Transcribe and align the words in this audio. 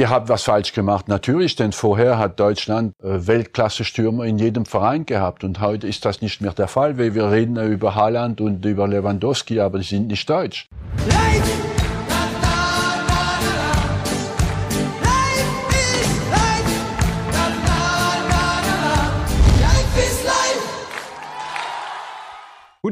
Ihr 0.00 0.08
habt 0.08 0.30
was 0.30 0.44
falsch 0.44 0.72
gemacht, 0.72 1.08
natürlich, 1.08 1.56
denn 1.56 1.72
vorher 1.72 2.16
hat 2.16 2.40
Deutschland 2.40 2.94
äh, 3.02 3.26
Weltklasse-Stürmer 3.26 4.24
in 4.24 4.38
jedem 4.38 4.64
Verein 4.64 5.04
gehabt 5.04 5.44
und 5.44 5.60
heute 5.60 5.86
ist 5.86 6.06
das 6.06 6.22
nicht 6.22 6.40
mehr 6.40 6.54
der 6.54 6.68
Fall, 6.68 6.96
weil 6.96 7.14
wir 7.14 7.30
reden 7.30 7.58
über 7.70 7.96
Haaland 7.96 8.40
und 8.40 8.64
über 8.64 8.88
Lewandowski, 8.88 9.60
aber 9.60 9.76
die 9.76 9.84
sind 9.84 10.06
nicht 10.06 10.30
deutsch. 10.30 10.68
Light! 11.06 11.59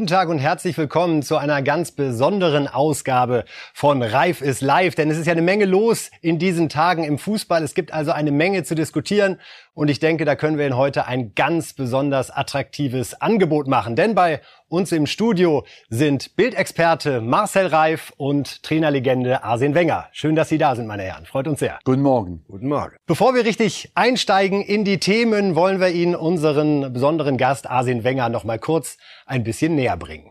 Tag 0.09 0.31
und 0.31 0.39
herzlich 0.39 0.79
willkommen 0.79 1.23
zu 1.23 1.37
einer 1.37 1.61
ganz 1.61 1.93
besonderen 1.93 2.67
Ausgabe 2.67 3.45
von 3.75 4.03
Reif 4.03 4.41
ist 4.41 4.63
live. 4.63 4.95
Denn 4.95 5.11
es 5.11 5.19
ist 5.19 5.27
ja 5.27 5.33
eine 5.33 5.43
Menge 5.43 5.67
los 5.67 6.11
in 6.23 6.39
diesen 6.39 6.71
Tagen 6.71 7.05
im 7.05 7.19
Fußball. 7.19 7.63
Es 7.63 7.75
gibt 7.75 7.93
also 7.93 8.13
eine 8.13 8.33
Menge 8.33 8.65
zu 8.65 8.75
diskutieren. 8.75 9.39
Und 9.75 9.89
ich 9.89 10.01
denke, 10.01 10.25
da 10.25 10.35
können 10.35 10.57
wir 10.57 10.67
Ihnen 10.67 10.77
heute 10.79 11.07
ein 11.07 11.35
ganz 11.35 11.75
besonders 11.75 12.31
attraktives 12.31 13.21
Angebot 13.21 13.69
machen. 13.69 13.97
Denn 13.97 14.15
bei 14.15 14.41
uns 14.69 14.93
im 14.93 15.07
Studio 15.07 15.65
sind 15.89 16.37
Bildexperte 16.37 17.21
Marcel 17.21 17.67
Reif 17.67 18.13
und 18.17 18.63
Trainerlegende 18.63 19.43
Arsene 19.43 19.75
Wenger. 19.75 20.09
Schön, 20.13 20.37
dass 20.37 20.49
Sie 20.49 20.59
da 20.59 20.77
sind, 20.77 20.87
meine 20.87 21.03
Herren. 21.03 21.27
Freut 21.27 21.49
uns 21.49 21.61
sehr. 21.61 21.79
Guten 21.85 22.03
Morgen. 22.03 22.45
Guten 22.49 22.69
Morgen. 22.69 22.97
Bevor 23.07 23.35
wir 23.35 23.45
richtig 23.45 23.91
einsteigen 23.95 24.63
in 24.63 24.85
die 24.85 24.99
Themen, 24.99 25.55
wollen 25.55 25.81
wir 25.81 25.89
Ihnen 25.89 26.15
unseren 26.15 26.93
besonderen 26.93 27.39
Gast 27.39 27.69
Arsene 27.69 28.05
Wenger 28.05 28.29
noch 28.29 28.45
mal 28.45 28.59
kurz 28.59 28.99
ein 29.27 29.45
bisschen 29.45 29.75
näher 29.75 29.97
bringen. 29.97 30.31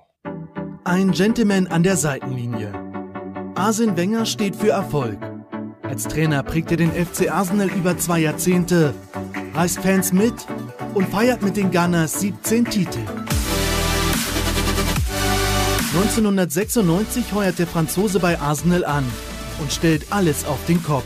Ein 0.83 1.11
Gentleman 1.11 1.67
an 1.67 1.83
der 1.83 1.97
Seitenlinie. 1.97 2.71
Arsene 3.55 3.97
Wenger 3.97 4.25
steht 4.25 4.55
für 4.55 4.69
Erfolg. 4.69 5.17
Als 5.81 6.03
Trainer 6.03 6.43
prägt 6.43 6.71
er 6.71 6.77
den 6.77 6.91
FC 6.91 7.31
Arsenal 7.31 7.69
über 7.69 7.97
zwei 7.97 8.19
Jahrzehnte, 8.19 8.93
reißt 9.53 9.79
Fans 9.79 10.13
mit 10.13 10.33
und 10.94 11.07
feiert 11.09 11.41
mit 11.41 11.57
den 11.57 11.72
Gunners 11.72 12.19
17 12.19 12.66
Titel. 12.66 12.99
1996 15.93 17.31
heuert 17.33 17.59
der 17.59 17.67
Franzose 17.67 18.19
bei 18.19 18.38
Arsenal 18.39 18.83
an 18.83 19.05
und 19.61 19.71
stellt 19.71 20.07
alles 20.11 20.45
auf 20.45 20.59
den 20.67 20.83
Kopf. 20.83 21.05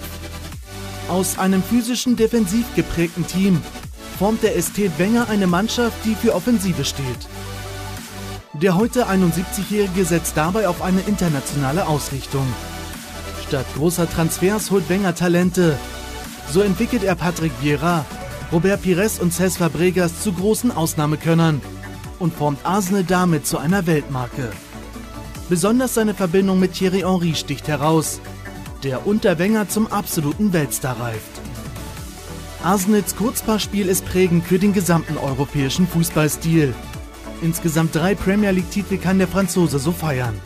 Aus 1.08 1.38
einem 1.38 1.62
physischen, 1.62 2.16
defensiv 2.16 2.66
geprägten 2.76 3.28
Team 3.28 3.62
formt 4.18 4.42
der 4.42 4.58
Ästhet 4.58 4.98
Wenger 4.98 5.30
eine 5.30 5.46
Mannschaft, 5.46 5.96
die 6.04 6.16
für 6.16 6.34
Offensive 6.34 6.84
steht. 6.84 7.28
Der 8.54 8.76
heute 8.76 9.08
71-Jährige 9.08 10.04
setzt 10.04 10.36
dabei 10.36 10.68
auf 10.68 10.82
eine 10.82 11.02
internationale 11.02 11.86
Ausrichtung. 11.86 12.48
Statt 13.48 13.68
großer 13.76 14.10
Transfers 14.10 14.72
holt 14.72 14.90
Wenger 14.90 15.14
Talente. 15.14 15.78
So 16.52 16.62
entwickelt 16.62 17.04
er 17.04 17.16
Patrick 17.16 17.52
Vieira, 17.62 18.04
Robert 18.52 18.82
Pires 18.82 19.20
und 19.20 19.32
Cesc 19.32 19.60
Fabregas 19.60 20.22
zu 20.22 20.34
großen 20.34 20.72
Ausnahmekönnern 20.72 21.62
und 22.18 22.34
formt 22.34 22.66
Arsenal 22.66 23.04
damit 23.04 23.46
zu 23.46 23.60
einer 23.60 23.86
Weltmarke. 23.86 24.50
Besonders 25.52 25.96
seine 25.96 26.14
Verbindung 26.14 26.62
mit 26.62 26.76
Thierry 26.76 27.02
Henry 27.02 27.36
sticht 27.36 27.68
heraus, 27.68 28.22
der 28.84 29.06
unter 29.06 29.38
Wenger 29.38 29.68
zum 29.68 29.86
absoluten 29.88 30.54
Weltstar 30.54 30.98
reift. 30.98 31.42
Arsenals 32.64 33.18
Kurzpassspiel 33.18 33.90
ist 33.90 34.06
prägend 34.06 34.46
für 34.46 34.60
den 34.60 34.72
gesamten 34.72 35.18
europäischen 35.18 35.88
Fußballstil. 35.88 36.74
Insgesamt 37.42 37.94
drei 37.94 38.16
Premier 38.16 38.52
League-Titel 38.52 38.96
kann 38.96 39.18
der 39.18 39.28
Franzose 39.28 39.78
so 39.78 39.92
feiern. 39.92 40.40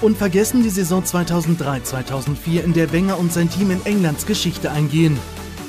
Und 0.00 0.16
vergessen 0.16 0.62
die 0.62 0.70
Saison 0.70 1.02
2003-2004, 1.02 2.62
in 2.62 2.74
der 2.74 2.92
Wenger 2.92 3.18
und 3.18 3.32
sein 3.32 3.50
Team 3.50 3.72
in 3.72 3.84
Englands 3.84 4.24
Geschichte 4.24 4.70
eingehen, 4.70 5.18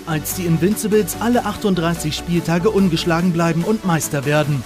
als 0.05 0.35
die 0.35 0.45
Invincibles 0.45 1.17
alle 1.21 1.45
38 1.45 2.15
Spieltage 2.15 2.69
ungeschlagen 2.69 3.33
bleiben 3.33 3.63
und 3.63 3.83
Meister 3.83 4.25
werden. 4.25 4.63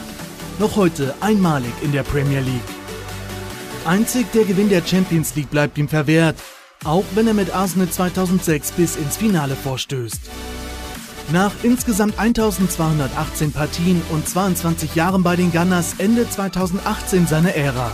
Noch 0.59 0.75
heute 0.75 1.15
einmalig 1.21 1.71
in 1.83 1.93
der 1.93 2.03
Premier 2.03 2.41
League. 2.41 2.86
Einzig 3.87 4.29
der 4.33 4.43
Gewinn 4.43 4.67
der 4.67 4.85
Champions 4.85 5.33
League 5.35 5.49
bleibt 5.49 5.77
ihm 5.77 5.87
verwehrt, 5.87 6.35
auch 6.83 7.05
wenn 7.15 7.25
er 7.25 7.33
mit 7.33 7.55
Arsenal 7.55 7.89
2006 7.89 8.73
bis 8.73 8.97
ins 8.97 9.15
Finale 9.15 9.55
vorstößt. 9.55 10.19
Nach 11.31 11.53
insgesamt 11.63 12.19
1218 12.19 13.53
Partien 13.53 14.01
und 14.09 14.27
22 14.27 14.93
Jahren 14.95 15.23
bei 15.23 15.37
den 15.37 15.53
Gunners 15.53 15.95
endet 15.99 16.33
2018 16.33 17.27
seine 17.27 17.55
Ära. 17.55 17.93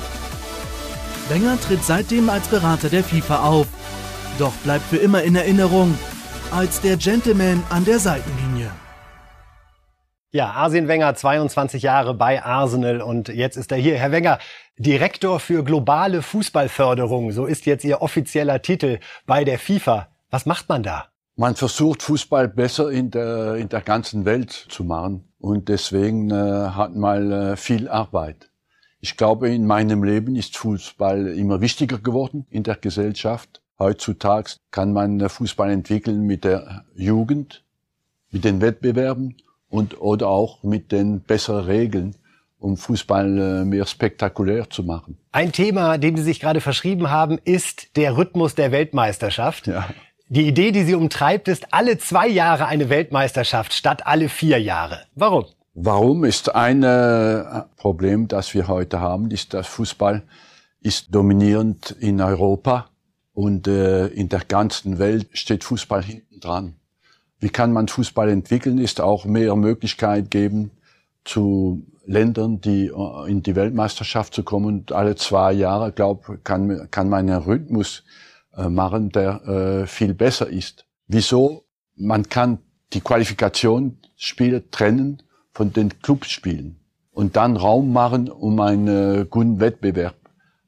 Wenger 1.29 1.61
tritt 1.61 1.83
seitdem 1.83 2.27
als 2.27 2.47
Berater 2.47 2.89
der 2.89 3.03
FIFA 3.03 3.43
auf, 3.43 3.67
doch 4.39 4.53
bleibt 4.63 4.89
für 4.89 4.97
immer 4.97 5.21
in 5.21 5.35
Erinnerung 5.35 5.95
als 6.49 6.81
der 6.81 6.97
Gentleman 6.97 7.61
an 7.69 7.85
der 7.85 7.99
Seitenlinie. 7.99 8.52
Ja, 10.35 10.49
Arsene 10.49 10.87
Wenger, 10.87 11.13
22 11.13 11.83
Jahre 11.83 12.15
bei 12.15 12.43
Arsenal 12.43 13.03
und 13.03 13.27
jetzt 13.27 13.55
ist 13.55 13.71
er 13.71 13.77
hier. 13.77 13.99
Herr 13.99 14.11
Wenger, 14.11 14.39
Direktor 14.79 15.39
für 15.39 15.63
globale 15.63 16.23
Fußballförderung, 16.23 17.31
so 17.31 17.45
ist 17.45 17.67
jetzt 17.67 17.85
Ihr 17.85 18.01
offizieller 18.01 18.59
Titel 18.63 18.97
bei 19.27 19.43
der 19.43 19.59
FIFA. 19.59 20.07
Was 20.31 20.47
macht 20.47 20.69
man 20.69 20.81
da? 20.81 21.05
Man 21.35 21.55
versucht 21.55 22.01
Fußball 22.01 22.47
besser 22.47 22.89
in 22.89 23.11
der, 23.11 23.57
in 23.57 23.69
der 23.69 23.81
ganzen 23.81 24.25
Welt 24.25 24.49
zu 24.49 24.83
machen 24.83 25.23
und 25.37 25.69
deswegen 25.69 26.31
äh, 26.31 26.33
hat 26.33 26.95
man 26.95 27.31
äh, 27.31 27.55
viel 27.55 27.87
Arbeit. 27.87 28.49
Ich 29.01 29.17
glaube, 29.17 29.53
in 29.53 29.67
meinem 29.67 30.03
Leben 30.03 30.35
ist 30.35 30.57
Fußball 30.57 31.27
immer 31.27 31.61
wichtiger 31.61 31.99
geworden 31.99 32.47
in 32.49 32.63
der 32.63 32.77
Gesellschaft. 32.77 33.61
Heutzutage 33.77 34.53
kann 34.71 34.93
man 34.93 35.19
äh, 35.19 35.29
Fußball 35.29 35.69
entwickeln 35.69 36.25
mit 36.25 36.43
der 36.43 36.85
Jugend, 36.95 37.63
mit 38.31 38.43
den 38.43 38.61
Wettbewerben 38.61 39.35
und 39.73 39.99
oder 39.99 40.27
auch 40.27 40.61
mit 40.61 40.91
den 40.91 41.21
besseren 41.21 41.65
Regeln, 41.65 42.15
um 42.59 42.77
Fußball 42.77 43.39
äh, 43.39 43.65
mehr 43.65 43.87
spektakulär 43.87 44.69
zu 44.69 44.83
machen. 44.83 45.17
Ein 45.31 45.51
Thema, 45.51 45.97
dem 45.97 46.15
Sie 46.15 46.21
sich 46.21 46.39
gerade 46.39 46.61
verschrieben 46.61 47.09
haben, 47.09 47.39
ist 47.43 47.97
der 47.97 48.15
Rhythmus 48.15 48.53
der 48.53 48.71
Weltmeisterschaft. 48.71 49.65
Ja. 49.65 49.89
Die 50.29 50.47
Idee, 50.47 50.71
die 50.71 50.83
Sie 50.83 50.93
umtreibt, 50.93 51.47
ist 51.47 51.73
alle 51.73 51.97
zwei 51.97 52.27
Jahre 52.27 52.67
eine 52.67 52.89
Weltmeisterschaft 52.89 53.73
statt 53.73 54.05
alle 54.05 54.29
vier 54.29 54.61
Jahre. 54.61 55.01
Warum? 55.15 55.45
Warum 55.73 56.23
ist 56.23 56.53
ein 56.53 56.83
äh, 56.83 57.63
Problem, 57.77 58.27
das 58.27 58.53
wir 58.53 58.67
heute 58.67 58.99
haben, 58.99 59.31
ist, 59.31 59.55
dass 59.55 59.65
Fußball 59.65 60.21
ist 60.81 61.07
dominierend 61.15 61.95
in 61.99 62.21
Europa 62.21 62.89
und 63.33 63.67
äh, 63.67 64.05
in 64.07 64.29
der 64.29 64.41
ganzen 64.41 64.99
Welt 64.99 65.29
steht 65.33 65.63
Fußball 65.63 66.03
hinten 66.03 66.39
dran 66.39 66.75
wie 67.43 67.49
kann 67.49 67.73
man 67.73 67.89
Fußball 67.89 68.29
entwickeln, 68.29 68.77
ist 68.77 69.01
auch 69.01 69.25
mehr 69.25 69.53
Möglichkeit 69.57 70.31
geben 70.31 70.71
zu 71.25 71.85
Ländern, 72.05 72.61
die 72.61 72.87
äh, 72.87 73.29
in 73.29 73.43
die 73.43 73.57
Weltmeisterschaft 73.57 74.33
zu 74.33 74.43
kommen. 74.43 74.65
Und 74.65 74.91
alle 74.93 75.15
zwei 75.17 75.51
Jahre, 75.51 75.91
glaube 75.91 76.39
kann 76.45 76.89
kann 76.89 77.09
man 77.09 77.29
einen 77.29 77.43
Rhythmus 77.43 78.05
äh, 78.55 78.69
machen, 78.69 79.09
der 79.09 79.43
äh, 79.45 79.87
viel 79.87 80.13
besser 80.13 80.47
ist. 80.47 80.85
Wieso? 81.07 81.65
Man 81.97 82.29
kann 82.29 82.59
die 82.93 83.01
Qualifikationsspiele 83.01 84.71
trennen 84.71 85.21
von 85.51 85.73
den 85.73 85.99
Clubspielen 86.01 86.79
und 87.11 87.35
dann 87.35 87.57
Raum 87.57 87.91
machen, 87.91 88.29
um 88.29 88.57
einen 88.61 89.29
guten 89.29 89.59
Wettbewerb 89.59 90.15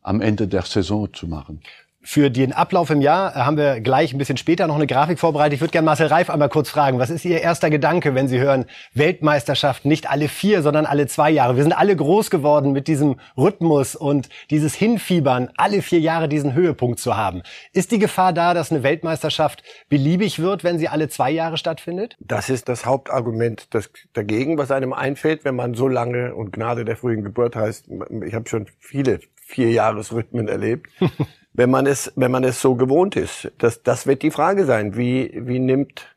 am 0.02 0.20
Ende 0.20 0.50
der 0.50 0.64
Saison 0.64 1.08
zu 1.14 1.28
machen. 1.28 1.62
Für 2.08 2.30
den 2.30 2.54
Ablauf 2.54 2.92
im 2.92 3.02
Jahr 3.02 3.34
haben 3.34 3.58
wir 3.58 3.82
gleich 3.82 4.14
ein 4.14 4.20
bisschen 4.20 4.38
später 4.38 4.68
noch 4.68 4.76
eine 4.76 4.86
Grafik 4.86 5.18
vorbereitet. 5.20 5.56
Ich 5.56 5.62
würde 5.62 5.72
gerne 5.72 5.88
Marcel 5.88 6.06
Reif 6.06 6.30
einmal 6.30 6.50
kurz 6.50 6.70
fragen, 6.70 7.00
was 7.00 7.10
ist 7.10 7.26
Ihr 7.26 7.42
erster 7.42 7.72
Gedanke, 7.72 8.14
wenn 8.14 8.28
Sie 8.28 8.40
hören, 8.40 8.66
Weltmeisterschaft 8.94 9.86
nicht 9.86 10.08
alle 10.08 10.28
vier, 10.28 10.62
sondern 10.62 10.86
alle 10.86 11.08
zwei 11.08 11.32
Jahre? 11.32 11.56
Wir 11.56 11.64
sind 11.64 11.74
alle 11.74 11.96
groß 11.96 12.30
geworden 12.30 12.74
mit 12.74 12.88
diesem 12.88 13.20
Rhythmus 13.36 13.96
und 13.96 14.30
dieses 14.52 14.76
Hinfiebern, 14.76 15.50
alle 15.58 15.82
vier 15.82 16.00
Jahre 16.00 16.30
diesen 16.30 16.54
Höhepunkt 16.54 17.00
zu 17.00 17.18
haben. 17.18 17.42
Ist 17.74 17.92
die 17.92 17.98
Gefahr 17.98 18.34
da, 18.34 18.54
dass 18.54 18.72
eine 18.72 18.84
Weltmeisterschaft 18.84 19.64
beliebig 19.90 20.38
wird, 20.38 20.64
wenn 20.64 20.78
sie 20.78 20.88
alle 20.88 21.10
zwei 21.10 21.32
Jahre 21.32 21.58
stattfindet? 21.58 22.18
Das 22.20 22.52
ist 22.52 22.70
das 22.70 22.86
Hauptargument 22.86 23.74
das 23.74 23.90
dagegen, 24.14 24.60
was 24.60 24.70
einem 24.70 24.94
einfällt, 24.94 25.44
wenn 25.44 25.56
man 25.56 25.74
so 25.74 25.88
lange 25.88 26.36
und 26.36 26.54
Gnade 26.54 26.86
der 26.86 26.98
frühen 26.98 27.24
Geburt 27.24 27.56
heißt. 27.56 27.90
Ich 28.28 28.36
habe 28.36 28.48
schon 28.48 28.68
viele 28.78 29.22
Vierjahresrhythmen 29.48 30.48
erlebt. 30.48 30.88
wenn 31.56 31.70
man 31.70 31.86
es, 31.86 32.12
wenn 32.16 32.32
man 32.32 32.44
es 32.44 32.62
so 32.62 32.76
gewohnt 32.76 33.16
ist. 33.16 33.52
Das, 33.58 33.82
das 33.82 34.08
wird 34.08 34.22
die 34.24 34.32
Frage 34.32 34.66
sein. 34.66 34.98
Wie, 34.98 35.32
wie 35.36 35.60
nimmt 35.60 36.16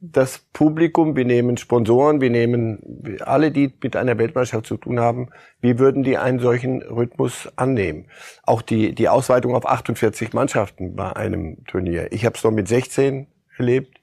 das 0.00 0.38
Publikum, 0.52 1.16
wir 1.16 1.24
nehmen 1.24 1.56
Sponsoren, 1.56 2.20
wir 2.20 2.30
nehmen 2.30 3.16
alle, 3.20 3.50
die 3.50 3.72
mit 3.82 3.96
einer 3.96 4.18
Weltmeisterschaft 4.18 4.66
zu 4.66 4.76
tun 4.76 5.00
haben, 5.00 5.30
wie 5.60 5.78
würden 5.78 6.02
die 6.02 6.18
einen 6.18 6.38
solchen 6.38 6.82
Rhythmus 6.82 7.48
annehmen? 7.56 8.06
Auch 8.42 8.62
die, 8.62 8.94
die 8.94 9.08
Ausweitung 9.08 9.54
auf 9.54 9.66
48 9.66 10.32
Mannschaften 10.32 10.94
bei 10.94 11.16
einem 11.16 11.64
Turnier. 11.64 12.12
Ich 12.12 12.24
habe 12.24 12.36
es 12.36 12.44
noch 12.44 12.52
mit 12.52 12.68
16 12.68 13.26
erlebt, 13.56 13.98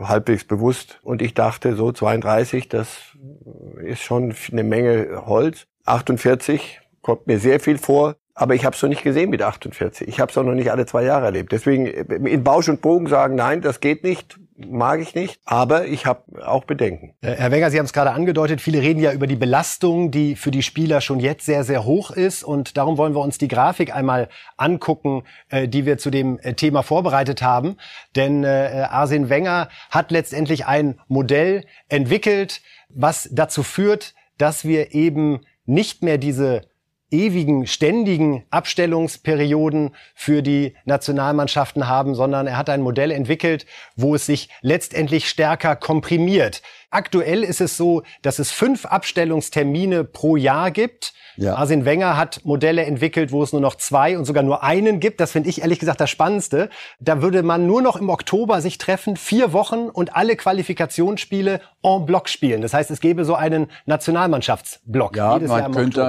halbwegs 0.00 0.44
bewusst. 0.44 1.00
Und 1.02 1.22
ich 1.22 1.34
dachte, 1.34 1.74
so 1.74 1.90
32, 1.90 2.68
das 2.68 3.16
ist 3.82 4.02
schon 4.02 4.34
eine 4.52 4.62
Menge 4.62 5.26
Holz. 5.26 5.66
48 5.86 6.80
kommt 7.00 7.26
mir 7.26 7.38
sehr 7.38 7.60
viel 7.60 7.78
vor 7.78 8.16
Aber 8.40 8.54
ich 8.54 8.64
habe 8.64 8.74
es 8.74 8.80
noch 8.80 8.88
nicht 8.88 9.02
gesehen 9.02 9.28
mit 9.28 9.42
48. 9.42 10.08
Ich 10.08 10.18
habe 10.18 10.30
es 10.30 10.38
auch 10.38 10.44
noch 10.44 10.54
nicht 10.54 10.72
alle 10.72 10.86
zwei 10.86 11.04
Jahre 11.04 11.26
erlebt. 11.26 11.52
Deswegen 11.52 11.84
in 11.84 12.42
Bausch 12.42 12.70
und 12.70 12.80
Bogen 12.80 13.06
sagen, 13.06 13.34
nein, 13.34 13.60
das 13.60 13.80
geht 13.80 14.02
nicht, 14.02 14.40
mag 14.56 15.00
ich 15.00 15.14
nicht. 15.14 15.38
Aber 15.44 15.84
ich 15.84 16.06
habe 16.06 16.42
auch 16.46 16.64
Bedenken. 16.64 17.12
Äh, 17.20 17.32
Herr 17.32 17.50
Wenger, 17.50 17.70
Sie 17.70 17.76
haben 17.78 17.84
es 17.84 17.92
gerade 17.92 18.12
angedeutet, 18.12 18.62
viele 18.62 18.80
reden 18.80 18.98
ja 18.98 19.12
über 19.12 19.26
die 19.26 19.36
Belastung, 19.36 20.10
die 20.10 20.36
für 20.36 20.50
die 20.50 20.62
Spieler 20.62 21.02
schon 21.02 21.20
jetzt 21.20 21.44
sehr, 21.44 21.64
sehr 21.64 21.84
hoch 21.84 22.12
ist. 22.12 22.42
Und 22.42 22.78
darum 22.78 22.96
wollen 22.96 23.14
wir 23.14 23.20
uns 23.20 23.36
die 23.36 23.46
Grafik 23.46 23.94
einmal 23.94 24.30
angucken, 24.56 25.24
äh, 25.50 25.68
die 25.68 25.84
wir 25.84 25.98
zu 25.98 26.08
dem 26.08 26.38
äh, 26.38 26.54
Thema 26.54 26.82
vorbereitet 26.82 27.42
haben. 27.42 27.76
Denn 28.16 28.46
Arsene 28.46 29.28
Wenger 29.28 29.68
hat 29.90 30.10
letztendlich 30.10 30.64
ein 30.64 30.98
Modell 31.08 31.66
entwickelt, 31.90 32.62
was 32.88 33.28
dazu 33.30 33.62
führt, 33.62 34.14
dass 34.38 34.64
wir 34.64 34.94
eben 34.94 35.40
nicht 35.66 36.02
mehr 36.02 36.16
diese 36.16 36.62
ewigen, 37.10 37.66
ständigen 37.66 38.44
Abstellungsperioden 38.50 39.90
für 40.14 40.42
die 40.42 40.74
Nationalmannschaften 40.84 41.88
haben, 41.88 42.14
sondern 42.14 42.46
er 42.46 42.56
hat 42.56 42.70
ein 42.70 42.82
Modell 42.82 43.10
entwickelt, 43.10 43.66
wo 43.96 44.14
es 44.14 44.26
sich 44.26 44.48
letztendlich 44.62 45.28
stärker 45.28 45.76
komprimiert. 45.76 46.62
Aktuell 46.90 47.44
ist 47.44 47.60
es 47.60 47.76
so, 47.76 48.02
dass 48.22 48.40
es 48.40 48.50
fünf 48.50 48.84
Abstellungstermine 48.84 50.02
pro 50.02 50.36
Jahr 50.36 50.72
gibt. 50.72 51.12
Ja. 51.36 51.54
Arsene 51.54 51.84
Wenger 51.84 52.16
hat 52.16 52.44
Modelle 52.44 52.84
entwickelt, 52.84 53.30
wo 53.30 53.42
es 53.42 53.52
nur 53.52 53.60
noch 53.60 53.76
zwei 53.76 54.18
und 54.18 54.24
sogar 54.24 54.42
nur 54.42 54.64
einen 54.64 54.98
gibt. 54.98 55.20
Das 55.20 55.30
finde 55.30 55.48
ich 55.48 55.62
ehrlich 55.62 55.78
gesagt 55.78 56.00
das 56.00 56.10
Spannendste. 56.10 56.68
Da 56.98 57.22
würde 57.22 57.44
man 57.44 57.66
nur 57.66 57.80
noch 57.80 57.96
im 57.96 58.10
Oktober 58.10 58.60
sich 58.60 58.78
treffen, 58.78 59.16
vier 59.16 59.52
Wochen 59.52 59.88
und 59.88 60.16
alle 60.16 60.34
Qualifikationsspiele 60.34 61.60
en 61.82 62.06
bloc 62.06 62.28
spielen. 62.28 62.60
Das 62.60 62.74
heißt, 62.74 62.90
es 62.90 63.00
gäbe 63.00 63.24
so 63.24 63.36
einen 63.36 63.68
Nationalmannschaftsblock. 63.86 65.16
Ja, 65.16 65.38
man 65.38 65.72
könnte 65.72 66.02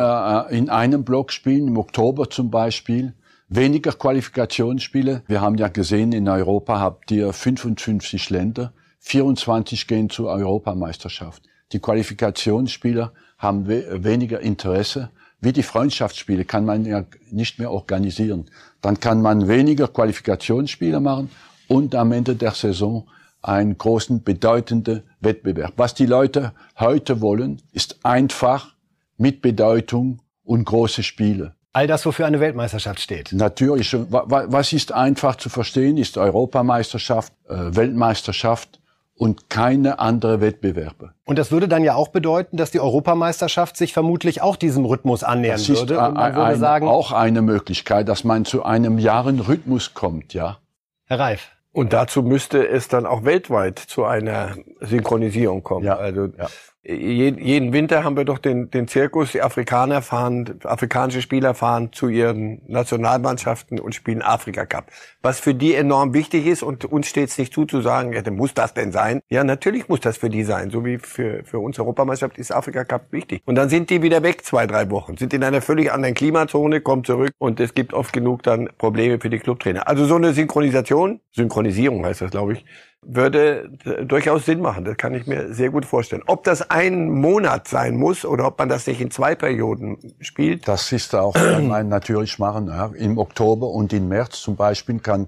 äh, 0.49 0.57
in 0.57 0.69
einem 0.69 1.05
Block 1.05 1.31
spielen, 1.31 1.67
im 1.67 1.77
Oktober 1.77 2.29
zum 2.29 2.49
Beispiel 2.49 3.13
weniger 3.47 3.91
Qualifikationsspiele. 3.91 5.23
Wir 5.27 5.41
haben 5.41 5.55
ja 5.55 5.67
gesehen, 5.67 6.11
in 6.11 6.27
Europa 6.27 6.79
habt 6.79 7.11
ihr 7.11 7.31
55 7.31 8.29
Länder. 8.31 8.73
24 9.01 9.87
gehen 9.87 10.09
zur 10.09 10.29
Europameisterschaft. 10.29 11.43
Die 11.73 11.79
Qualifikationsspieler 11.79 13.11
haben 13.37 13.67
we 13.67 14.03
weniger 14.03 14.39
Interesse. 14.39 15.09
Wie 15.39 15.51
die 15.51 15.63
Freundschaftsspiele 15.63 16.45
kann 16.45 16.65
man 16.65 16.85
ja 16.85 17.03
nicht 17.31 17.57
mehr 17.57 17.71
organisieren. 17.71 18.45
Dann 18.81 18.99
kann 18.99 19.21
man 19.21 19.47
weniger 19.47 19.87
Qualifikationsspiele 19.87 20.99
machen 20.99 21.31
und 21.67 21.95
am 21.95 22.11
Ende 22.11 22.35
der 22.35 22.51
Saison 22.51 23.07
einen 23.41 23.75
großen, 23.75 24.23
bedeutenden 24.23 25.01
Wettbewerb. 25.19 25.73
Was 25.77 25.95
die 25.95 26.05
Leute 26.05 26.53
heute 26.77 27.21
wollen, 27.21 27.59
ist 27.71 28.05
einfach 28.05 28.75
mit 29.17 29.41
Bedeutung 29.41 30.19
und 30.43 30.65
große 30.65 31.01
Spiele. 31.01 31.55
All 31.73 31.87
das, 31.87 32.05
wofür 32.05 32.25
eine 32.25 32.39
Weltmeisterschaft 32.39 32.99
steht. 32.99 33.31
Natürlich. 33.31 33.95
Was 34.09 34.73
ist 34.73 34.91
einfach 34.91 35.37
zu 35.37 35.49
verstehen, 35.49 35.97
ist 35.97 36.17
Europameisterschaft, 36.17 37.31
äh, 37.47 37.75
Weltmeisterschaft 37.75 38.80
und 39.21 39.51
keine 39.51 39.99
andere 39.99 40.41
Wettbewerbe. 40.41 41.13
Und 41.25 41.37
das 41.37 41.51
würde 41.51 41.67
dann 41.67 41.83
ja 41.83 41.93
auch 41.93 42.07
bedeuten, 42.07 42.57
dass 42.57 42.71
die 42.71 42.79
Europameisterschaft 42.79 43.77
sich 43.77 43.93
vermutlich 43.93 44.41
auch 44.41 44.55
diesem 44.55 44.83
Rhythmus 44.83 45.23
annähern 45.23 45.59
das 45.59 45.69
würde. 45.69 45.99
Und 45.99 46.15
man 46.15 46.35
würde 46.35 46.55
sagen, 46.55 46.87
auch 46.87 47.11
eine 47.11 47.43
Möglichkeit, 47.43 48.09
dass 48.09 48.23
man 48.23 48.45
zu 48.45 48.63
einem 48.63 48.97
Jahrenrhythmus 48.97 49.93
kommt, 49.93 50.33
ja. 50.33 50.57
Herr 51.05 51.19
Reif. 51.19 51.51
Und 51.71 51.93
dazu 51.93 52.23
müsste 52.23 52.67
es 52.67 52.87
dann 52.87 53.05
auch 53.05 53.23
weltweit 53.23 53.77
zu 53.77 54.05
einer 54.05 54.55
Synchronisierung 54.79 55.61
kommen. 55.61 55.85
Ja, 55.85 55.97
also 55.97 56.25
ja 56.25 56.47
jeden 56.83 57.73
Winter 57.73 58.03
haben 58.03 58.17
wir 58.17 58.25
doch 58.25 58.39
den, 58.39 58.71
den 58.71 58.87
Zirkus, 58.87 59.33
die 59.33 59.43
Afrikaner 59.43 60.01
fahren, 60.01 60.59
afrikanische 60.63 61.21
Spieler 61.21 61.53
fahren 61.53 61.93
zu 61.93 62.07
ihren 62.07 62.61
Nationalmannschaften 62.67 63.79
und 63.79 63.93
spielen 63.93 64.23
Afrika 64.23 64.65
Cup. 64.65 64.87
Was 65.21 65.39
für 65.39 65.53
die 65.53 65.75
enorm 65.75 66.15
wichtig 66.15 66.47
ist 66.47 66.63
und 66.63 66.85
uns 66.85 67.07
steht 67.07 67.29
es 67.29 67.37
nicht 67.37 67.53
zu, 67.53 67.65
zu 67.65 67.81
sagen, 67.81 68.13
ja, 68.13 68.23
muss 68.31 68.55
das 68.55 68.73
denn 68.73 68.91
sein? 68.91 69.21
Ja, 69.29 69.43
natürlich 69.43 69.89
muss 69.89 69.99
das 69.99 70.17
für 70.17 70.29
die 70.29 70.43
sein. 70.43 70.71
So 70.71 70.83
wie 70.83 70.97
für, 70.97 71.43
für 71.43 71.59
uns 71.59 71.77
Europameisterschaft 71.77 72.39
ist 72.39 72.51
Afrika 72.51 72.83
Cup 72.83 73.11
wichtig. 73.11 73.43
Und 73.45 73.55
dann 73.55 73.69
sind 73.69 73.91
die 73.91 74.01
wieder 74.01 74.23
weg, 74.23 74.43
zwei, 74.43 74.65
drei 74.65 74.89
Wochen, 74.89 75.17
sind 75.17 75.35
in 75.35 75.43
einer 75.43 75.61
völlig 75.61 75.91
anderen 75.91 76.15
Klimazone, 76.15 76.81
kommen 76.81 77.03
zurück 77.03 77.31
und 77.37 77.59
es 77.59 77.75
gibt 77.75 77.93
oft 77.93 78.11
genug 78.11 78.41
dann 78.41 78.69
Probleme 78.79 79.19
für 79.19 79.29
die 79.29 79.37
Clubtrainer. 79.37 79.87
Also 79.87 80.05
so 80.05 80.15
eine 80.15 80.33
Synchronisation, 80.33 81.19
Synchronisierung 81.31 82.03
heißt 82.05 82.21
das, 82.21 82.31
glaube 82.31 82.53
ich, 82.53 82.65
würde 83.03 83.69
durchaus 84.05 84.45
Sinn 84.45 84.61
machen. 84.61 84.85
Das 84.85 84.95
kann 84.97 85.15
ich 85.15 85.25
mir 85.25 85.53
sehr 85.53 85.71
gut 85.71 85.85
vorstellen. 85.85 86.21
Ob 86.27 86.43
das 86.43 86.69
ein 86.69 87.09
Monat 87.09 87.67
sein 87.67 87.97
muss 87.97 88.25
oder 88.25 88.47
ob 88.47 88.59
man 88.59 88.69
das 88.69 88.85
nicht 88.85 89.01
in 89.01 89.09
zwei 89.09 89.33
Perioden 89.33 89.97
spielt. 90.19 90.67
Das 90.67 90.91
ist 90.91 91.15
auch, 91.15 91.33
kann 91.33 91.67
man 91.67 91.89
natürlich 91.89 92.37
machen. 92.37 92.67
Ja. 92.67 92.91
Im 92.95 93.17
Oktober 93.17 93.69
und 93.69 93.91
im 93.91 94.07
März 94.07 94.41
zum 94.41 94.55
Beispiel 94.55 94.99
kann, 94.99 95.27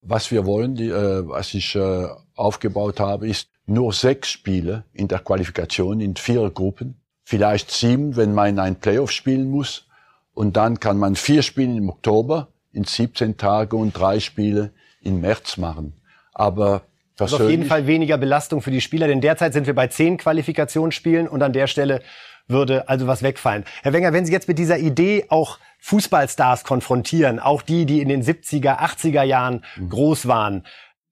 was 0.00 0.30
wir 0.30 0.46
wollen, 0.46 0.76
die, 0.76 0.88
äh, 0.88 1.28
was 1.28 1.54
ich 1.54 1.74
äh, 1.74 2.06
aufgebaut 2.36 3.00
habe, 3.00 3.28
ist 3.28 3.50
nur 3.66 3.92
sechs 3.92 4.30
Spiele 4.30 4.84
in 4.92 5.08
der 5.08 5.18
Qualifikation 5.18 6.00
in 6.00 6.14
vier 6.14 6.48
Gruppen. 6.50 7.00
Vielleicht 7.24 7.70
sieben, 7.70 8.16
wenn 8.16 8.32
man 8.32 8.58
ein 8.58 8.76
Playoff 8.76 9.10
spielen 9.10 9.50
muss. 9.50 9.86
Und 10.32 10.56
dann 10.56 10.78
kann 10.78 10.98
man 10.98 11.16
vier 11.16 11.42
Spiele 11.42 11.76
im 11.76 11.90
Oktober 11.90 12.48
in 12.72 12.84
17 12.84 13.36
Tage 13.36 13.74
und 13.74 13.92
drei 13.92 14.20
Spiele 14.20 14.70
im 15.02 15.20
März 15.20 15.56
machen. 15.56 15.94
Aber 16.32 16.82
das 17.18 17.32
ist 17.32 17.40
auf 17.40 17.50
jeden 17.50 17.64
Fall 17.64 17.86
weniger 17.86 18.16
Belastung 18.16 18.62
für 18.62 18.70
die 18.70 18.80
Spieler, 18.80 19.08
denn 19.08 19.20
derzeit 19.20 19.52
sind 19.52 19.66
wir 19.66 19.74
bei 19.74 19.88
zehn 19.88 20.16
Qualifikationsspielen 20.16 21.28
und 21.28 21.42
an 21.42 21.52
der 21.52 21.66
Stelle 21.66 22.00
würde 22.46 22.88
also 22.88 23.06
was 23.06 23.22
wegfallen. 23.22 23.64
Herr 23.82 23.92
Wenger, 23.92 24.12
wenn 24.12 24.24
Sie 24.24 24.32
jetzt 24.32 24.48
mit 24.48 24.58
dieser 24.58 24.78
Idee 24.78 25.26
auch 25.28 25.58
Fußballstars 25.80 26.64
konfrontieren, 26.64 27.38
auch 27.38 27.62
die, 27.62 27.84
die 27.86 28.00
in 28.00 28.08
den 28.08 28.22
70er, 28.22 28.78
80er 28.78 29.22
Jahren 29.22 29.64
mhm. 29.76 29.90
groß 29.90 30.26
waren, 30.26 30.64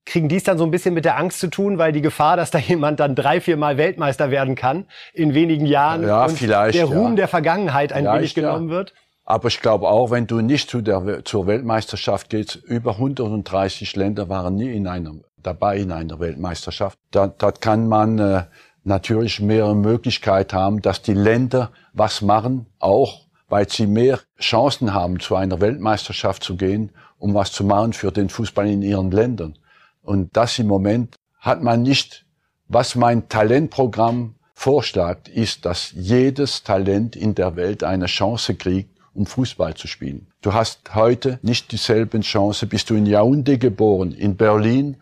kriegen 0.05 0.29
dies 0.29 0.43
dann 0.43 0.57
so 0.57 0.63
ein 0.63 0.71
bisschen 0.71 0.93
mit 0.93 1.05
der 1.05 1.17
Angst 1.17 1.39
zu 1.39 1.47
tun, 1.47 1.77
weil 1.77 1.91
die 1.91 2.01
Gefahr, 2.01 2.37
dass 2.37 2.49
da 2.49 2.57
jemand 2.67 2.99
dann 2.99 3.13
drei, 3.13 3.39
vier 3.41 3.57
Mal 3.57 3.77
Weltmeister 3.77 4.31
werden 4.31 4.55
kann 4.55 4.85
in 5.13 5.33
wenigen 5.33 5.65
Jahren 5.65 6.07
ja, 6.07 6.25
und 6.25 6.41
der 6.41 6.85
Ruhm 6.85 7.09
ja. 7.09 7.15
der 7.15 7.27
Vergangenheit 7.27 7.93
ein 7.93 8.03
vielleicht, 8.03 8.17
wenig 8.17 8.35
genommen 8.35 8.69
ja. 8.69 8.75
wird? 8.75 8.93
Aber 9.25 9.49
ich 9.49 9.59
glaube 9.59 9.89
auch, 9.89 10.09
wenn 10.09 10.25
du 10.25 10.39
nicht 10.39 10.69
zu 10.69 10.81
der, 10.81 11.25
zur 11.25 11.47
Weltmeisterschaft 11.47 12.29
gehst, 12.29 12.55
über 12.55 12.91
130 12.91 13.93
Länder 13.97 14.29
waren 14.29 14.55
nie 14.55 14.71
in 14.71 14.87
einer 14.87 15.15
dabei 15.47 15.77
in 15.77 15.91
einer 15.91 16.19
Weltmeisterschaft. 16.19 16.99
Da, 17.11 17.27
da 17.27 17.51
kann 17.51 17.87
man 17.87 18.19
äh, 18.19 18.43
natürlich 18.83 19.39
mehrere 19.39 19.75
Möglichkeiten 19.75 20.55
haben, 20.55 20.81
dass 20.81 21.01
die 21.01 21.13
Länder 21.13 21.71
was 21.93 22.21
machen, 22.21 22.67
auch 22.79 23.27
weil 23.47 23.69
sie 23.69 23.87
mehr 23.87 24.19
Chancen 24.39 24.93
haben, 24.93 25.19
zu 25.21 25.35
einer 25.35 25.61
Weltmeisterschaft 25.61 26.43
zu 26.43 26.57
gehen, 26.57 26.91
um 27.17 27.33
was 27.33 27.53
zu 27.53 27.63
machen 27.63 27.93
für 27.93 28.11
den 28.11 28.29
Fußball 28.29 28.67
in 28.67 28.81
ihren 28.81 29.09
Ländern. 29.09 29.57
Und 30.01 30.35
das 30.35 30.59
im 30.59 30.67
Moment 30.67 31.15
hat 31.39 31.63
man 31.63 31.81
nicht. 31.81 32.25
Was 32.69 32.95
mein 32.95 33.29
Talentprogramm 33.29 34.35
vorschlägt, 34.53 35.29
ist, 35.29 35.65
dass 35.65 35.93
jedes 35.93 36.63
Talent 36.63 37.15
in 37.15 37.33
der 37.33 37.55
Welt 37.55 37.83
eine 37.85 38.07
Chance 38.07 38.55
kriegt, 38.55 38.99
um 39.13 39.25
Fußball 39.25 39.73
zu 39.75 39.87
spielen. 39.87 40.27
Du 40.41 40.53
hast 40.53 40.93
heute 40.93 41.39
nicht 41.41 41.71
dieselben 41.71 42.21
Chance, 42.21 42.67
bist 42.67 42.89
du 42.89 42.95
in 42.95 43.07
Yaoundé 43.07 43.57
geboren, 43.57 44.11
in 44.11 44.35
Berlin 44.35 44.97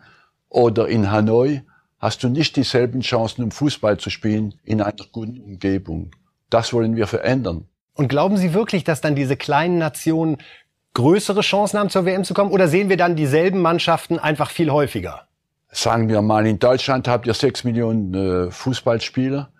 oder 0.48 0.88
in 0.88 1.10
Hanoi 1.10 1.62
hast 1.98 2.22
du 2.22 2.28
nicht 2.28 2.56
dieselben 2.56 3.00
Chancen, 3.00 3.42
um 3.42 3.50
Fußball 3.50 3.98
zu 3.98 4.10
spielen 4.10 4.54
in 4.64 4.80
einer 4.80 4.94
guten 5.12 5.40
Umgebung. 5.40 6.10
Das 6.50 6.72
wollen 6.72 6.96
wir 6.96 7.06
verändern. 7.06 7.66
Und 7.94 8.08
glauben 8.08 8.36
Sie 8.36 8.52
wirklich, 8.54 8.84
dass 8.84 9.00
dann 9.00 9.14
diese 9.14 9.36
kleinen 9.36 9.78
Nationen 9.78 10.36
größere 10.94 11.40
Chancen 11.40 11.78
haben, 11.78 11.90
zur 11.90 12.04
WM 12.04 12.24
zu 12.24 12.34
kommen? 12.34 12.50
Oder 12.50 12.68
sehen 12.68 12.88
wir 12.88 12.96
dann 12.96 13.16
dieselben 13.16 13.60
Mannschaften 13.60 14.18
einfach 14.18 14.50
viel 14.50 14.70
häufiger? 14.70 15.28
Sagen 15.70 16.08
wir 16.08 16.22
mal, 16.22 16.46
in 16.46 16.58
Deutschland 16.58 17.06
habt 17.06 17.26
ihr 17.26 17.34
sechs 17.34 17.64
Millionen 17.64 18.14
äh, 18.14 18.50
Fußballspieler. 18.50 19.50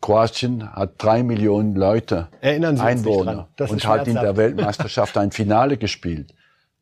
Kroatien 0.00 0.72
hat 0.72 0.94
drei 0.98 1.22
Millionen 1.22 1.74
Leute, 1.74 2.28
Erinnern 2.40 2.76
Sie 2.76 2.82
Einwohner 2.82 3.48
und 3.58 3.86
hat 3.86 4.06
in 4.06 4.14
der 4.14 4.36
Weltmeisterschaft 4.36 5.16
ein 5.16 5.32
Finale 5.32 5.76
gespielt. 5.76 6.34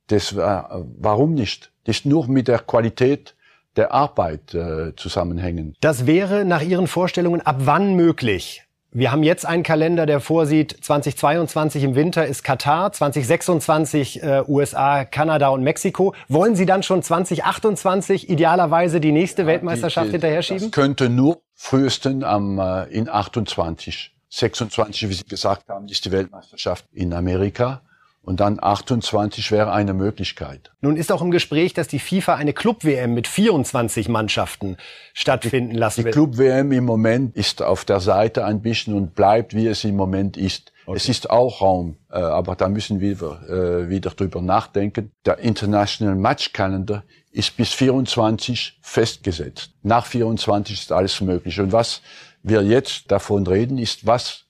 Das, 0.08 0.32
äh, 0.32 0.37
warum 0.37 1.34
nicht? 1.34 1.73
Das 1.84 1.96
ist 1.96 2.06
nur 2.06 2.28
mit 2.28 2.49
der 2.49 2.58
Qualität 2.58 3.34
der 3.76 3.93
Arbeit 3.93 4.54
äh, 4.54 4.95
zusammenhängen. 4.97 5.75
Das 5.81 6.07
wäre 6.07 6.45
nach 6.45 6.62
Ihren 6.62 6.87
Vorstellungen 6.87 7.40
ab 7.40 7.57
wann 7.61 7.95
möglich? 7.95 8.64
Wir 8.97 9.11
haben 9.11 9.25
jetzt 9.25 9.45
einen 9.45 9.64
Kalender, 9.64 10.07
der 10.07 10.21
vorsieht, 10.21 10.76
2022 10.81 11.83
im 11.83 11.97
Winter 11.97 12.25
ist 12.26 12.45
Katar, 12.45 12.93
2026 12.93 14.23
äh, 14.23 14.45
USA, 14.47 15.04
Kanada 15.04 15.49
und 15.49 15.64
Mexiko. 15.64 16.14
Wollen 16.28 16.54
Sie 16.54 16.64
dann 16.64 16.85
schon 16.85 17.02
2028 17.02 18.31
idealerweise 18.31 19.00
die 19.00 19.11
nächste 19.11 19.43
ja, 19.43 19.49
Weltmeisterschaft 19.49 20.07
die, 20.07 20.11
die, 20.11 20.14
hinterher 20.14 20.43
schieben? 20.43 20.62
Das 20.62 20.71
könnte 20.71 21.09
nur 21.09 21.40
frühesten 21.54 22.23
am, 22.23 22.61
äh, 22.61 22.85
in 22.85 23.09
28. 23.09 24.12
26, 24.28 25.09
wie 25.09 25.14
Sie 25.14 25.25
gesagt 25.25 25.69
haben, 25.69 25.88
ist 25.88 26.04
die 26.04 26.12
Weltmeisterschaft 26.12 26.87
in 26.93 27.12
Amerika. 27.12 27.83
Und 28.25 28.40
dann 28.40 28.59
28 28.61 29.50
wäre 29.50 29.73
eine 29.73 29.93
Möglichkeit. 29.93 30.73
Nun 30.81 30.97
ist 30.97 31.12
auch 31.12 31.21
im 31.21 31.31
Gespräch, 31.31 31.75
dass 31.75 31.88
die 31.88 31.99
FIFA 31.99 32.37
eine 32.37 32.54
Club-WM 32.54 33.12
mit 33.12 33.28
24 33.28 34.09
Mannschaften 34.09 34.78
stattfinden 35.12 35.75
lassen 35.75 36.04
will. 36.04 36.12
Die 36.12 36.14
Club-WM 36.14 36.73
im 36.73 36.85
Moment 36.85 37.37
ist 37.37 37.61
auf 37.61 37.85
der 37.85 38.00
Seite 38.00 38.47
ein 38.47 38.62
bisschen 38.62 38.95
und 38.95 39.14
bleibt, 39.14 39.54
wie 39.54 39.66
es 39.66 39.85
im 39.85 39.97
Moment 39.97 40.38
ist. 40.38 40.73
Okay. 40.87 40.97
Es 40.97 41.09
ist 41.09 41.28
auch 41.31 41.61
Raum, 41.61 41.97
äh, 42.11 42.16
aber 42.16 42.57
da 42.57 42.69
müssen 42.69 43.00
wir 43.00 43.11
äh, 43.12 43.88
wieder 43.90 44.11
drüber 44.11 44.40
nachdenken. 44.40 45.12
Der 45.26 45.38
International 45.38 46.14
Match 46.14 46.52
Calendar 46.52 47.04
ist 47.31 47.57
bis 47.57 47.73
24 47.75 48.78
festgesetzt. 48.81 49.73
Nach 49.83 50.07
24 50.07 50.81
ist 50.81 50.93
alles 50.93 51.21
möglich. 51.21 51.61
Und 51.61 51.73
was 51.73 52.00
wir 52.43 52.62
jetzt 52.62 53.11
davon 53.11 53.47
reden, 53.47 53.76
ist, 53.76 54.07
was 54.07 54.43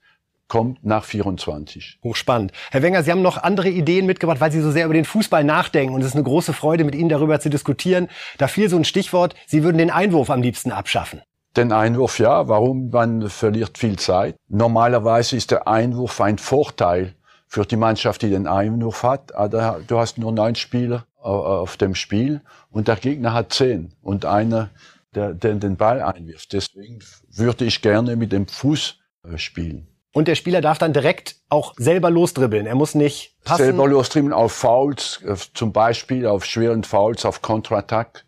kommt 0.54 0.84
nach 0.84 1.02
24. 1.02 1.99
Hochspannend. 2.04 2.52
Herr 2.70 2.80
Wenger, 2.82 3.02
Sie 3.02 3.11
haben 3.11 3.23
noch 3.23 3.42
andere 3.42 3.68
Ideen 3.70 4.06
mitgebracht, 4.06 4.40
weil 4.40 4.52
Sie 4.52 4.61
so 4.61 4.70
sehr 4.70 4.84
über 4.84 4.94
den 4.94 5.04
Fußball 5.04 5.42
nachdenken. 5.42 5.92
Und 5.92 6.02
es 6.02 6.06
ist 6.06 6.14
eine 6.14 6.23
große 6.23 6.52
Freude, 6.52 6.84
mit 6.84 6.94
Ihnen 6.94 7.08
darüber 7.08 7.40
zu 7.40 7.50
diskutieren. 7.50 8.06
Da 8.38 8.46
fiel 8.46 8.68
so 8.68 8.76
ein 8.76 8.84
Stichwort, 8.84 9.34
Sie 9.49 9.64
würden 9.64 9.78
den 9.78 9.90
Einwurf 9.90 10.30
am 10.30 10.42
liebsten 10.42 10.70
abschaffen. 10.70 11.23
Den 11.56 11.73
Einwurf 11.73 12.20
ja, 12.20 12.46
warum? 12.46 12.90
Man 12.90 13.28
verliert 13.30 13.78
viel 13.78 13.99
Zeit. 13.99 14.37
Normalerweise 14.49 15.34
ist 15.34 15.50
der 15.50 15.66
Einwurf 15.66 16.20
ein 16.20 16.38
Vorteil 16.38 17.16
für 17.49 17.66
die 17.66 17.76
Mannschaft, 17.76 18.23
die 18.23 18.30
den 18.30 18.46
Einwurf 18.46 19.02
hat. 19.02 19.34
Aber 19.34 19.80
du 19.84 19.99
hast 19.99 20.18
nur 20.18 20.30
neun 20.30 20.54
Spieler 20.54 21.04
auf 21.20 21.76
dem 21.78 21.96
Spiel 21.96 22.42
und 22.70 22.87
der 22.87 22.94
Gegner 22.94 23.32
hat 23.32 23.52
zehn 23.52 23.92
und 24.02 24.25
einer, 24.25 24.70
der, 25.16 25.34
der 25.34 25.54
den 25.56 25.76
Ball 25.76 26.00
einwirft. 26.00 26.52
Deswegen 26.52 27.00
würde 27.28 27.64
ich 27.64 27.82
gerne 27.82 28.14
mit 28.14 28.30
dem 28.30 28.46
Fuß 28.46 29.00
äh, 29.25 29.37
spielen. 29.37 29.88
Und 30.14 30.28
der 30.28 30.37
Spieler 30.37 30.61
darf 30.61 30.78
dann 30.78 30.92
direkt 30.92 31.37
auch 31.49 31.75
selber 31.76 32.09
losdribbeln. 32.09 32.66
Er 32.66 32.76
muss 32.76 32.94
nicht 32.94 33.35
passen. 33.42 33.64
Selber 33.64 33.88
losdribbeln 33.88 34.33
auf 34.33 34.52
Fouls, 34.52 35.21
äh, 35.26 35.35
zum 35.54 35.73
Beispiel 35.73 36.26
auf 36.28 36.44
schweren 36.44 36.85
Fouls, 36.85 37.25
auf 37.25 37.42
Kontrattack, 37.42 38.25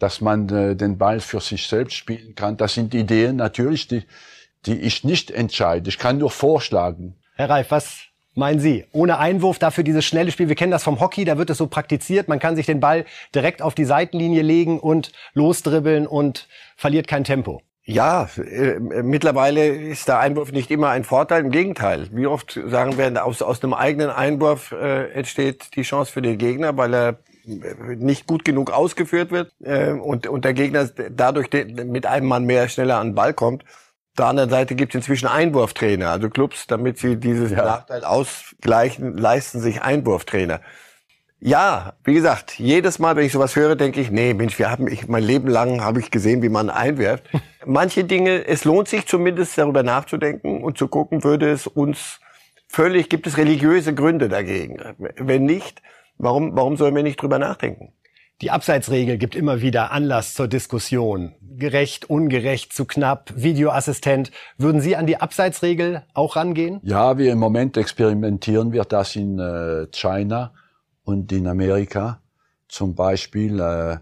dass 0.00 0.20
man 0.20 0.48
äh, 0.48 0.74
den 0.74 0.98
Ball 0.98 1.20
für 1.20 1.40
sich 1.40 1.68
selbst 1.68 1.94
spielen 1.94 2.34
kann. 2.34 2.56
Das 2.56 2.74
sind 2.74 2.92
Ideen 2.92 3.36
natürlich, 3.36 3.86
die, 3.86 4.02
die 4.66 4.80
ich 4.80 5.04
nicht 5.04 5.30
entscheide. 5.30 5.88
Ich 5.88 5.98
kann 5.98 6.18
nur 6.18 6.32
vorschlagen. 6.32 7.14
Herr 7.36 7.50
Reif, 7.50 7.70
was 7.70 7.98
meinen 8.34 8.58
Sie? 8.58 8.86
Ohne 8.90 9.18
Einwurf, 9.18 9.60
dafür 9.60 9.84
dieses 9.84 10.04
schnelle 10.04 10.32
Spiel. 10.32 10.48
Wir 10.48 10.56
kennen 10.56 10.72
das 10.72 10.82
vom 10.82 10.98
Hockey, 10.98 11.24
da 11.24 11.38
wird 11.38 11.50
es 11.50 11.58
so 11.58 11.68
praktiziert. 11.68 12.26
Man 12.26 12.40
kann 12.40 12.56
sich 12.56 12.66
den 12.66 12.80
Ball 12.80 13.04
direkt 13.32 13.62
auf 13.62 13.76
die 13.76 13.84
Seitenlinie 13.84 14.42
legen 14.42 14.80
und 14.80 15.12
losdribbeln 15.34 16.08
und 16.08 16.48
verliert 16.76 17.06
kein 17.06 17.22
Tempo. 17.22 17.62
Ja, 17.90 18.28
äh, 18.36 18.78
mittlerweile 18.78 19.66
ist 19.66 20.08
der 20.08 20.18
Einwurf 20.18 20.52
nicht 20.52 20.70
immer 20.70 20.90
ein 20.90 21.04
Vorteil. 21.04 21.42
Im 21.42 21.50
Gegenteil. 21.50 22.06
Wie 22.12 22.26
oft 22.26 22.60
sagen 22.66 22.98
wir, 22.98 23.24
aus, 23.24 23.40
aus 23.40 23.62
einem 23.62 23.72
eigenen 23.72 24.10
Einwurf 24.10 24.72
äh, 24.72 25.10
entsteht 25.12 25.74
die 25.74 25.82
Chance 25.82 26.12
für 26.12 26.20
den 26.20 26.36
Gegner, 26.36 26.76
weil 26.76 26.92
er 26.92 27.08
äh, 27.46 27.96
nicht 27.96 28.26
gut 28.26 28.44
genug 28.44 28.70
ausgeführt 28.70 29.30
wird 29.30 29.54
äh, 29.64 29.92
und, 29.92 30.26
und 30.26 30.44
der 30.44 30.52
Gegner 30.52 30.86
dadurch 31.10 31.48
mit 31.50 32.04
einem 32.04 32.26
Mann 32.26 32.44
mehr 32.44 32.68
schneller 32.68 32.98
an 32.98 33.08
den 33.08 33.14
Ball 33.14 33.32
kommt. 33.32 33.62
Auf 33.62 34.16
der 34.18 34.26
anderen 34.26 34.50
Seite 34.50 34.74
gibt 34.74 34.94
es 34.94 34.96
inzwischen 34.96 35.26
Einwurftrainer, 35.26 36.10
also 36.10 36.28
Clubs, 36.28 36.66
damit 36.66 36.98
sie 36.98 37.16
dieses 37.16 37.52
ja. 37.52 37.64
Nachteil 37.64 38.04
ausgleichen, 38.04 39.16
leisten 39.16 39.60
sich 39.60 39.80
Einwurftrainer. 39.80 40.60
Ja, 41.40 41.92
wie 42.02 42.14
gesagt, 42.14 42.58
jedes 42.58 42.98
Mal, 42.98 43.14
wenn 43.14 43.24
ich 43.24 43.32
sowas 43.32 43.54
höre, 43.54 43.76
denke 43.76 44.00
ich, 44.00 44.10
nee, 44.10 44.34
Mensch, 44.34 44.58
wir 44.58 44.70
haben, 44.70 44.88
ich, 44.88 45.06
mein 45.06 45.22
Leben 45.22 45.46
lang 45.46 45.82
habe 45.82 46.00
ich 46.00 46.10
gesehen, 46.10 46.42
wie 46.42 46.48
man 46.48 46.68
einwirft. 46.68 47.24
Manche 47.66 48.02
Dinge, 48.02 48.46
es 48.46 48.64
lohnt 48.64 48.88
sich 48.88 49.06
zumindest 49.06 49.56
darüber 49.56 49.84
nachzudenken 49.84 50.64
und 50.64 50.78
zu 50.78 50.88
gucken, 50.88 51.22
würde 51.22 51.50
es 51.50 51.68
uns 51.68 52.20
völlig, 52.66 53.08
gibt 53.08 53.28
es 53.28 53.36
religiöse 53.36 53.94
Gründe 53.94 54.28
dagegen? 54.28 54.78
Wenn 54.98 55.44
nicht, 55.44 55.80
warum, 56.16 56.56
warum 56.56 56.76
sollen 56.76 56.96
wir 56.96 57.04
nicht 57.04 57.22
drüber 57.22 57.38
nachdenken? 57.38 57.92
Die 58.40 58.50
Abseitsregel 58.50 59.16
gibt 59.18 59.34
immer 59.36 59.60
wieder 59.60 59.92
Anlass 59.92 60.34
zur 60.34 60.48
Diskussion. 60.48 61.34
Gerecht, 61.40 62.08
ungerecht, 62.08 62.72
zu 62.72 62.84
knapp, 62.84 63.32
Videoassistent. 63.34 64.30
Würden 64.58 64.80
Sie 64.80 64.96
an 64.96 65.06
die 65.06 65.20
Abseitsregel 65.20 66.02
auch 66.14 66.36
rangehen? 66.36 66.80
Ja, 66.82 67.18
wir 67.18 67.32
im 67.32 67.38
Moment 67.38 67.76
experimentieren 67.76 68.72
wir 68.72 68.84
das 68.84 69.16
in 69.16 69.38
äh, 69.38 69.86
China 69.92 70.52
und 71.08 71.32
in 71.32 71.46
Amerika 71.46 72.20
zum 72.68 72.94
Beispiel, 72.94 73.58
äh, 73.60 73.96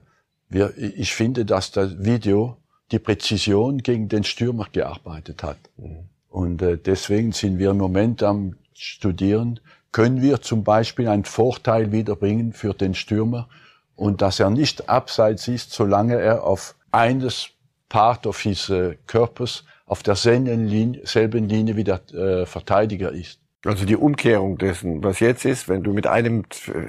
wir, 0.48 0.76
ich 0.76 1.14
finde, 1.14 1.44
dass 1.44 1.70
das 1.70 2.04
Video 2.04 2.56
die 2.90 2.98
Präzision 2.98 3.78
gegen 3.78 4.08
den 4.08 4.24
Stürmer 4.24 4.66
gearbeitet 4.72 5.44
hat. 5.44 5.58
Mhm. 5.76 6.08
Und 6.28 6.62
äh, 6.62 6.76
deswegen 6.76 7.30
sind 7.30 7.58
wir 7.60 7.70
im 7.70 7.78
Moment 7.78 8.24
am 8.24 8.56
Studieren, 8.74 9.60
können 9.92 10.20
wir 10.20 10.42
zum 10.42 10.64
Beispiel 10.64 11.06
einen 11.06 11.24
Vorteil 11.24 11.92
wiederbringen 11.92 12.52
für 12.52 12.74
den 12.74 12.94
Stürmer 12.94 13.48
und 13.94 14.20
dass 14.20 14.40
er 14.40 14.50
nicht 14.50 14.88
abseits 14.88 15.46
ist, 15.46 15.70
solange 15.70 16.16
er 16.18 16.42
auf 16.42 16.74
eines 16.90 17.50
Part 17.88 18.26
of 18.26 18.40
his 18.40 18.68
äh, 18.68 18.96
Körpers 19.06 19.62
auf 19.86 20.02
derselben 20.02 20.66
Linie, 20.66 21.06
selben 21.06 21.48
Linie 21.48 21.76
wie 21.76 21.84
der 21.84 22.00
äh, 22.12 22.46
Verteidiger 22.46 23.12
ist. 23.12 23.38
Also 23.66 23.84
die 23.84 23.96
Umkehrung 23.96 24.58
dessen, 24.58 25.02
was 25.02 25.20
jetzt 25.20 25.44
ist, 25.44 25.68
wenn 25.68 25.82
du 25.82 25.92
mit 25.92 26.06
einem 26.06 26.44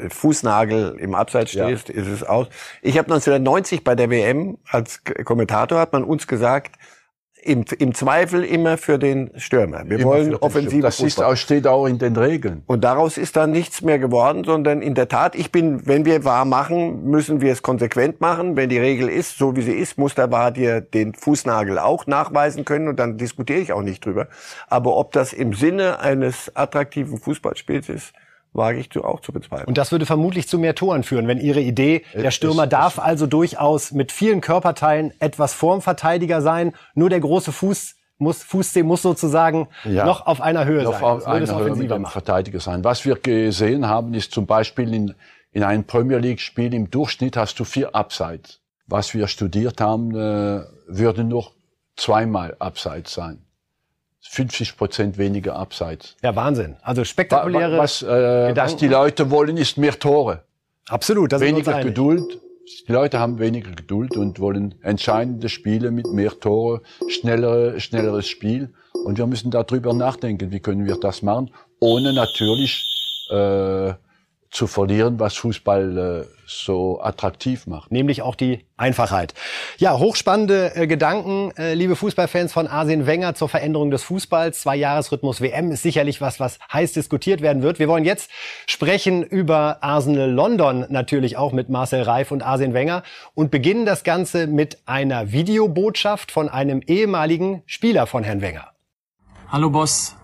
Fußnagel 0.10 0.98
im 1.00 1.16
Abseits 1.16 1.52
stehst, 1.52 1.90
ja. 1.90 1.96
ist 1.96 2.08
es 2.08 2.24
aus. 2.24 2.48
Ich 2.82 2.98
habe 2.98 3.08
1990 3.08 3.84
bei 3.84 3.96
der 3.96 4.10
WM 4.10 4.58
als 4.70 5.02
Kommentator 5.26 5.80
hat 5.80 5.94
man 5.94 6.04
uns 6.04 6.28
gesagt, 6.28 6.76
im, 7.42 7.66
im 7.80 7.94
Zweifel 7.94 8.44
immer 8.44 8.78
für 8.78 9.00
den 9.00 9.32
Stürmer. 9.38 9.84
Wir 9.86 10.00
immer 10.00 10.10
wollen 10.10 10.36
offensiv. 10.36 10.82
Das 10.82 11.00
ist 11.00 11.22
auch, 11.22 11.36
steht 11.36 11.68
auch 11.68 11.86
in 11.86 11.98
den 11.98 12.16
Regeln. 12.16 12.64
Und 12.68 12.84
daraus 12.84 13.18
ist 13.18 13.36
dann 13.36 13.52
nichts 13.52 13.82
mehr 13.82 14.00
geworden, 14.00 14.44
sondern 14.44 14.82
in 14.82 14.96
der 14.96 15.08
Tat, 15.08 15.36
ich 15.36 15.52
bin, 15.52 15.86
wenn 15.86 16.06
wir 16.06 16.24
wahr 16.24 16.46
machen, 16.46 17.06
müssen 17.10 17.42
wir 17.42 17.52
es 17.52 17.62
konsequent 17.62 18.22
machen. 18.22 18.56
Wenn 18.56 18.70
die 18.70 18.80
Regel 18.80 19.08
ist, 19.10 19.38
so 19.38 19.56
wie 19.56 19.62
sie 19.62 19.74
ist, 19.74 19.98
muss 19.98 20.16
der 20.16 20.32
Wahr 20.32 20.52
dir 20.52 20.82
den 20.82 21.14
Fußnagel 21.14 21.80
auch 21.80 22.08
nachweisen 22.08 22.66
können 22.66 22.88
und 22.88 23.00
dann 23.00 23.18
diskutiere 23.18 23.60
ich 23.60 23.74
auch 23.74 23.82
nicht 23.82 24.06
drüber. 24.06 24.28
Aber 24.68 24.96
ob 24.98 25.12
das 25.12 25.34
im 25.34 25.54
Sinne 25.54 26.00
eines 26.00 26.56
attraktiven 26.56 27.18
Fußballspiels 27.18 27.90
ist, 27.90 28.14
wage 28.58 28.80
ich 28.80 28.98
auch 28.98 29.22
zu 29.22 29.32
bezweifeln. 29.32 29.68
Und 29.68 29.78
das 29.78 29.92
würde 29.92 30.06
vermutlich 30.06 30.48
zu 30.48 30.60
mehr 30.60 30.76
Toren 30.76 31.04
führen, 31.04 31.28
wenn 31.28 31.40
Ihre 31.40 31.62
Idee, 31.62 32.04
der 32.14 32.32
Stürmer 32.32 32.64
es, 32.64 32.70
darf 32.70 33.00
also 33.00 33.28
durchaus 33.28 33.92
mit 33.92 34.12
vielen 34.12 34.42
Körperteilen 34.42 35.14
etwas 35.20 35.54
vorm 35.54 35.82
Verteidiger 35.82 36.42
sein, 36.42 36.74
nur 36.96 37.10
der 37.10 37.20
große 37.20 37.52
Fuß 37.52 37.96
muss, 38.18 38.44
Fußzeh 38.44 38.84
muss 38.84 39.04
sozusagen 39.04 39.68
ja, 39.84 40.06
noch 40.06 40.26
auf 40.26 40.42
einer 40.42 40.66
Höhe 40.66 40.84
noch 40.84 40.94
sein. 40.94 41.04
Auf 41.04 41.28
einer 41.28 41.60
Höhe 41.60 41.76
mit 41.76 41.92
dem 41.92 42.06
Verteidiger 42.06 42.60
sein. 42.60 42.84
Was 42.84 43.06
wir 43.06 43.16
gesehen 43.16 43.88
haben, 43.88 44.14
ist 44.14 44.32
zum 44.32 44.48
Beispiel 44.48 44.94
in, 44.94 45.14
in 45.52 45.64
einem 45.64 45.84
Premier 45.84 46.18
League 46.18 46.42
Spiel 46.42 46.74
im 46.74 46.90
Durchschnitt 46.90 47.38
hast 47.38 47.60
du 47.60 47.64
vier 47.64 47.96
Abseits. 47.96 48.62
Was 48.88 49.14
wir 49.14 49.28
studiert 49.28 49.82
haben, 49.82 50.12
äh, 50.16 50.64
würde 50.88 51.24
nur 51.24 51.52
zweimal 51.96 52.56
Abseits 52.60 53.14
sein. 53.14 53.47
50 54.30 54.78
Prozent 54.78 55.18
weniger 55.18 55.56
Abseits. 55.56 56.16
Ja, 56.22 56.36
Wahnsinn. 56.36 56.76
Also 56.82 57.04
spektakuläre 57.04 57.78
was, 57.78 58.04
äh, 58.04 58.56
was 58.56 58.76
die 58.76 58.88
Leute 58.88 59.32
wollen, 59.32 59.58
ist 59.58 59.78
mehr 59.78 59.98
Tore. 59.98 60.44
Absolut. 60.88 61.32
Das 61.32 61.42
weniger 61.42 61.82
Geduld. 61.84 62.40
Die 62.88 62.92
Leute 62.92 63.20
haben 63.20 63.40
weniger 63.40 63.72
Geduld 63.72 64.18
und 64.18 64.40
wollen 64.40 64.76
entscheidende 64.82 65.48
Spiele 65.48 65.92
mit 65.92 66.12
mehr 66.12 66.38
Tore, 66.38 66.82
schnellere, 67.08 67.80
schnelleres 67.80 68.28
Spiel. 68.28 68.74
Und 69.06 69.18
wir 69.18 69.26
müssen 69.26 69.52
darüber 69.52 69.94
nachdenken, 69.94 70.52
wie 70.52 70.60
können 70.60 70.86
wir 70.86 70.98
das 71.00 71.22
machen, 71.22 71.52
ohne 71.80 72.12
natürlich 72.12 72.84
äh, 73.30 73.94
zu 74.50 74.68
verlieren, 74.68 75.20
was 75.20 75.36
Fußball 75.36 76.26
äh, 76.26 76.38
so 76.46 77.02
attraktiv 77.02 77.68
macht. 77.68 77.92
Nämlich 77.92 78.22
auch 78.22 78.36
die 78.36 78.66
Einfachheit. 78.78 79.34
Ja, 79.78 79.98
hochspannende 79.98 80.76
äh, 80.76 80.88
Gedanken, 80.88 81.52
äh, 81.58 81.74
liebe 81.74 81.96
Fußballfans 81.96 82.54
von 82.54 82.68
Arsene 82.68 83.06
Wenger 83.06 83.36
zur 83.36 83.50
Veränderung 83.50 83.92
des 83.92 84.04
Fußballs. 84.04 84.62
Zwei 84.62 84.76
Jahresrhythmus 84.76 85.42
WM 85.42 85.72
ist 85.72 85.84
sicherlich 85.84 86.22
was, 86.22 86.40
was 86.40 86.60
heiß 86.72 86.94
diskutiert 86.94 87.42
werden 87.42 87.62
wird. 87.62 87.80
Wir 87.80 87.88
wollen 87.88 88.06
jetzt 88.06 88.32
sprechen 88.68 89.24
über 89.24 89.84
Arsenal 89.84 90.32
London, 90.32 90.86
natürlich 90.90 91.38
auch 91.38 91.52
mit 91.52 91.70
Marcel 91.70 92.04
Reif 92.04 92.32
und 92.32 92.42
Arsene 92.42 92.74
Wenger 92.74 93.04
und 93.34 93.52
beginnen 93.52 93.86
das 93.86 94.04
Ganze 94.04 94.48
mit 94.48 94.80
einer 94.86 95.32
Videobotschaft 95.32 96.32
von 96.32 96.50
einem 96.50 96.82
ehemaligen 96.82 97.64
Spieler 97.66 98.08
von 98.08 98.24
Herrn 98.24 98.42
Wenger. 98.42 98.72
Hallo 99.50 99.70
Boss, 99.70 100.17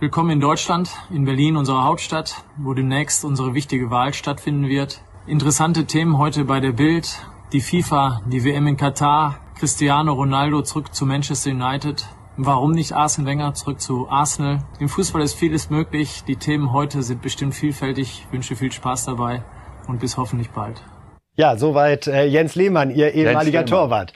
Willkommen 0.00 0.30
in 0.30 0.40
Deutschland, 0.40 0.90
in 1.10 1.24
Berlin, 1.24 1.56
unserer 1.56 1.82
Hauptstadt, 1.82 2.44
wo 2.56 2.72
demnächst 2.72 3.24
unsere 3.24 3.54
wichtige 3.54 3.90
Wahl 3.90 4.14
stattfinden 4.14 4.68
wird. 4.68 5.02
Interessante 5.26 5.86
Themen 5.86 6.18
heute 6.18 6.44
bei 6.44 6.60
der 6.60 6.70
Bild. 6.70 7.18
Die 7.52 7.60
FIFA, 7.60 8.22
die 8.26 8.44
WM 8.44 8.68
in 8.68 8.76
Katar, 8.76 9.40
Cristiano 9.58 10.12
Ronaldo 10.12 10.62
zurück 10.62 10.94
zu 10.94 11.04
Manchester 11.04 11.50
United. 11.50 12.06
Warum 12.36 12.70
nicht 12.70 12.92
Arsene 12.92 13.26
Wenger 13.26 13.54
zurück 13.54 13.80
zu 13.80 14.08
Arsenal? 14.08 14.60
Im 14.78 14.88
Fußball 14.88 15.20
ist 15.20 15.34
vieles 15.34 15.68
möglich. 15.68 16.22
Die 16.28 16.36
Themen 16.36 16.72
heute 16.72 17.02
sind 17.02 17.20
bestimmt 17.20 17.56
vielfältig. 17.56 18.24
Ich 18.24 18.32
wünsche 18.32 18.54
viel 18.54 18.70
Spaß 18.70 19.06
dabei 19.06 19.42
und 19.88 19.98
bis 19.98 20.16
hoffentlich 20.16 20.50
bald. 20.50 20.80
Ja, 21.34 21.56
soweit 21.56 22.08
äh, 22.08 22.24
Jens 22.24 22.54
Lehmann, 22.54 22.90
Ihr 22.90 23.14
ehemaliger 23.14 23.64
Torwart. 23.64 24.12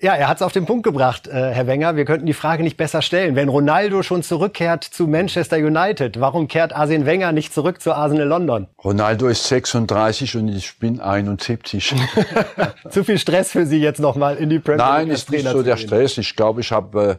Ja, 0.00 0.14
er 0.14 0.28
hat 0.28 0.36
es 0.36 0.42
auf 0.42 0.52
den 0.52 0.66
Punkt 0.66 0.84
gebracht, 0.84 1.26
äh, 1.26 1.32
Herr 1.32 1.66
Wenger. 1.66 1.96
Wir 1.96 2.04
könnten 2.04 2.26
die 2.26 2.32
Frage 2.32 2.62
nicht 2.62 2.76
besser 2.76 3.02
stellen. 3.02 3.34
Wenn 3.34 3.48
Ronaldo 3.48 4.02
schon 4.02 4.22
zurückkehrt 4.22 4.84
zu 4.84 5.06
Manchester 5.06 5.56
United, 5.56 6.20
warum 6.20 6.48
kehrt 6.48 6.74
Arsene 6.74 7.06
Wenger 7.06 7.32
nicht 7.32 7.52
zurück 7.52 7.80
zu 7.80 7.92
Arsenal 7.92 8.26
London? 8.26 8.68
Ronaldo 8.82 9.26
ist 9.26 9.46
36 9.48 10.36
und 10.36 10.48
ich 10.48 10.78
bin 10.78 11.00
71. 11.00 11.94
zu 12.90 13.04
viel 13.04 13.18
Stress 13.18 13.50
für 13.50 13.66
Sie 13.66 13.78
jetzt 13.78 14.00
nochmal 14.00 14.36
in 14.36 14.48
die 14.48 14.58
Premier 14.58 14.84
League. 14.84 14.92
Nein, 14.92 15.10
ist 15.10 15.30
nicht 15.30 15.48
so 15.48 15.62
der 15.62 15.76
Stress. 15.76 16.18
Ich 16.18 16.36
glaube, 16.36 16.60
ich 16.60 16.70
habe 16.72 17.18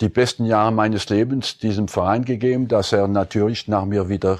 die 0.00 0.08
besten 0.08 0.44
Jahre 0.44 0.72
meines 0.72 1.08
Lebens 1.08 1.58
diesem 1.58 1.88
Verein 1.88 2.24
gegeben, 2.24 2.68
dass 2.68 2.92
er 2.92 3.08
natürlich 3.08 3.68
nach 3.68 3.84
mir 3.84 4.08
wieder 4.08 4.38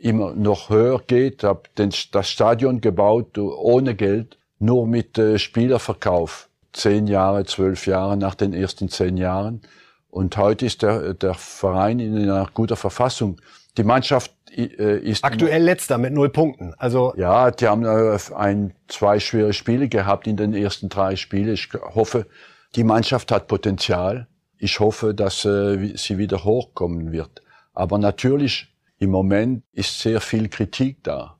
immer 0.00 0.32
noch 0.32 0.70
höher 0.70 1.00
geht. 1.06 1.44
Hab 1.44 1.68
das 1.74 2.28
Stadion 2.28 2.80
gebaut 2.80 3.38
ohne 3.38 3.94
Geld, 3.94 4.38
nur 4.58 4.86
mit 4.86 5.18
äh, 5.18 5.38
Spielerverkauf. 5.38 6.45
Zehn 6.76 7.06
Jahre, 7.06 7.46
zwölf 7.46 7.86
Jahre 7.86 8.18
nach 8.18 8.34
den 8.34 8.52
ersten 8.52 8.90
zehn 8.90 9.16
Jahren. 9.16 9.62
Und 10.10 10.36
heute 10.36 10.66
ist 10.66 10.82
der, 10.82 11.14
der 11.14 11.32
Verein 11.32 12.00
in 12.00 12.14
einer 12.18 12.50
guten 12.52 12.76
Verfassung. 12.76 13.40
Die 13.78 13.82
Mannschaft 13.82 14.30
äh, 14.54 14.98
ist 14.98 15.24
aktuell 15.24 15.62
letzter 15.62 15.96
mit 15.96 16.12
null 16.12 16.28
Punkten. 16.28 16.74
Also 16.76 17.14
ja, 17.16 17.50
die 17.50 17.66
haben 17.66 17.86
äh, 17.86 18.18
ein, 18.34 18.74
zwei 18.88 19.20
schwere 19.20 19.54
Spiele 19.54 19.88
gehabt 19.88 20.26
in 20.26 20.36
den 20.36 20.52
ersten 20.52 20.90
drei 20.90 21.16
Spielen. 21.16 21.54
Ich 21.54 21.70
hoffe, 21.94 22.26
die 22.74 22.84
Mannschaft 22.84 23.32
hat 23.32 23.48
Potenzial. 23.48 24.26
Ich 24.58 24.78
hoffe, 24.78 25.14
dass 25.14 25.46
äh, 25.46 25.94
sie 25.96 26.18
wieder 26.18 26.44
hochkommen 26.44 27.10
wird. 27.10 27.42
Aber 27.72 27.96
natürlich 27.96 28.68
im 28.98 29.10
Moment 29.10 29.62
ist 29.72 29.98
sehr 29.98 30.20
viel 30.20 30.50
Kritik 30.50 31.02
da. 31.04 31.35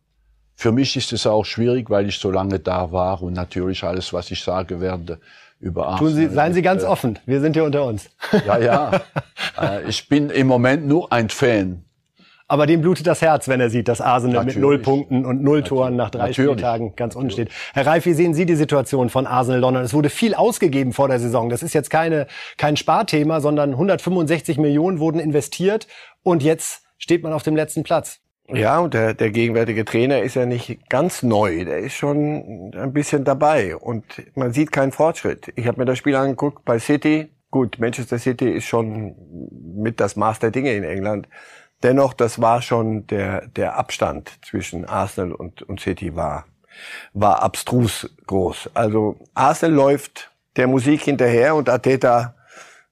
Für 0.57 0.73
mich 0.73 0.97
ist 0.97 1.13
es 1.13 1.27
auch 1.27 1.45
schwierig, 1.45 1.91
weil 1.91 2.09
ich 2.09 2.19
so 2.19 2.31
lange 2.31 2.59
da 2.59 2.91
war 2.91 3.23
und 3.23 3.35
natürlich 3.35 3.85
alles, 3.85 4.13
was 4.13 4.31
ich 4.31 4.43
sage 4.43 4.81
werde 4.81 5.21
über 5.61 5.87
Arsenal. 5.87 6.13
Tun 6.13 6.21
Sie, 6.21 6.35
seien 6.35 6.55
Sie 6.55 6.63
ganz 6.63 6.83
offen. 6.83 7.19
Wir 7.27 7.41
sind 7.41 7.53
hier 7.53 7.65
unter 7.65 7.85
uns. 7.85 8.11
Ja, 8.47 8.59
ja. 8.59 9.01
ich 9.89 10.09
bin 10.09 10.31
im 10.31 10.47
Moment 10.47 10.87
nur 10.87 11.13
ein 11.13 11.29
Fan 11.29 11.87
aber 12.49 12.67
dem 12.67 12.81
blutet 12.81 13.07
das 13.07 13.23
Herz, 13.23 13.49
wenn 13.49 13.61
er 13.61 13.71
sieht, 13.71 13.89
dass 13.89 14.01
Arsenal 14.01 14.37
Natürlich. 14.37 14.57
mit 14.57 14.63
null 14.63 14.79
Punkten 14.79 15.25
und 15.25 15.43
null 15.43 15.63
Toren 15.63 15.97
nach 15.97 16.11
drei 16.11 16.29
Natürlich. 16.29 16.53
Spieltagen 16.53 16.95
ganz 16.95 17.17
unten 17.17 17.31
steht. 17.31 17.51
Herr 17.75 17.87
Reif, 17.87 18.07
wie 18.07 18.13
sehen 18.13 18.35
Sie 18.35 18.47
die 18.47 18.55
Situation 18.55 19.11
von 19.11 19.27
Arsenal 19.27 19.61
London? 19.61 19.83
Es 19.83 19.95
wurde 19.95 20.11
viel 20.11 20.35
ausgegeben 20.35 20.93
vor 20.93 21.09
der 21.09 21.19
Saison. 21.19 21.49
Das 21.49 21.63
ist 21.63 21.75
jetzt 21.75 21.91
keine, 21.91 22.27
kein 22.57 22.77
Sparthema, 22.77 23.41
sondern 23.41 23.71
165 23.73 24.59
Millionen 24.59 25.01
wurden 25.01 25.19
investiert 25.19 25.89
und 26.23 26.43
jetzt 26.43 26.83
steht 26.99 27.23
man 27.23 27.33
auf 27.33 27.43
dem 27.43 27.57
letzten 27.57 27.83
Platz. 27.83 28.21
Ja, 28.49 28.79
und 28.79 28.95
der, 28.95 29.15
der 29.15 29.31
gegenwärtige 29.31 29.85
Trainer 29.85 30.23
ist 30.23 30.35
ja 30.35 30.47
nicht 30.47 30.89
ganz 30.89 31.23
neu. 31.23 31.65
Der 31.65 31.79
ist 31.79 31.95
schon 31.95 32.73
ein 32.77 32.93
bisschen 32.93 33.25
dabei 33.25 33.77
und 33.77 34.05
man 34.37 34.53
sieht 34.53 34.71
keinen 34.71 34.93
Fortschritt. 34.93 35.53
Ich 35.57 35.67
habe 35.67 35.79
mir 35.79 35.85
das 35.85 35.99
Spiel 35.99 36.15
angeguckt 36.15 36.65
bei 36.65 36.79
City. 36.79 37.29
Gut, 37.51 37.79
Manchester 37.81 38.19
City 38.19 38.49
ist 38.51 38.67
schon 38.67 39.17
mit 39.77 39.99
das 39.99 40.15
Maß 40.15 40.39
der 40.39 40.53
Dinge 40.53 40.75
in 40.75 40.85
England. 40.85 41.29
Dennoch, 41.83 42.15
das 42.15 42.41
war 42.41 42.63
schon 42.63 43.07
der, 43.09 43.49
der 43.49 43.77
Abstand 43.77 44.33
zwischen 44.45 44.85
Arsenal 44.85 45.33
und, 45.33 45.63
und 45.63 45.81
City 45.81 46.15
war, 46.15 46.47
war 47.15 47.43
abstrus 47.43 48.09
groß. 48.27 48.71
Also 48.75 49.19
Arsenal 49.35 49.75
läuft 49.75 50.31
der 50.57 50.69
Musik 50.69 51.03
hinterher 51.03 51.55
und 51.55 51.69
Ateta 51.69 52.35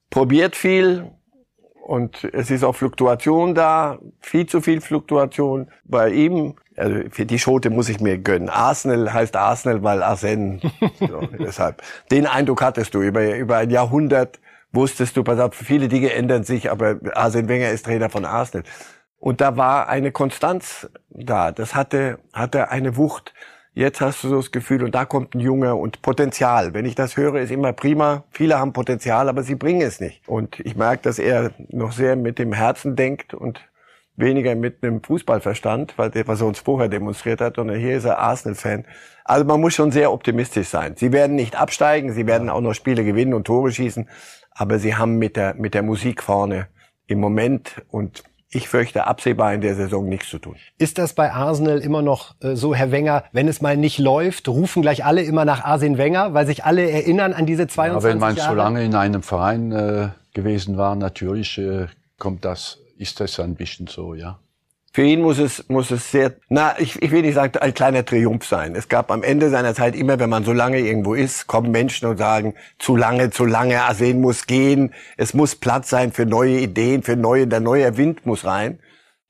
probiert 0.09 0.55
viel 0.55 1.11
und 1.85 2.23
es 2.33 2.49
ist 2.49 2.63
auch 2.63 2.75
Fluktuation 2.75 3.53
da, 3.53 3.99
viel 4.19 4.47
zu 4.47 4.59
viel 4.59 4.81
Fluktuation 4.81 5.67
bei 5.83 6.09
ihm. 6.09 6.55
Also 6.75 7.01
für 7.11 7.27
die 7.27 7.37
Schote 7.37 7.69
muss 7.69 7.89
ich 7.89 7.99
mir 7.99 8.17
gönnen. 8.17 8.49
Arsenal 8.49 9.13
heißt 9.13 9.35
Arsenal, 9.35 9.83
weil 9.83 10.01
Arsene. 10.01 10.59
So, 10.99 11.21
deshalb. 11.39 11.83
Den 12.09 12.25
Eindruck 12.25 12.63
hattest 12.63 12.95
du 12.95 13.03
über, 13.03 13.35
über 13.35 13.57
ein 13.57 13.69
Jahrhundert 13.69 14.39
wusstest 14.71 15.15
du, 15.15 15.23
pass 15.23 15.39
auf, 15.39 15.53
viele 15.53 15.87
Dinge 15.87 16.11
ändern 16.11 16.43
sich, 16.43 16.71
aber 16.71 16.97
Arsene 17.13 17.47
Wenger 17.47 17.69
ist 17.69 17.85
Trainer 17.85 18.09
von 18.09 18.25
Arsenal. 18.25 18.65
Und 19.19 19.39
da 19.39 19.55
war 19.55 19.87
eine 19.87 20.11
Konstanz 20.11 20.89
da. 21.09 21.51
Das 21.51 21.75
hatte, 21.75 22.17
hatte 22.33 22.71
eine 22.71 22.97
Wucht. 22.97 23.35
Jetzt 23.77 23.99
hast 23.99 24.23
du 24.23 24.29
so 24.29 24.37
das 24.37 24.51
Gefühl, 24.51 24.85
und 24.85 24.95
da 24.95 25.03
kommt 25.03 25.35
ein 25.35 25.41
Junge 25.41 25.75
und 25.75 26.01
Potenzial. 26.01 26.73
Wenn 26.73 26.85
ich 26.85 26.95
das 26.95 27.17
höre, 27.17 27.41
ist 27.41 27.51
immer 27.51 27.73
prima. 27.73 28.23
Viele 28.31 28.57
haben 28.57 28.71
Potenzial, 28.71 29.27
aber 29.27 29.43
sie 29.43 29.55
bringen 29.55 29.81
es 29.81 29.99
nicht. 29.99 30.25
Und 30.29 30.61
ich 30.61 30.77
merke, 30.77 31.03
dass 31.03 31.19
er 31.19 31.51
noch 31.67 31.91
sehr 31.91 32.15
mit 32.15 32.39
dem 32.39 32.53
Herzen 32.53 32.95
denkt 32.95 33.33
und 33.33 33.59
weniger 34.15 34.55
mit 34.55 34.81
einem 34.81 35.03
Fußballverstand, 35.03 35.97
weil 35.97 36.09
der, 36.09 36.25
was 36.25 36.39
er 36.39 36.47
uns 36.47 36.59
vorher 36.59 36.87
demonstriert 36.87 37.41
hat, 37.41 37.57
sondern 37.57 37.77
hier 37.77 37.97
ist 37.97 38.05
er 38.05 38.17
Arsenal-Fan. 38.19 38.85
Also 39.25 39.43
man 39.43 39.59
muss 39.59 39.73
schon 39.73 39.91
sehr 39.91 40.13
optimistisch 40.13 40.69
sein. 40.69 40.95
Sie 40.95 41.11
werden 41.11 41.35
nicht 41.35 41.59
absteigen, 41.59 42.13
sie 42.13 42.27
werden 42.27 42.49
auch 42.49 42.61
noch 42.61 42.75
Spiele 42.75 43.03
gewinnen 43.03 43.33
und 43.33 43.45
Tore 43.45 43.73
schießen, 43.73 44.07
aber 44.51 44.79
sie 44.79 44.95
haben 44.95 45.17
mit 45.17 45.35
der, 45.35 45.53
mit 45.55 45.73
der 45.73 45.83
Musik 45.83 46.23
vorne 46.23 46.69
im 47.07 47.19
Moment 47.19 47.83
und 47.89 48.23
ich 48.55 48.69
fürchte 48.69 49.05
absehbar 49.05 49.53
in 49.53 49.61
der 49.61 49.75
Saison 49.75 50.07
nichts 50.07 50.29
zu 50.29 50.39
tun. 50.39 50.55
Ist 50.77 50.97
das 50.97 51.13
bei 51.13 51.31
Arsenal 51.31 51.79
immer 51.79 52.01
noch 52.01 52.35
äh, 52.41 52.55
so, 52.55 52.73
Herr 52.73 52.91
Wenger, 52.91 53.25
wenn 53.33 53.47
es 53.47 53.61
mal 53.61 53.75
nicht 53.75 53.99
läuft, 53.99 54.47
rufen 54.47 54.81
gleich 54.81 55.03
alle 55.03 55.21
immer 55.23 55.43
nach 55.43 55.65
Arsene 55.65 55.97
Wenger, 55.97 56.33
weil 56.33 56.45
sich 56.45 56.63
alle 56.63 56.89
erinnern 56.89 57.33
an 57.33 57.45
diese 57.45 57.67
22 57.67 58.07
ja, 58.07 58.13
wenn 58.13 58.19
man 58.19 58.35
Jahre? 58.35 58.49
so 58.49 58.55
lange 58.55 58.83
in 58.83 58.95
einem 58.95 59.23
Verein 59.23 59.71
äh, 59.73 60.09
gewesen 60.33 60.77
war, 60.77 60.95
natürlich 60.95 61.57
äh, 61.57 61.87
kommt 62.17 62.45
das, 62.45 62.79
ist 62.97 63.19
das 63.19 63.39
ein 63.39 63.55
bisschen 63.55 63.87
so, 63.87 64.13
ja. 64.13 64.39
Für 64.95 65.03
ihn 65.03 65.21
muss 65.21 65.39
es, 65.39 65.67
muss 65.67 65.91
es 65.91 66.09
sehr, 66.09 66.35
na, 66.47 66.79
ich, 66.79 67.01
ich 67.01 67.11
will 67.11 67.23
nicht 67.23 67.33
sagen, 67.33 67.57
ein 67.57 67.73
kleiner 67.73 68.05
Triumph 68.05 68.45
sein. 68.45 68.77
Es 68.77 68.87
gab 68.87 69.11
am 69.11 69.23
Ende 69.23 69.49
seiner 69.49 69.75
Zeit 69.75 69.93
immer, 69.93 70.19
wenn 70.19 70.29
man 70.29 70.45
so 70.45 70.53
lange 70.53 70.79
irgendwo 70.79 71.15
ist, 71.15 71.47
kommen 71.47 71.69
Menschen 71.69 72.07
und 72.07 72.15
sagen, 72.15 72.53
zu 72.79 72.95
lange, 72.95 73.29
zu 73.29 73.43
lange, 73.43 73.81
Arsen 73.81 74.21
muss 74.21 74.47
gehen, 74.47 74.93
es 75.17 75.33
muss 75.33 75.57
Platz 75.57 75.89
sein 75.89 76.13
für 76.13 76.25
neue 76.25 76.59
Ideen, 76.59 77.03
für 77.03 77.17
neue, 77.17 77.45
der 77.45 77.59
neue 77.59 77.97
Wind 77.97 78.25
muss 78.25 78.45
rein. 78.45 78.79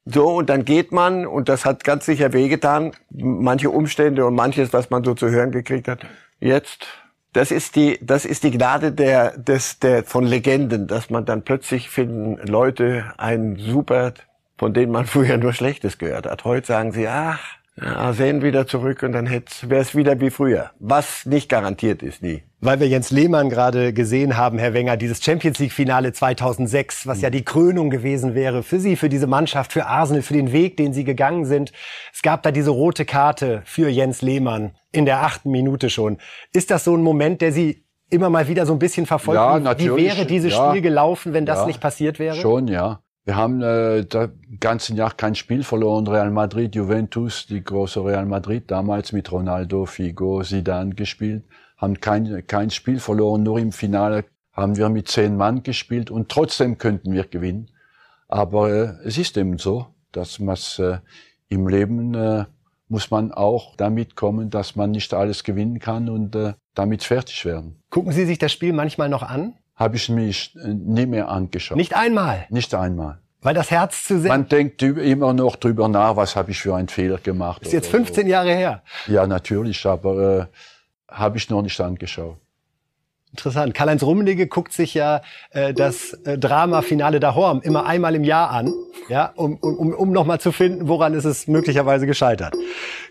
So, 0.06 0.36
und 0.36 0.52
dann 0.52 0.66
geht 0.66 0.92
man, 0.92 1.26
und 1.26 1.50
das 1.50 1.66
hat 1.66 1.84
ganz 1.84 2.06
sicher 2.06 2.32
wehgetan, 2.32 2.92
manche 3.10 3.72
Umstände 3.72 4.24
und 4.24 4.36
manches, 4.36 4.72
was 4.72 4.92
man 4.92 5.04
so 5.04 5.16
zu 5.16 5.32
hören 5.32 5.50
gekriegt 5.50 5.88
hat. 5.88 6.06
Jetzt, 6.40 6.86
das 7.34 7.50
ist 7.50 7.76
die, 7.76 7.98
das 8.04 8.26
ist 8.26 8.44
die 8.44 8.52
Gnade 8.52 8.92
der, 8.92 9.36
des, 9.36 9.80
der, 9.80 10.04
von 10.04 10.28
Legenden, 10.28 10.86
dass 10.86 11.10
man 11.10 11.26
dann 11.26 11.42
plötzlich 11.42 11.90
finden 11.90 12.38
Leute 12.46 13.14
einen 13.18 13.58
super 13.58 14.14
von 14.58 14.74
denen 14.74 14.92
man 14.92 15.06
früher 15.06 15.38
nur 15.38 15.54
Schlechtes 15.54 15.98
gehört 15.98 16.26
hat. 16.26 16.44
Heute 16.44 16.68
sagen 16.68 16.92
sie, 16.92 17.08
ach, 17.08 17.40
Arsen 17.80 18.42
wieder 18.42 18.68
zurück 18.68 19.04
und 19.04 19.12
dann 19.12 19.30
wäre 19.30 19.82
es 19.82 19.96
wieder 19.96 20.20
wie 20.22 20.30
früher. 20.30 20.72
Was 20.80 21.26
nicht 21.26 21.50
garantiert 21.50 22.04
ist, 22.04 22.22
nie. 22.22 22.44
Weil 22.62 22.80
wir 22.80 22.88
Jens 22.88 23.12
Lehmann 23.12 23.50
gerade 23.50 23.92
gesehen 23.92 24.38
haben, 24.38 24.58
Herr 24.58 24.74
Wenger, 24.74 24.96
dieses 24.96 25.22
Champions 25.22 25.60
League 25.60 25.74
Finale 25.74 26.14
2006, 26.14 27.06
was 27.06 27.20
ja 27.20 27.30
die 27.30 27.44
Krönung 27.44 27.90
gewesen 27.90 28.34
wäre 28.34 28.64
für 28.64 28.80
Sie, 28.80 28.96
für 28.96 29.10
diese 29.10 29.28
Mannschaft, 29.28 29.74
für 29.74 29.88
Arsenal, 29.88 30.22
für 30.22 30.34
den 30.34 30.54
Weg, 30.54 30.78
den 30.78 30.94
Sie 30.94 31.04
gegangen 31.04 31.46
sind. 31.46 31.74
Es 32.14 32.22
gab 32.22 32.44
da 32.44 32.52
diese 32.52 32.70
rote 32.70 33.04
Karte 33.04 33.62
für 33.66 33.90
Jens 33.90 34.22
Lehmann 34.22 34.72
in 34.94 35.06
der 35.06 35.24
achten 35.24 35.52
Minute 35.52 35.90
schon. 35.90 36.18
Ist 36.54 36.72
das 36.72 36.86
so 36.86 36.96
ein 36.96 37.02
Moment, 37.04 37.42
der 37.42 37.52
Sie 37.52 37.84
immer 38.10 38.30
mal 38.30 38.48
wieder 38.48 38.66
so 38.66 38.72
ein 38.72 38.80
bisschen 38.80 39.06
verfolgt? 39.06 39.42
Ja, 39.42 39.60
natürlich. 39.60 40.14
Wie 40.14 40.18
wäre 40.18 40.26
dieses 40.26 40.54
ja, 40.54 40.70
Spiel 40.70 40.82
gelaufen, 40.82 41.34
wenn 41.34 41.46
das 41.46 41.60
ja, 41.60 41.66
nicht 41.68 41.82
passiert 41.82 42.20
wäre? 42.20 42.36
Schon, 42.36 42.70
ja. 42.70 43.02
Wir 43.26 43.36
haben 43.36 43.64
äh, 43.64 44.06
das 44.06 44.30
ganze 44.60 44.94
Jahr 44.94 45.12
kein 45.12 45.34
Spiel 45.34 45.64
verloren. 45.64 46.08
Real 46.08 46.30
Madrid, 46.30 46.76
Juventus, 46.76 47.48
die 47.48 47.64
große 47.64 48.06
Real 48.06 48.28
Madrid, 48.28 48.70
damals 48.70 49.12
mit 49.14 49.32
Ronaldo, 49.32 49.88
Figo, 49.88 50.44
Zidane 50.44 50.94
gespielt, 50.94 51.44
haben 51.78 52.00
kein, 52.00 52.46
kein 52.46 52.70
Spiel 52.70 53.00
verloren. 53.00 53.42
Nur 53.42 53.58
im 53.58 53.72
Finale 53.72 54.26
haben 54.54 54.78
wir 54.78 54.90
mit 54.90 55.08
zehn 55.08 55.38
Mann 55.38 55.64
gespielt 55.64 56.12
und 56.12 56.30
trotzdem 56.30 56.78
könnten 56.78 57.14
wir 57.14 57.24
gewinnen. 57.24 57.72
Aber 58.28 58.70
äh, 58.70 58.94
es 59.04 59.18
ist 59.18 59.38
eben 59.38 59.58
so, 59.58 59.88
dass 60.12 60.38
man 60.38 60.58
äh, 60.78 61.00
im 61.50 61.68
Leben 61.68 62.14
äh, 62.14 62.46
muss 62.90 63.10
man 63.10 63.32
auch 63.32 63.76
damit 63.76 64.16
kommen, 64.16 64.52
dass 64.52 64.76
man 64.76 64.92
nicht 64.92 65.16
alles 65.16 65.44
gewinnen 65.44 65.80
kann 65.80 66.10
und 66.10 66.36
äh, 66.36 66.54
damit 66.76 67.04
fertig 67.04 67.44
werden. 67.44 67.82
Gucken 67.90 68.12
Sie 68.12 68.26
sich 68.26 68.38
das 68.38 68.52
Spiel 68.52 68.72
manchmal 68.72 69.10
noch 69.10 69.24
an? 69.24 69.56
Habe 69.76 69.96
ich 69.96 70.10
mich 70.10 70.56
äh, 70.56 70.68
nie 70.68 71.06
mehr 71.06 71.30
angeschaut. 71.30 71.78
Nicht 71.78 71.96
einmal? 71.96 72.46
Nicht 72.50 72.74
einmal. 72.74 73.20
Weil 73.42 73.54
das 73.54 73.70
Herz 73.70 74.04
zu 74.06 74.20
sehr... 74.20 74.30
Man 74.30 74.48
denkt 74.48 74.82
immer 74.82 75.34
noch 75.34 75.56
drüber 75.56 75.88
nach, 75.88 76.16
was 76.16 76.36
habe 76.36 76.52
ich 76.52 76.60
für 76.60 76.76
einen 76.76 76.88
Fehler 76.88 77.20
gemacht. 77.20 77.62
Ist 77.62 77.74
jetzt 77.74 77.90
15 77.90 78.24
so. 78.24 78.30
Jahre 78.30 78.54
her. 78.56 78.82
Ja, 79.08 79.28
natürlich, 79.28 79.86
aber 79.86 80.50
äh, 80.50 81.14
habe 81.14 81.38
ich 81.38 81.50
noch 81.50 81.62
nicht 81.62 81.80
angeschaut. 81.80 82.38
Interessant. 83.36 83.74
Karl-Heinz 83.74 84.02
Rummenigge 84.02 84.48
guckt 84.48 84.72
sich 84.72 84.94
ja 84.94 85.22
äh, 85.52 85.74
das 85.74 86.14
äh, 86.24 86.38
Drama 86.38 86.82
Finale 86.82 87.20
da 87.20 87.36
Horm 87.36 87.60
immer 87.62 87.86
einmal 87.86 88.16
im 88.16 88.24
Jahr 88.24 88.50
an, 88.50 88.74
ja, 89.10 89.34
um, 89.36 89.58
um, 89.58 89.94
um 89.94 90.12
nochmal 90.14 90.40
zu 90.40 90.54
finden, 90.54 90.88
woran 90.88 91.14
ist 91.14 91.26
es 91.26 91.46
möglicherweise 91.46 92.08
gescheitert. 92.08 92.56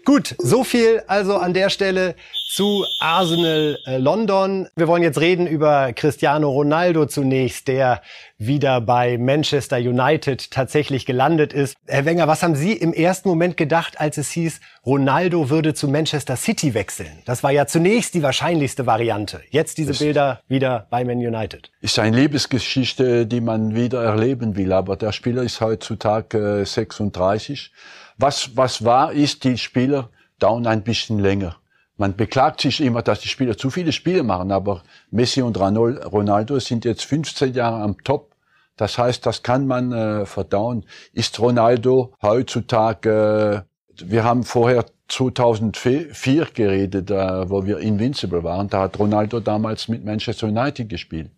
Gut, 0.05 0.35
so 0.39 0.65
viel 0.65 1.03
also 1.07 1.37
an 1.37 1.55
der 1.55 1.71
Stelle 1.71 2.15
zu 2.55 2.85
Arsenal 3.01 3.79
äh, 3.87 3.97
London. 3.97 4.69
Wir 4.77 4.87
wollen 4.87 5.03
jetzt 5.03 5.19
reden 5.19 5.47
über 5.47 5.95
Cristiano 5.95 6.51
Ronaldo 6.51 7.07
zunächst, 7.07 7.69
der 7.69 8.03
wieder 8.37 8.83
bei 8.83 9.17
Manchester 9.17 9.79
United 9.79 10.51
tatsächlich 10.51 11.07
gelandet 11.07 11.55
ist. 11.55 11.75
Herr 11.87 12.05
Wenger, 12.05 12.29
was 12.29 12.43
haben 12.43 12.55
Sie 12.55 12.75
im 12.75 12.93
ersten 12.93 13.31
Moment 13.31 13.57
gedacht, 13.57 13.99
als 13.99 14.19
es 14.19 14.31
hieß, 14.31 14.61
Ronaldo 14.85 15.49
würde 15.49 15.73
zu 15.73 15.89
Manchester 15.89 16.37
City 16.37 16.75
wechseln? 16.75 17.23
Das 17.25 17.43
war 17.43 17.51
ja 17.51 17.67
zunächst 17.67 18.13
die 18.15 18.23
wahrscheinlichste 18.23 18.85
Variante. 18.85 19.41
Jetzt 19.51 19.79
diese 19.79 19.95
Bilder 19.95 20.41
wieder 20.47 20.87
bei 20.91 21.03
Man 21.05 21.17
United. 21.17 21.71
Ist 21.81 21.99
eine 21.99 22.17
Liebesgeschichte, 22.17 23.27
die 23.27 23.41
man 23.41 23.75
wieder 23.75 24.05
erleben 24.05 24.55
will, 24.57 24.73
aber 24.75 24.97
der 24.97 25.13
Spieler 25.13 25.43
ist 25.43 25.63
heutzutage 25.63 26.61
äh, 26.61 26.67
36. 26.67 27.73
Was, 28.19 28.57
was 28.57 28.85
war, 28.85 29.13
ist, 29.13 29.45
die 29.45 29.59
Spieler 29.59 30.11
dauern 30.39 30.67
ein 30.67 30.83
bisschen 30.83 31.19
länger 31.19 31.57
Man 31.97 32.17
beklagt 32.17 32.61
sich 32.61 32.81
immer, 32.81 33.03
dass 33.03 33.21
die 33.21 33.29
Spieler 33.29 33.57
zu 33.57 33.71
viele 33.71 33.93
Spiele 33.93 34.23
machen, 34.23 34.51
aber 34.53 34.83
Messi 35.11 35.43
und 35.43 35.59
Ronaldo 35.59 36.59
sind 36.59 36.85
jetzt 36.85 37.05
15 37.05 37.55
Jahre 37.55 37.83
am 37.83 38.03
Top. 38.03 38.35
Das 38.77 38.99
heißt, 38.99 39.25
das 39.25 39.43
kann 39.43 39.67
man 39.67 39.93
äh, 39.93 40.27
verdauen. 40.27 40.85
Ist 41.13 41.39
Ronaldo 41.39 42.13
heutzutage, 42.21 43.65
äh, 43.97 44.05
wir 44.05 44.25
haben 44.25 44.43
vorher 44.43 44.87
2004 45.09 46.47
geredet, 46.53 47.11
äh, 47.11 47.49
wo 47.49 47.65
wir 47.65 47.79
invincible 47.79 48.43
waren. 48.43 48.69
Da 48.69 48.81
hat 48.83 48.99
Ronaldo 48.99 49.39
damals 49.39 49.87
mit 49.87 50.05
Manchester 50.05 50.49
United 50.49 50.89
gespielt. 50.89 51.31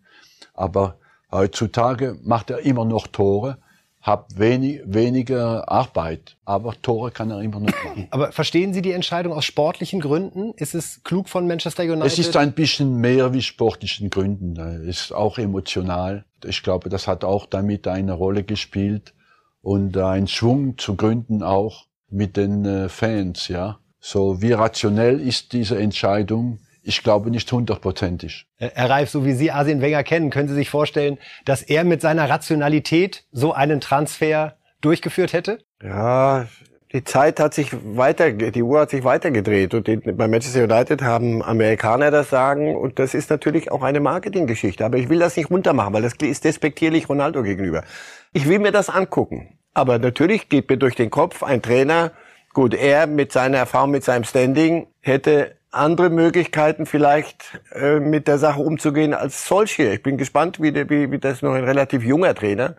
Aber 0.55 0.97
heutzutage 1.31 2.17
macht 2.23 2.49
er 2.49 2.59
immer 2.59 2.85
noch 2.85 3.05
Tore 3.05 3.59
hat 4.01 4.37
wenig, 4.37 4.81
weniger 4.85 5.69
Arbeit, 5.69 6.37
aber 6.45 6.73
Tore 6.81 7.11
kann 7.11 7.29
er 7.29 7.41
immer 7.41 7.59
noch 7.59 7.73
machen. 7.83 8.07
Aber 8.11 8.31
verstehen 8.31 8.73
Sie 8.73 8.81
die 8.81 8.93
Entscheidung 8.93 9.33
aus 9.33 9.43
sportlichen 9.43 9.99
Gründen? 9.99 10.53
Ist 10.55 10.75
es 10.75 11.03
klug 11.03 11.27
von 11.27 11.45
Manchester 11.45 11.83
United? 11.83 12.05
Es 12.05 12.19
ist 12.19 12.37
ein 12.37 12.53
bisschen 12.53 13.01
mehr 13.01 13.33
wie 13.33 13.41
sportlichen 13.41 14.09
Gründen. 14.09 14.57
Es 14.87 15.01
ist 15.01 15.11
auch 15.11 15.37
emotional. 15.37 16.23
Ich 16.45 16.63
glaube, 16.63 16.89
das 16.89 17.07
hat 17.07 17.23
auch 17.25 17.47
damit 17.47 17.87
eine 17.87 18.13
Rolle 18.13 18.43
gespielt 18.43 19.13
und 19.61 19.97
ein 19.97 20.27
Schwung 20.27 20.77
zu 20.77 20.95
gründen 20.95 21.43
auch 21.43 21.87
mit 22.09 22.37
den 22.37 22.63
äh, 22.63 22.89
Fans, 22.89 23.49
ja. 23.49 23.79
So 23.99 24.41
wie 24.41 24.53
rationell 24.53 25.19
ist 25.19 25.51
diese 25.51 25.77
Entscheidung? 25.77 26.59
Ich 26.87 27.03
glaube 27.03 27.29
nicht 27.31 27.51
hundertprozentig. 27.51 28.47
Herr 28.55 28.89
Reif, 28.89 29.09
so 29.09 29.25
wie 29.25 29.33
Sie 29.33 29.51
Arsene 29.51 29.81
Wenger 29.81 30.03
kennen, 30.03 30.29
können 30.29 30.47
Sie 30.47 30.55
sich 30.55 30.69
vorstellen, 30.69 31.17
dass 31.43 31.61
er 31.61 31.83
mit 31.83 31.99
seiner 31.99 32.29
Rationalität 32.29 33.25
so 33.33 33.51
einen 33.51 33.81
Transfer 33.81 34.55
durchgeführt 34.79 35.33
hätte? 35.33 35.59
Ja, 35.83 36.47
die 36.93 37.03
Zeit 37.03 37.41
hat 37.41 37.53
sich 37.53 37.71
weiter, 37.73 38.31
die 38.31 38.63
Uhr 38.63 38.79
hat 38.79 38.91
sich 38.91 39.03
weitergedreht 39.03 39.73
und 39.73 39.85
die, 39.85 39.97
bei 39.97 40.29
Manchester 40.29 40.63
United 40.63 41.01
haben 41.01 41.43
Amerikaner 41.43 42.09
das 42.09 42.29
Sagen 42.29 42.77
und 42.77 42.99
das 42.99 43.13
ist 43.13 43.29
natürlich 43.29 43.69
auch 43.69 43.83
eine 43.83 43.99
Marketinggeschichte. 43.99 44.85
Aber 44.85 44.97
ich 44.97 45.09
will 45.09 45.19
das 45.19 45.35
nicht 45.35 45.51
runtermachen, 45.51 45.93
weil 45.93 46.03
das 46.03 46.13
ist 46.13 46.45
despektierlich 46.45 47.09
Ronaldo 47.09 47.43
gegenüber. 47.43 47.83
Ich 48.31 48.47
will 48.47 48.59
mir 48.59 48.71
das 48.71 48.89
angucken. 48.89 49.59
Aber 49.73 49.99
natürlich 49.99 50.47
geht 50.47 50.69
mir 50.69 50.77
durch 50.77 50.95
den 50.95 51.09
Kopf 51.09 51.43
ein 51.43 51.61
Trainer, 51.61 52.13
gut, 52.53 52.73
er 52.73 53.07
mit 53.07 53.33
seiner 53.33 53.57
Erfahrung, 53.57 53.91
mit 53.91 54.05
seinem 54.05 54.23
Standing 54.23 54.87
hätte 55.01 55.56
andere 55.71 56.09
Möglichkeiten 56.09 56.85
vielleicht 56.85 57.59
äh, 57.73 57.99
mit 57.99 58.27
der 58.27 58.37
Sache 58.37 58.61
umzugehen 58.61 59.13
als 59.13 59.47
solche. 59.47 59.93
Ich 59.93 60.03
bin 60.03 60.17
gespannt, 60.17 60.61
wie, 60.61 60.71
der, 60.71 60.89
wie, 60.89 61.11
wie 61.11 61.19
das 61.19 61.41
noch 61.41 61.53
ein 61.53 61.63
relativ 61.63 62.03
junger 62.03 62.33
Trainer. 62.33 62.75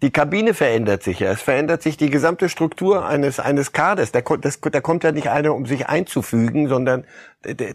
Die 0.00 0.10
Kabine 0.10 0.54
verändert 0.54 1.02
sich 1.02 1.18
ja. 1.18 1.32
Es 1.32 1.42
verändert 1.42 1.82
sich 1.82 1.96
die 1.96 2.08
gesamte 2.08 2.48
Struktur 2.48 3.04
eines, 3.04 3.40
eines 3.40 3.72
Kaders. 3.72 4.12
Da, 4.12 4.20
das, 4.20 4.60
da 4.60 4.80
kommt 4.80 5.02
ja 5.02 5.10
nicht 5.10 5.28
einer, 5.28 5.54
um 5.54 5.66
sich 5.66 5.88
einzufügen, 5.88 6.68
sondern 6.68 7.04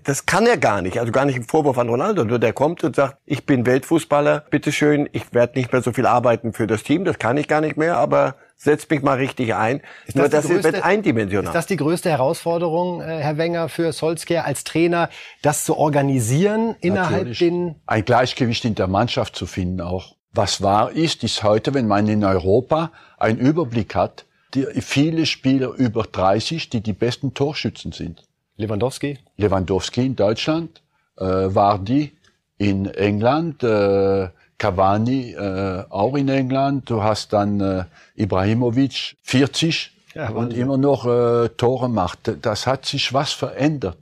das 0.04 0.26
kann 0.26 0.46
er 0.46 0.58
gar 0.58 0.82
nicht. 0.82 1.00
Also 1.00 1.12
gar 1.12 1.26
nicht 1.26 1.36
im 1.36 1.44
Vorwurf 1.44 1.78
an 1.78 1.90
Ronaldo. 1.90 2.24
Nur 2.24 2.40
der 2.40 2.54
kommt 2.54 2.84
und 2.86 2.96
sagt, 2.96 3.18
ich 3.26 3.46
bin 3.46 3.66
Weltfußballer, 3.66 4.46
bitteschön, 4.50 5.10
ich 5.12 5.34
werde 5.34 5.60
nicht 5.60 5.74
mehr 5.74 5.82
so 5.82 5.92
viel 5.92 6.06
arbeiten 6.06 6.54
für 6.54 6.66
das 6.66 6.84
Team, 6.84 7.04
das 7.04 7.20
kann 7.20 7.36
ich 7.36 7.50
gar 7.50 7.60
nicht 7.60 7.76
mehr, 7.76 7.98
aber 7.98 8.36
setzt 8.56 8.90
mich 8.90 9.02
mal 9.02 9.18
richtig 9.18 9.54
ein. 9.56 9.82
Ist 10.06 10.16
Nur 10.16 10.30
das, 10.30 10.44
das 10.44 10.52
größte, 10.52 10.74
wird 10.74 10.86
eindimensional. 10.86 11.48
Ist 11.48 11.56
das 11.56 11.68
die 11.68 11.76
größte 11.76 12.10
Herausforderung, 12.10 13.02
äh, 13.02 13.20
Herr 13.20 13.38
Wenger, 13.38 13.68
für 13.68 13.92
Solskjaer 13.92 14.46
als 14.46 14.64
Trainer, 14.64 15.10
das 15.42 15.66
zu 15.66 15.76
organisieren 15.78 16.76
innerhalb 16.80 17.28
Natürlich. 17.28 17.40
den... 17.40 17.76
Ein 17.86 18.06
Gleichgewicht 18.06 18.64
in 18.64 18.76
der 18.76 18.88
Mannschaft 18.88 19.36
zu 19.36 19.46
finden 19.46 19.82
auch. 19.82 20.16
Was 20.34 20.64
wahr 20.64 20.92
ist, 20.92 21.24
ist 21.24 21.44
heute, 21.44 21.76
wenn 21.76 21.88
man 21.88 22.08
in 22.08 22.24
Europa 22.24 22.92
einen 23.18 23.38
Überblick 23.38 23.94
hat, 23.94 24.26
die, 24.56 24.66
viele 24.82 25.28
Spieler 25.28 25.70
über 25.70 26.04
30, 26.04 26.70
die 26.70 26.82
die 26.82 26.94
besten 26.94 27.36
Torschützen 27.36 27.92
sind. 27.92 28.24
Lewandowski? 28.58 29.20
Lewandowski 29.38 30.06
in 30.06 30.16
Deutschland, 30.16 30.82
äh, 31.18 31.24
Vardy 31.24 32.14
in 32.58 32.86
England, 32.86 33.64
äh, 33.64 34.30
Cavani 34.58 35.34
äh, 35.34 35.84
auch 35.90 36.16
in 36.16 36.30
England. 36.30 36.90
Du 36.90 37.04
hast 37.04 37.34
dann 37.34 37.60
äh, 37.60 37.86
Ibrahimovic 38.16 39.18
40 39.22 39.92
ja, 40.16 40.30
und 40.30 40.54
immer 40.54 40.78
noch 40.78 41.06
äh, 41.06 41.50
Tore 41.50 41.90
macht. 41.90 42.32
Das 42.42 42.66
hat 42.66 42.86
sich 42.86 43.14
was 43.14 43.34
verändert, 43.34 43.98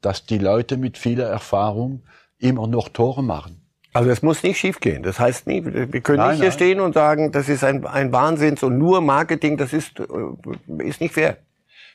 dass 0.00 0.24
die 0.24 0.38
Leute 0.38 0.78
mit 0.78 0.96
vieler 0.96 1.26
Erfahrung 1.26 2.02
immer 2.38 2.66
noch 2.66 2.88
Tore 2.88 3.22
machen. 3.22 3.59
Also 3.92 4.10
es 4.10 4.22
muss 4.22 4.42
nicht 4.42 4.58
schiefgehen. 4.58 5.02
Das 5.02 5.18
heißt 5.18 5.46
nie, 5.46 5.64
wir 5.64 6.00
können 6.00 6.18
nein, 6.18 6.30
nicht 6.30 6.40
hier 6.40 6.48
nein. 6.48 6.52
stehen 6.52 6.80
und 6.80 6.94
sagen, 6.94 7.32
das 7.32 7.48
ist 7.48 7.64
ein, 7.64 7.84
ein 7.86 8.12
Wahnsinns 8.12 8.62
und 8.62 8.78
nur 8.78 9.00
Marketing, 9.00 9.56
das 9.56 9.72
ist, 9.72 9.98
äh, 9.98 10.84
ist 10.84 11.00
nicht 11.00 11.14
fair. 11.14 11.38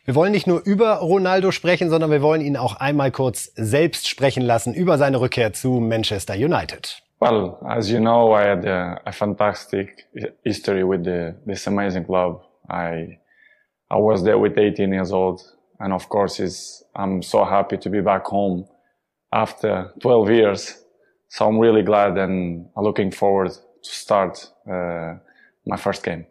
Wir 0.03 0.13
wollen 0.13 0.33
nicht 0.33 0.45
nur 0.45 0.61
über 0.63 0.97
Ronaldo 0.97 1.51
sprechen, 1.51 1.89
sondern 1.89 2.11
wir 2.11 2.21
wollen 2.21 2.41
ihn 2.41 2.57
auch 2.57 2.75
einmal 2.75 3.11
kurz 3.11 3.51
selbst 3.55 4.07
sprechen 4.07 4.43
lassen 4.43 4.73
über 4.73 4.97
seine 4.97 5.19
Rückkehr 5.19 5.53
zu 5.53 5.79
Manchester 5.79 6.35
United. 6.35 7.01
Well, 7.19 7.57
as 7.65 7.89
you 7.89 7.99
know, 7.99 8.35
I 8.35 8.43
had 8.43 8.65
a, 8.65 9.01
a 9.05 9.11
fantastic 9.11 10.05
history 10.43 10.83
with 10.83 11.05
the, 11.05 11.33
this 11.47 11.65
amazing 11.65 12.05
club. 12.05 12.41
I, 12.69 13.17
I 13.89 13.95
was 13.95 14.23
there 14.23 14.37
with 14.37 14.57
18 14.57 14.93
years 14.93 15.11
old. 15.11 15.41
And 15.79 15.91
of 15.93 16.07
course, 16.07 16.39
it's, 16.39 16.83
I'm 16.95 17.23
so 17.23 17.43
happy 17.43 17.77
to 17.77 17.89
be 17.89 18.01
back 18.01 18.25
home 18.25 18.67
after 19.33 19.91
12 20.01 20.29
years. 20.29 20.84
So 21.27 21.45
I'm 21.45 21.59
really 21.59 21.83
glad 21.83 22.17
and 22.17 22.69
looking 22.75 23.11
forward 23.11 23.51
to 23.51 23.89
start 23.89 24.51
uh, 24.67 25.15
my 25.65 25.77
first 25.77 26.03
game. 26.03 26.25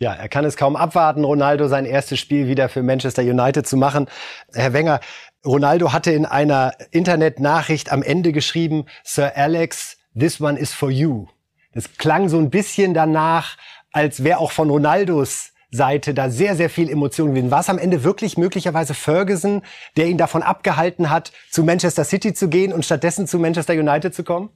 Ja, 0.00 0.14
er 0.14 0.28
kann 0.28 0.44
es 0.44 0.56
kaum 0.56 0.76
abwarten, 0.76 1.24
Ronaldo 1.24 1.66
sein 1.66 1.84
erstes 1.84 2.20
Spiel 2.20 2.46
wieder 2.46 2.68
für 2.68 2.84
Manchester 2.84 3.22
United 3.22 3.66
zu 3.66 3.76
machen. 3.76 4.06
Herr 4.52 4.72
Wenger, 4.72 5.00
Ronaldo 5.44 5.92
hatte 5.92 6.12
in 6.12 6.24
einer 6.24 6.74
Internetnachricht 6.92 7.90
am 7.90 8.04
Ende 8.04 8.30
geschrieben, 8.30 8.86
Sir 9.02 9.32
Alex, 9.34 9.98
this 10.16 10.40
one 10.40 10.56
is 10.56 10.72
for 10.72 10.90
you. 10.90 11.26
Das 11.72 11.96
klang 11.96 12.28
so 12.28 12.38
ein 12.38 12.50
bisschen 12.50 12.94
danach, 12.94 13.56
als 13.92 14.22
wäre 14.22 14.38
auch 14.38 14.52
von 14.52 14.70
Ronaldos 14.70 15.52
Seite 15.70 16.14
da 16.14 16.30
sehr, 16.30 16.56
sehr 16.56 16.70
viel 16.70 16.88
Emotion 16.88 17.30
gewesen. 17.30 17.50
War 17.50 17.60
es 17.60 17.68
am 17.68 17.78
Ende 17.78 18.02
wirklich 18.02 18.38
möglicherweise 18.38 18.94
Ferguson, 18.94 19.62
der 19.96 20.06
ihn 20.06 20.16
davon 20.16 20.42
abgehalten 20.42 21.10
hat, 21.10 21.32
zu 21.50 21.62
Manchester 21.62 22.04
City 22.04 22.32
zu 22.32 22.48
gehen 22.48 22.72
und 22.72 22.84
stattdessen 22.84 23.26
zu 23.26 23.38
Manchester 23.38 23.74
United 23.74 24.14
zu 24.14 24.24
kommen? 24.24 24.48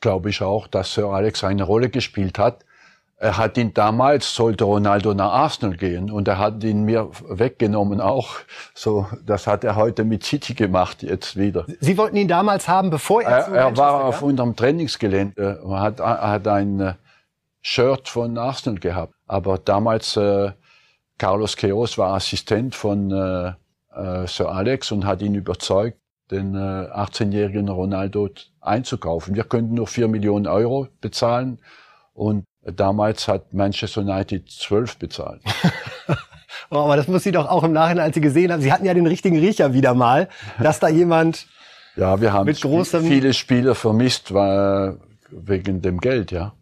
Glaube 0.00 0.30
ich 0.30 0.40
auch, 0.42 0.66
dass 0.68 0.94
Sir 0.94 1.06
Alex 1.06 1.42
eine 1.44 1.64
Rolle 1.64 1.88
gespielt 1.88 2.38
hat. 2.38 2.64
Er 3.16 3.38
hat 3.38 3.56
ihn 3.56 3.72
damals, 3.72 4.34
sollte 4.34 4.64
Ronaldo 4.64 5.14
nach 5.14 5.30
Arsenal 5.32 5.76
gehen 5.76 6.10
und 6.10 6.26
er 6.26 6.38
hat 6.38 6.64
ihn 6.64 6.82
mir 6.82 7.08
weggenommen 7.28 8.00
auch. 8.00 8.34
So, 8.74 9.06
das 9.24 9.46
hat 9.46 9.62
er 9.62 9.76
heute 9.76 10.02
mit 10.02 10.24
City 10.24 10.54
gemacht 10.54 11.04
jetzt 11.04 11.36
wieder. 11.36 11.64
Sie 11.78 11.96
wollten 11.96 12.16
ihn 12.16 12.26
damals 12.26 12.66
haben, 12.66 12.90
bevor 12.90 13.22
er, 13.22 13.30
er 13.30 13.44
zu 13.44 13.54
Er 13.54 13.76
war 13.76 14.04
auf 14.04 14.22
unserem 14.22 14.56
Trainingsgelände, 14.56 15.60
er 15.64 15.80
hat, 15.80 16.00
er 16.00 16.30
hat 16.30 16.48
ein 16.48 16.80
äh, 16.80 16.94
Shirt 17.60 18.08
von 18.08 18.36
Arsenal 18.36 18.80
gehabt. 18.80 19.14
Aber 19.32 19.56
damals 19.56 20.16
äh, 20.18 20.52
Carlos 21.16 21.56
Queiroz 21.56 21.96
war 21.96 22.14
Assistent 22.14 22.74
von 22.74 23.10
äh, 23.10 23.52
äh, 23.94 24.26
Sir 24.26 24.50
Alex 24.50 24.92
und 24.92 25.06
hat 25.06 25.22
ihn 25.22 25.34
überzeugt, 25.34 25.98
den 26.30 26.54
äh, 26.54 26.58
18-jährigen 26.58 27.70
Ronaldo 27.70 28.28
einzukaufen. 28.60 29.34
Wir 29.34 29.44
könnten 29.44 29.74
nur 29.74 29.86
vier 29.86 30.08
Millionen 30.08 30.46
Euro 30.46 30.88
bezahlen 31.00 31.60
und 32.12 32.44
Damals 32.64 33.26
hat 33.26 33.52
Manchester 33.52 34.02
United 34.02 34.48
12 34.48 34.98
bezahlt. 34.98 35.42
oh, 36.70 36.76
aber 36.76 36.94
das 36.94 37.08
muss 37.08 37.24
sie 37.24 37.32
doch 37.32 37.48
auch 37.48 37.64
im 37.64 37.72
Nachhinein, 37.72 38.04
als 38.04 38.14
Sie 38.14 38.20
gesehen 38.20 38.52
haben, 38.52 38.62
Sie 38.62 38.72
hatten 38.72 38.84
ja 38.84 38.94
den 38.94 39.08
richtigen 39.08 39.36
Riecher 39.36 39.74
wieder 39.74 39.94
mal, 39.94 40.28
dass 40.60 40.78
da 40.78 40.88
jemand 40.88 41.48
ja, 41.96 42.20
wir 42.20 42.32
haben 42.32 42.46
mit 42.46 42.60
großem 42.60 43.04
viele 43.04 43.34
Spieler 43.34 43.74
vermisst, 43.74 44.32
weil, 44.32 45.00
wegen 45.28 45.82
dem 45.82 45.98
Geld, 45.98 46.30
ja. 46.30 46.52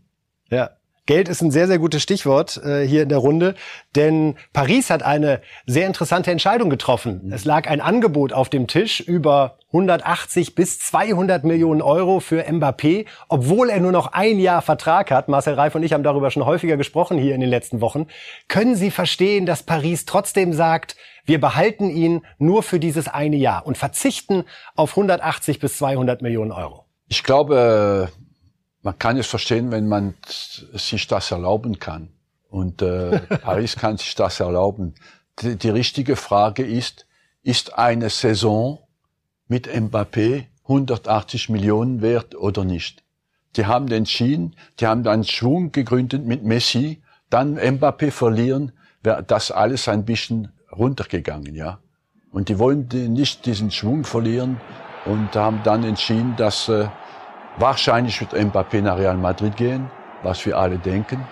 Ja. 0.48 0.70
Geld 1.10 1.28
ist 1.28 1.42
ein 1.42 1.50
sehr, 1.50 1.66
sehr 1.66 1.80
gutes 1.80 2.04
Stichwort 2.04 2.58
äh, 2.64 2.86
hier 2.86 3.02
in 3.02 3.08
der 3.08 3.18
Runde, 3.18 3.56
denn 3.96 4.36
Paris 4.52 4.90
hat 4.90 5.02
eine 5.02 5.40
sehr 5.66 5.88
interessante 5.88 6.30
Entscheidung 6.30 6.70
getroffen. 6.70 7.22
Mhm. 7.24 7.32
Es 7.32 7.44
lag 7.44 7.68
ein 7.68 7.80
Angebot 7.80 8.32
auf 8.32 8.48
dem 8.48 8.68
Tisch 8.68 9.00
über 9.00 9.58
180 9.72 10.54
bis 10.54 10.78
200 10.78 11.42
Millionen 11.42 11.82
Euro 11.82 12.20
für 12.20 12.44
Mbappé, 12.48 13.06
obwohl 13.28 13.70
er 13.70 13.80
nur 13.80 13.90
noch 13.90 14.12
ein 14.12 14.38
Jahr 14.38 14.62
Vertrag 14.62 15.10
hat. 15.10 15.28
Marcel 15.28 15.54
Reif 15.54 15.74
und 15.74 15.82
ich 15.82 15.94
haben 15.94 16.04
darüber 16.04 16.30
schon 16.30 16.46
häufiger 16.46 16.76
gesprochen 16.76 17.18
hier 17.18 17.34
in 17.34 17.40
den 17.40 17.50
letzten 17.50 17.80
Wochen. 17.80 18.06
Können 18.46 18.76
Sie 18.76 18.92
verstehen, 18.92 19.46
dass 19.46 19.64
Paris 19.64 20.04
trotzdem 20.04 20.52
sagt, 20.52 20.94
wir 21.24 21.40
behalten 21.40 21.90
ihn 21.90 22.24
nur 22.38 22.62
für 22.62 22.78
dieses 22.78 23.08
eine 23.08 23.34
Jahr 23.34 23.66
und 23.66 23.76
verzichten 23.76 24.44
auf 24.76 24.90
180 24.90 25.58
bis 25.58 25.76
200 25.78 26.22
Millionen 26.22 26.52
Euro? 26.52 26.84
Ich 27.08 27.24
glaube, 27.24 28.10
man 28.82 28.98
kann 28.98 29.16
es 29.16 29.26
verstehen, 29.26 29.70
wenn 29.70 29.88
man 29.88 30.14
sich 30.26 31.06
das 31.06 31.30
erlauben 31.30 31.78
kann. 31.78 32.08
Und 32.48 32.82
äh, 32.82 33.20
Paris 33.42 33.76
kann 33.76 33.96
sich 33.96 34.14
das 34.14 34.40
erlauben. 34.40 34.94
Die, 35.40 35.56
die, 35.56 35.70
richtige 35.70 36.16
Frage 36.16 36.64
ist, 36.64 37.06
ist 37.42 37.78
eine 37.78 38.10
Saison 38.10 38.80
mit 39.48 39.68
Mbappé 39.68 40.46
180 40.62 41.48
Millionen 41.48 42.02
wert 42.02 42.34
oder 42.34 42.64
nicht? 42.64 43.02
Die 43.56 43.66
haben 43.66 43.90
entschieden, 43.90 44.54
die 44.78 44.86
haben 44.86 45.06
einen 45.06 45.24
Schwung 45.24 45.72
gegründet 45.72 46.24
mit 46.24 46.44
Messi, 46.44 47.02
dann 47.30 47.58
Mbappé 47.58 48.10
verlieren, 48.10 48.72
wäre 49.02 49.22
das 49.22 49.50
alles 49.50 49.88
ein 49.88 50.04
bisschen 50.04 50.52
runtergegangen, 50.72 51.54
ja. 51.54 51.78
Und 52.32 52.48
die 52.48 52.58
wollen 52.58 52.86
nicht 53.12 53.46
diesen 53.46 53.70
Schwung 53.72 54.04
verlieren 54.04 54.60
und 55.04 55.34
haben 55.34 55.60
dann 55.64 55.82
entschieden, 55.82 56.36
dass 56.36 56.68
äh, 56.68 56.88
wahrscheinlich 57.60 58.20
wird 58.20 58.34
Mbappé 58.34 58.80
nach 58.80 58.98
Real 58.98 59.16
Madrid 59.16 59.56
gehen, 59.56 59.90
was 60.22 60.44
wir 60.46 60.56
alle 60.56 60.78
denken. 60.78 61.26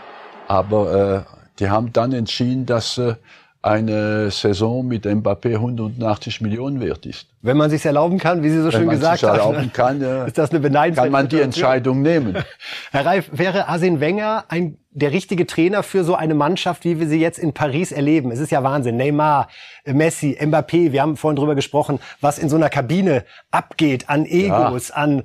Aber 0.47 1.25
äh, 1.27 1.39
die 1.59 1.71
haben 1.71 1.93
dann 1.93 2.13
entschieden, 2.13 2.67
dass 2.67 2.99
äh, 2.99 3.15
eine 3.61 4.31
Saison 4.31 4.87
mit 4.87 5.05
Mbappé 5.05 5.55
180 5.55 6.41
Millionen 6.41 6.81
wert 6.81 7.07
ist. 7.07 7.27
Wenn 7.43 7.57
man 7.57 7.71
sich 7.71 7.85
erlauben 7.85 8.19
kann, 8.19 8.43
wie 8.43 8.51
Sie 8.51 8.59
so 8.59 8.67
Wenn 8.67 8.73
schön 8.73 8.89
gesagt 8.89 9.23
haben, 9.25 9.39
erlauben 9.39 9.73
kann, 9.73 10.01
äh, 10.03 10.27
ist 10.27 10.39
das 10.39 10.51
eine 10.51 10.61
beneidenswerte 10.61 11.07
kann 11.07 11.13
man 11.13 11.29
die. 11.29 11.41
Entscheidung 11.41 12.03
nehmen. 12.03 12.37
Herr 12.93 13.05
Reif, 13.05 13.31
wäre 13.33 13.67
Arsene 13.67 14.01
Wenger 14.01 14.45
ein, 14.49 14.79
der 14.91 15.13
richtige 15.13 15.47
Trainer 15.47 15.83
für 15.83 16.05
so 16.05 16.15
eine 16.15 16.35
Mannschaft, 16.35 16.85
wie 16.85 17.01
wir 17.01 17.09
sie 17.09 17.21
jetzt 17.21 17.39
in 17.39 17.53
Paris 17.53 17.91
erleben? 17.91 18.31
Es 18.31 18.39
ist 18.39 18.53
ja 18.53 18.63
Wahnsinn. 18.63 18.97
Neymar, 18.97 19.49
Messi, 19.85 20.39
Mbappé, 20.41 20.93
wir 20.93 21.03
haben 21.03 21.17
vorhin 21.17 21.37
drüber 21.37 21.55
gesprochen, 21.57 21.99
was 22.21 22.39
in 22.39 22.49
so 22.49 22.57
einer 22.57 22.71
Kabine 22.71 23.25
abgeht 23.51 24.09
an 24.09 24.25
Egos, 24.25 24.91
an 24.91 25.21
äh, 25.21 25.23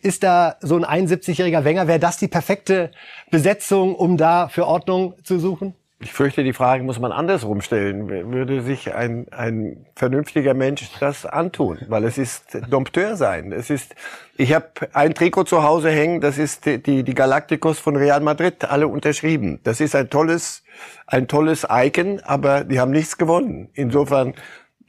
ist 0.00 0.22
da 0.22 0.56
so 0.60 0.76
ein 0.76 1.08
71-jähriger 1.08 1.64
Wenger, 1.64 1.86
wäre 1.88 1.98
das 1.98 2.18
die 2.18 2.28
perfekte 2.28 2.90
Besetzung, 3.30 3.94
um 3.94 4.16
da 4.16 4.48
für 4.48 4.66
Ordnung 4.66 5.14
zu 5.24 5.38
suchen? 5.38 5.74
Ich 6.02 6.12
fürchte, 6.12 6.42
die 6.42 6.52
Frage 6.52 6.82
muss 6.82 6.98
man 6.98 7.12
andersrum 7.12 7.60
stellen. 7.60 8.08
Würde 8.32 8.62
sich 8.62 8.92
ein, 8.92 9.26
ein 9.30 9.86
vernünftiger 9.94 10.52
Mensch 10.52 10.90
das 10.98 11.24
antun? 11.24 11.78
Weil 11.88 12.04
es 12.04 12.18
ist 12.18 12.58
Dompteur 12.68 13.16
sein. 13.16 13.52
Es 13.52 13.70
ist, 13.70 13.94
ich 14.36 14.52
habe 14.52 14.66
ein 14.94 15.14
Trikot 15.14 15.44
zu 15.44 15.62
Hause 15.62 15.90
hängen, 15.90 16.20
das 16.20 16.38
ist 16.38 16.66
die, 16.66 16.82
die, 16.82 17.04
die 17.04 17.14
Galacticos 17.14 17.78
von 17.78 17.94
Real 17.94 18.20
Madrid, 18.20 18.64
alle 18.64 18.88
unterschrieben. 18.88 19.60
Das 19.62 19.80
ist 19.80 19.94
ein 19.94 20.10
tolles, 20.10 20.64
ein 21.06 21.28
tolles 21.28 21.64
Icon, 21.70 22.18
aber 22.24 22.64
die 22.64 22.80
haben 22.80 22.90
nichts 22.90 23.16
gewonnen. 23.16 23.68
Insofern, 23.74 24.34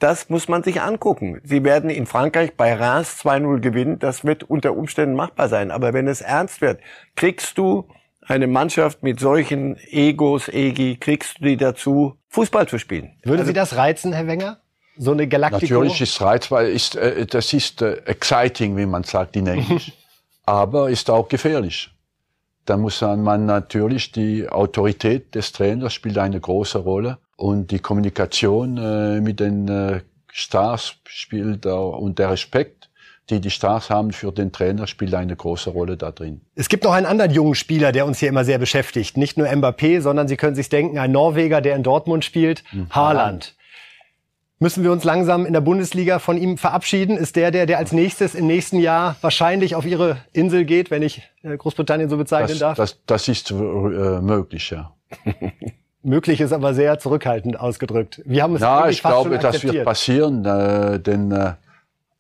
das 0.03 0.29
muss 0.29 0.49
man 0.49 0.63
sich 0.63 0.81
angucken. 0.81 1.39
Sie 1.45 1.63
werden 1.63 1.89
in 1.89 2.05
Frankreich 2.05 2.57
bei 2.57 2.73
Reims 2.73 3.23
2-0 3.23 3.61
gewinnen. 3.61 3.99
Das 3.99 4.25
wird 4.25 4.43
unter 4.43 4.75
Umständen 4.75 5.15
machbar 5.15 5.47
sein. 5.47 5.71
Aber 5.71 5.93
wenn 5.93 6.09
es 6.09 6.19
ernst 6.19 6.59
wird, 6.59 6.81
kriegst 7.15 7.57
du 7.57 7.87
eine 8.21 8.47
Mannschaft 8.47 9.01
mit 9.01 9.21
solchen 9.21 9.77
Egos, 9.89 10.49
Egi, 10.49 10.97
kriegst 10.97 11.39
du 11.39 11.45
die 11.45 11.55
dazu, 11.55 12.17
Fußball 12.27 12.67
zu 12.67 12.79
spielen. 12.79 13.13
Würde 13.23 13.45
Sie 13.45 13.53
das 13.53 13.77
reizen, 13.77 14.11
Herr 14.11 14.27
Wenger? 14.27 14.57
So 14.97 15.13
eine 15.13 15.25
Galactico? 15.25 15.75
Natürlich 15.75 16.01
ist 16.01 16.21
reizvoll, 16.21 16.63
ist, 16.63 16.95
äh, 16.97 17.25
das 17.25 17.53
ist 17.53 17.81
äh, 17.81 17.93
exciting, 18.05 18.75
wie 18.75 18.85
man 18.85 19.05
sagt 19.05 19.37
in 19.37 19.47
Englisch. 19.47 19.93
Aber 20.45 20.89
ist 20.89 21.09
auch 21.09 21.29
gefährlich. 21.29 21.91
Da 22.65 22.75
muss 22.75 22.99
man 22.99 23.45
natürlich, 23.45 24.11
die 24.11 24.49
Autorität 24.49 25.33
des 25.33 25.53
Trainers 25.53 25.93
spielt 25.93 26.17
eine 26.17 26.39
große 26.41 26.79
Rolle 26.79 27.19
und 27.43 27.71
die 27.71 27.79
Kommunikation 27.79 28.77
äh, 28.77 29.19
mit 29.19 29.41
den 29.41 29.67
äh, 29.67 29.99
Stars 30.31 30.95
spielt 31.03 31.67
auch, 31.67 31.97
und 31.99 32.17
der 32.17 32.31
Respekt, 32.31 32.89
die 33.29 33.41
die 33.41 33.49
Stars 33.49 33.89
haben 33.89 34.13
für 34.13 34.31
den 34.31 34.53
Trainer, 34.53 34.87
spielt 34.87 35.13
eine 35.13 35.35
große 35.35 35.69
Rolle 35.69 35.97
da 35.97 36.11
drin. 36.11 36.39
Es 36.55 36.69
gibt 36.69 36.85
noch 36.85 36.93
einen 36.93 37.05
anderen 37.05 37.31
jungen 37.31 37.55
Spieler, 37.55 37.91
der 37.91 38.05
uns 38.05 38.19
hier 38.19 38.29
immer 38.29 38.45
sehr 38.45 38.59
beschäftigt. 38.59 39.17
Nicht 39.17 39.37
nur 39.37 39.47
Mbappé, 39.47 39.99
sondern 39.99 40.29
Sie 40.29 40.37
können 40.37 40.55
sich 40.55 40.69
denken, 40.69 40.97
ein 40.97 41.11
Norweger, 41.11 41.59
der 41.59 41.75
in 41.75 41.83
Dortmund 41.83 42.23
spielt, 42.23 42.63
Haaland. 42.91 43.55
Müssen 44.59 44.85
wir 44.85 44.93
uns 44.93 45.03
langsam 45.03 45.45
in 45.45 45.51
der 45.51 45.59
Bundesliga 45.59 46.19
von 46.19 46.37
ihm 46.37 46.57
verabschieden? 46.57 47.17
Ist 47.17 47.35
der, 47.35 47.51
der, 47.51 47.65
der 47.65 47.77
als 47.77 47.91
nächstes 47.91 48.35
im 48.35 48.47
nächsten 48.47 48.79
Jahr 48.79 49.17
wahrscheinlich 49.19 49.75
auf 49.75 49.85
Ihre 49.85 50.15
Insel 50.31 50.63
geht, 50.63 50.91
wenn 50.91 51.01
ich 51.01 51.21
äh, 51.41 51.57
Großbritannien 51.57 52.09
so 52.09 52.15
bezeichnen 52.15 52.57
Das, 52.57 52.59
darf? 52.59 52.77
das, 52.77 52.99
das 53.05 53.27
ist 53.27 53.51
äh, 53.51 53.53
möglich, 53.53 54.69
ja. 54.69 54.93
Möglich 56.03 56.41
ist 56.41 56.51
aber 56.51 56.73
sehr 56.73 56.99
zurückhaltend 56.99 57.59
ausgedrückt. 57.59 58.21
Wir 58.25 58.43
haben 58.43 58.55
es 58.55 58.61
eigentlich 58.61 58.97
ich 58.97 59.03
glaube, 59.03 59.39
das 59.39 59.63
wird 59.63 59.85
passieren, 59.85 60.45
äh, 60.45 60.99
denn 60.99 61.31
äh, 61.31 61.53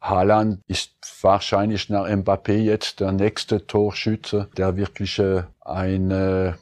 Haaland 0.01 0.61
ist 0.67 0.91
wahrscheinlich 1.21 1.89
nach 1.89 2.05
Mbappé 2.05 2.55
jetzt 2.55 2.99
der 2.99 3.11
nächste 3.11 3.65
Torschütze, 3.65 4.49
der 4.57 4.75
wirklich 4.75 5.17
äh, 5.19 5.43
einen 5.61 6.11
äh, 6.11 6.53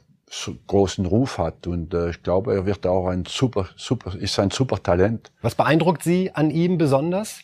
großen 0.66 1.06
Ruf 1.06 1.38
hat. 1.38 1.66
Und 1.66 1.92
äh, 1.92 2.10
ich 2.10 2.22
glaube, 2.22 2.54
er 2.54 2.66
wird 2.66 2.86
auch 2.86 3.08
ein 3.08 3.24
super, 3.24 3.68
super, 3.76 4.14
ist 4.14 4.38
ein 4.38 4.50
super 4.50 4.80
Talent. 4.82 5.30
Was 5.42 5.54
beeindruckt 5.54 6.04
Sie 6.04 6.30
an 6.32 6.50
ihm 6.50 6.78
besonders? 6.78 7.40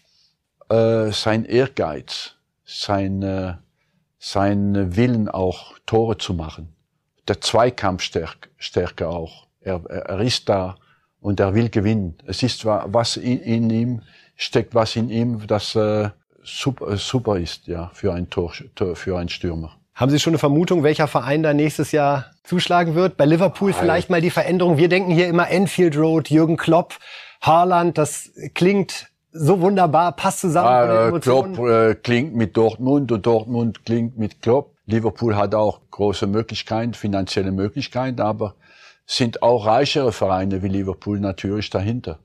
Äh, 0.68 1.10
sein 1.10 1.44
Ehrgeiz, 1.44 2.34
sein, 2.64 3.22
äh, 3.22 3.54
sein 4.18 4.96
Willen 4.96 5.28
auch 5.28 5.78
Tore 5.86 6.18
zu 6.18 6.34
machen, 6.34 6.74
der 7.26 7.40
Zweikampfstärke 7.40 8.48
Stärke 8.56 9.08
auch. 9.08 9.47
Er, 9.60 9.84
er 9.86 10.20
ist 10.20 10.48
da 10.48 10.76
und 11.20 11.40
er 11.40 11.54
will 11.54 11.68
gewinnen. 11.68 12.16
Es 12.26 12.42
ist 12.42 12.64
wa- 12.64 12.86
was 12.88 13.16
in, 13.16 13.40
in 13.40 13.70
ihm 13.70 14.02
steckt, 14.36 14.74
was 14.74 14.96
in 14.96 15.10
ihm, 15.10 15.46
das 15.46 15.74
äh, 15.74 16.10
super, 16.42 16.96
super 16.96 17.38
ist, 17.38 17.66
ja, 17.66 17.90
für 17.92 18.12
ein 18.12 18.30
Tor, 18.30 18.52
für 18.94 19.18
einen 19.18 19.28
Stürmer. 19.28 19.72
Haben 19.94 20.10
Sie 20.12 20.20
schon 20.20 20.30
eine 20.32 20.38
Vermutung, 20.38 20.84
welcher 20.84 21.08
Verein 21.08 21.42
da 21.42 21.52
nächstes 21.52 21.90
Jahr 21.90 22.26
zuschlagen 22.44 22.94
wird? 22.94 23.16
Bei 23.16 23.24
Liverpool 23.26 23.72
vielleicht 23.72 24.10
mal 24.10 24.20
die 24.20 24.30
Veränderung. 24.30 24.76
Wir 24.78 24.88
denken 24.88 25.10
hier 25.10 25.26
immer 25.26 25.50
Enfield 25.50 25.96
Road, 25.96 26.30
Jürgen 26.30 26.56
Klopp, 26.56 26.94
Haaland. 27.42 27.98
Das 27.98 28.30
klingt 28.54 29.08
so 29.32 29.60
wunderbar, 29.60 30.12
passt 30.12 30.40
zusammen 30.40 30.68
Ah, 30.68 31.08
äh. 31.08 31.18
Klopp 31.18 31.58
äh, 31.58 31.94
klingt 31.96 32.34
mit 32.36 32.56
Dortmund 32.56 33.10
und 33.10 33.26
Dortmund 33.26 33.84
klingt 33.84 34.16
mit 34.16 34.40
Klopp. 34.40 34.76
Liverpool 34.86 35.34
hat 35.36 35.54
auch 35.56 35.80
große 35.90 36.28
Möglichkeiten, 36.28 36.94
finanzielle 36.94 37.50
Möglichkeiten, 37.50 38.20
aber 38.20 38.54
sind 39.10 39.42
auch 39.42 39.64
reichere 39.64 40.12
Vereine 40.12 40.62
wie 40.62 40.68
Liverpool 40.68 41.18
natürlich 41.18 41.70
dahinter. 41.70 42.18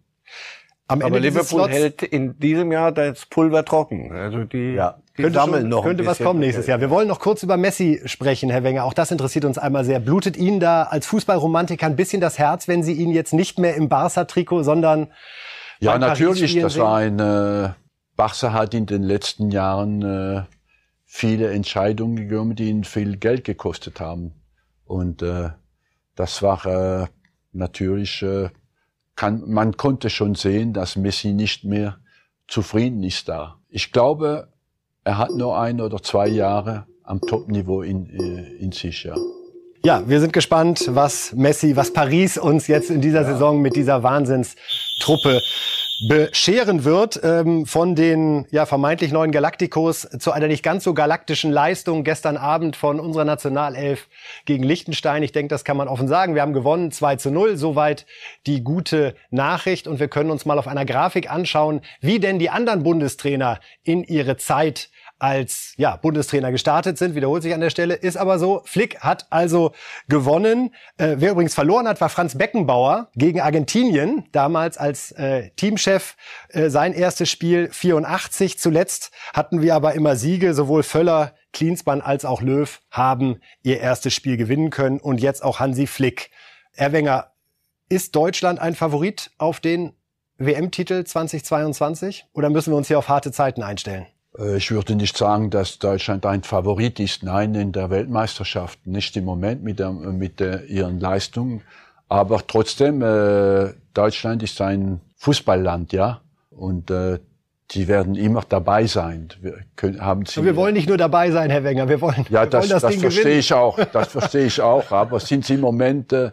Am 0.88 1.02
Aber 1.02 1.22
dieses 1.22 1.34
Liverpool 1.34 1.60
Slots 1.64 1.74
hält 1.74 2.04
in 2.04 2.38
diesem 2.40 2.74
Jahr 2.74 2.92
das 2.92 3.26
Pulver 3.26 3.64
trocken. 3.64 4.12
Also 4.12 4.44
die, 4.44 4.74
Ja. 4.74 5.00
die 5.18 5.24
könnte, 5.24 5.40
sammeln 5.40 5.62
schon, 5.62 5.70
noch 5.70 5.84
könnte 5.84 6.06
was 6.06 6.20
kommen 6.20 6.42
nächstes 6.42 6.68
Jahr. 6.68 6.82
Wir 6.82 6.90
wollen 6.90 7.08
noch 7.08 7.22
kurz 7.22 7.42
über 7.42 7.56
Messi 7.56 8.02
sprechen, 8.04 8.50
Herr 8.50 8.64
Wenger. 8.64 8.84
Auch 8.84 8.94
das 8.94 9.12
interessiert 9.12 9.46
uns 9.46 9.58
einmal 9.58 9.86
sehr. 9.86 10.02
Blutet 10.02 10.36
Ihnen 10.36 10.60
da 10.60 10.84
als 10.84 11.08
Fußballromantiker 11.08 11.86
ein 11.86 11.96
bisschen 11.96 12.20
das 12.20 12.38
Herz, 12.38 12.68
wenn 12.68 12.84
Sie 12.84 12.92
ihn 12.94 13.12
jetzt 13.12 13.32
nicht 13.32 13.60
mehr 13.60 13.76
im 13.76 13.88
Barca-Trikot, 13.88 14.64
sondern 14.64 15.08
Ja, 15.80 15.98
natürlich, 15.98 16.60
das 16.60 16.78
war 16.78 16.98
ein, 16.98 17.18
äh, 17.18 17.70
Barca 18.18 18.52
hat 18.52 18.74
in 18.74 18.88
den 18.88 19.04
letzten 19.04 19.52
Jahren 19.52 20.02
äh, 20.02 20.44
viele 21.06 21.50
Entscheidungen 21.52 22.18
gegeben, 22.18 22.56
die 22.56 22.70
ihn 22.70 22.84
viel 22.84 23.16
Geld 23.16 23.46
gekostet 23.46 24.02
haben. 24.02 24.34
Und 24.86 25.22
äh, 25.22 25.50
das 26.16 26.42
war 26.42 26.66
äh, 26.66 27.08
natürlich, 27.52 28.22
äh, 28.22 28.50
kann, 29.16 29.44
man 29.50 29.78
konnte 29.78 30.10
schon 30.10 30.36
sehen, 30.36 30.74
dass 30.74 30.96
Messi 30.96 31.34
nicht 31.34 31.64
mehr 31.64 32.00
zufrieden 32.48 33.04
ist 33.04 33.30
da. 33.30 33.60
Ich 33.70 33.92
glaube, 33.92 34.50
er 35.04 35.18
hat 35.18 35.32
nur 35.32 35.58
ein 35.60 35.82
oder 35.82 36.02
zwei 36.02 36.28
Jahre 36.28 36.88
am 37.04 37.22
Top-Niveau 37.22 37.82
in, 37.82 38.10
äh, 38.10 38.54
in 38.56 38.72
sich, 38.72 39.04
ja. 39.04 39.16
Ja, 39.86 40.02
wir 40.08 40.22
sind 40.22 40.32
gespannt, 40.32 40.86
was 40.92 41.34
Messi, 41.34 41.76
was 41.76 41.92
Paris 41.92 42.38
uns 42.38 42.68
jetzt 42.68 42.90
in 42.90 43.02
dieser 43.02 43.26
Saison 43.26 43.62
mit 43.62 43.76
dieser 43.76 44.02
Wahnsinnstruppe 44.02 45.42
bescheren 46.08 46.86
wird. 46.86 47.20
Ähm, 47.22 47.66
von 47.66 47.94
den 47.94 48.46
ja, 48.50 48.66
vermeintlich 48.66 49.12
neuen 49.12 49.34
Galacticos 49.34 50.08
zu 50.20 50.32
einer 50.32 50.48
nicht 50.48 50.64
ganz 50.64 50.86
so 50.86 50.94
galaktischen 50.94 51.52
Leistung 51.52 52.06
gestern 52.06 52.38
Abend 52.38 52.78
von 52.78 52.98
unserer 52.98 53.26
Nationalelf 53.26 54.08
gegen 54.46 54.64
Liechtenstein. 54.64 55.22
Ich 55.22 55.34
denke, 55.34 55.50
das 55.50 55.66
kann 55.66 55.76
man 55.76 55.90
offen 55.90 56.08
sagen. 56.08 56.34
Wir 56.34 56.44
haben 56.44 56.54
gewonnen 56.54 56.94
2 56.94 57.18
zu 57.18 57.30
0. 57.30 57.58
Soweit 57.58 58.06
die 58.48 58.64
gute 58.64 59.16
Nachricht. 59.32 59.86
Und 59.86 60.00
wir 60.00 60.08
können 60.08 60.32
uns 60.32 60.46
mal 60.46 60.60
auf 60.60 60.68
einer 60.70 60.86
Grafik 60.86 61.30
anschauen, 61.30 61.82
wie 62.00 62.22
denn 62.22 62.40
die 62.40 62.50
anderen 62.50 62.84
Bundestrainer 62.84 63.60
in 63.84 64.06
ihre 64.06 64.38
Zeit 64.38 64.92
als 65.20 65.74
ja, 65.78 65.96
Bundestrainer 65.96 66.52
gestartet 66.52 66.98
sind. 66.98 67.16
Wiederholt 67.16 67.44
sich 67.44 67.54
an 67.54 67.62
der 67.62 67.70
Stelle. 67.70 67.96
Ist 67.96 68.18
aber 68.18 68.40
so. 68.40 68.62
Flick 68.66 69.00
hat 69.00 69.28
also 69.30 69.72
gewonnen. 70.10 70.74
Äh, 70.98 71.16
wer 71.18 71.32
übrigens 71.32 71.54
verloren 71.54 71.88
hat, 71.88 72.02
war 72.02 72.10
Franz 72.10 72.38
Beckenbauer 72.38 73.10
gegen 73.16 73.40
Argentinien. 73.40 74.26
Damals 74.32 74.78
als 74.78 75.12
äh, 75.14 75.50
Teamchef 75.52 76.16
äh, 76.50 76.70
sein 76.70 76.94
erstes 76.94 77.30
Spiel 77.30 77.70
84. 77.72 78.60
Zuletzt 78.60 79.12
hatten 79.34 79.62
wir 79.62 79.76
aber 79.76 79.94
immer 79.94 80.16
Siege. 80.16 80.54
Sowohl 80.54 80.84
Völler, 80.84 81.34
Klinsmann 81.54 82.02
als 82.02 82.26
auch 82.26 82.42
Löw 82.42 82.82
haben 82.92 83.40
ihr 83.62 83.80
erstes 83.80 84.14
Spiel 84.14 84.38
gewinnen 84.38 84.72
können. 84.72 85.00
Und 85.00 85.22
jetzt 85.22 85.44
auch 85.44 85.60
Hansi 85.60 85.88
Flick. 85.88 86.32
Herr 86.74 86.92
Wenger, 86.92 87.32
ist 87.90 88.16
Deutschland 88.16 88.60
ein 88.60 88.76
Favorit 88.76 89.32
auf 89.38 89.60
den 89.60 89.94
WM-Titel 90.38 91.04
2022? 91.04 92.26
Oder 92.34 92.50
müssen 92.50 92.74
wir 92.74 92.78
uns 92.78 92.88
hier 92.88 92.98
auf 92.98 93.08
harte 93.08 93.32
Zeiten 93.32 93.62
einstellen? 93.62 94.08
Äh, 94.38 94.58
Ich 94.58 94.72
würde 94.72 94.96
nicht 94.96 95.18
sagen, 95.18 95.50
dass 95.50 95.80
Deutschland 95.80 96.26
ein 96.26 96.44
Favorit 96.44 97.00
ist. 97.00 97.24
Nein, 97.24 97.56
in 97.56 97.72
der 97.72 97.90
Weltmeisterschaft 97.90 98.86
nicht 98.86 99.16
im 99.18 99.26
Moment 99.26 99.64
mit, 99.64 99.80
der, 99.80 99.92
mit 99.92 100.40
der, 100.40 100.66
ihren 100.66 101.00
Leistungen. 101.00 101.62
Aber 102.10 102.46
trotzdem, 102.46 103.02
äh, 103.02 103.74
Deutschland 103.94 104.44
ist 104.44 104.62
ein 104.62 105.02
Fußballland, 105.18 105.94
ja. 105.94 106.22
Und 106.52 106.92
äh, 106.92 107.20
die 107.72 107.88
werden 107.88 108.16
immer 108.16 108.44
dabei 108.48 108.86
sein. 108.86 109.30
Wir 109.42 109.60
können, 109.76 110.00
haben 110.02 110.26
sie, 110.26 110.44
Wir 110.44 110.56
wollen 110.56 110.74
nicht 110.76 110.88
nur 110.88 110.98
dabei 110.98 111.32
sein, 111.32 111.50
Herr 111.50 111.64
Wenger. 111.64 111.90
Wir 111.90 112.02
wollen, 112.02 112.26
ja, 112.30 112.44
wir 112.44 112.50
das, 112.50 112.64
wollen 112.64 112.70
das, 112.70 112.82
das, 112.84 112.92
Ding 112.92 113.00
verstehe 113.00 113.24
gewinnen. 113.24 113.40
ich 113.40 113.54
auch. 113.54 113.80
Das 113.86 114.10
verstehe 114.10 114.46
ich 114.46 114.62
auch. 114.62 114.92
Aber 114.92 115.20
sind 115.20 115.46
sie 115.46 115.56
im 115.56 115.62
Moment 115.62 116.14
äh, 116.14 116.32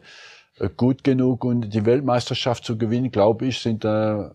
gut 0.77 1.03
genug, 1.03 1.45
um 1.45 1.63
die 1.63 1.87
Weltmeisterschaft 1.87 2.65
zu 2.65 2.77
gewinnen, 2.77 3.11
glaube 3.11 3.47
ich, 3.47 3.61
sind 3.61 3.85
äh, 3.85 4.29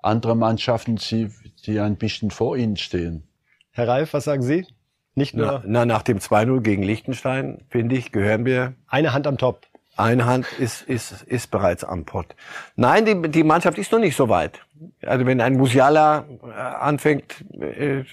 andere 0.00 0.34
Mannschaften, 0.36 0.96
die, 0.96 1.30
die 1.66 1.80
ein 1.80 1.96
bisschen 1.96 2.30
vor 2.30 2.56
ihnen 2.56 2.76
stehen. 2.76 3.24
Herr 3.72 3.88
Reif, 3.88 4.12
was 4.12 4.24
sagen 4.24 4.42
Sie? 4.42 4.66
Nicht 5.14 5.34
nur. 5.34 5.46
Na, 5.46 5.62
na 5.66 5.86
nach 5.86 6.02
dem 6.02 6.18
2-0 6.18 6.60
gegen 6.60 6.82
Liechtenstein, 6.82 7.64
finde 7.70 7.96
ich, 7.96 8.12
gehören 8.12 8.44
wir. 8.44 8.74
Eine 8.86 9.12
Hand 9.12 9.26
am 9.26 9.38
Top. 9.38 9.66
Eine 9.96 10.26
Hand 10.26 10.46
ist, 10.58 10.82
ist, 10.82 11.22
ist 11.22 11.50
bereits 11.50 11.82
am 11.82 12.04
Pott. 12.04 12.36
Nein, 12.76 13.06
die, 13.06 13.30
die 13.30 13.42
Mannschaft 13.42 13.78
ist 13.78 13.92
noch 13.92 13.98
nicht 13.98 14.14
so 14.14 14.28
weit. 14.28 14.60
Also 15.02 15.24
wenn 15.24 15.40
ein 15.40 15.54
Musiala 15.54 16.26
äh, 16.42 16.52
anfängt, 16.52 17.44
äh, 17.58 18.04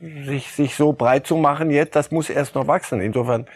sich, 0.00 0.52
sich 0.52 0.74
so 0.74 0.92
breit 0.92 1.26
zu 1.26 1.36
machen 1.36 1.70
jetzt, 1.70 1.96
das 1.96 2.10
muss 2.10 2.28
erst 2.28 2.54
noch 2.54 2.66
wachsen. 2.66 3.00
Insofern, 3.00 3.46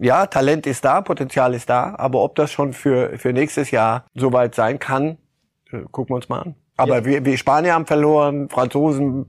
ja, 0.00 0.26
Talent 0.26 0.66
ist 0.66 0.84
da, 0.84 1.00
Potenzial 1.00 1.54
ist 1.54 1.70
da, 1.70 1.94
aber 1.96 2.22
ob 2.22 2.34
das 2.34 2.50
schon 2.50 2.72
für, 2.72 3.16
für 3.18 3.32
nächstes 3.32 3.70
Jahr 3.70 4.04
so 4.16 4.32
weit 4.32 4.56
sein 4.56 4.80
kann, 4.80 5.16
äh, 5.70 5.82
gucken 5.92 6.10
wir 6.10 6.16
uns 6.16 6.28
mal 6.28 6.40
an. 6.40 6.54
Aber 6.76 6.98
ja. 6.98 7.04
wir, 7.04 7.24
wir 7.24 7.38
Spanier 7.38 7.74
haben 7.74 7.86
verloren, 7.86 8.48
Franzosen, 8.48 9.26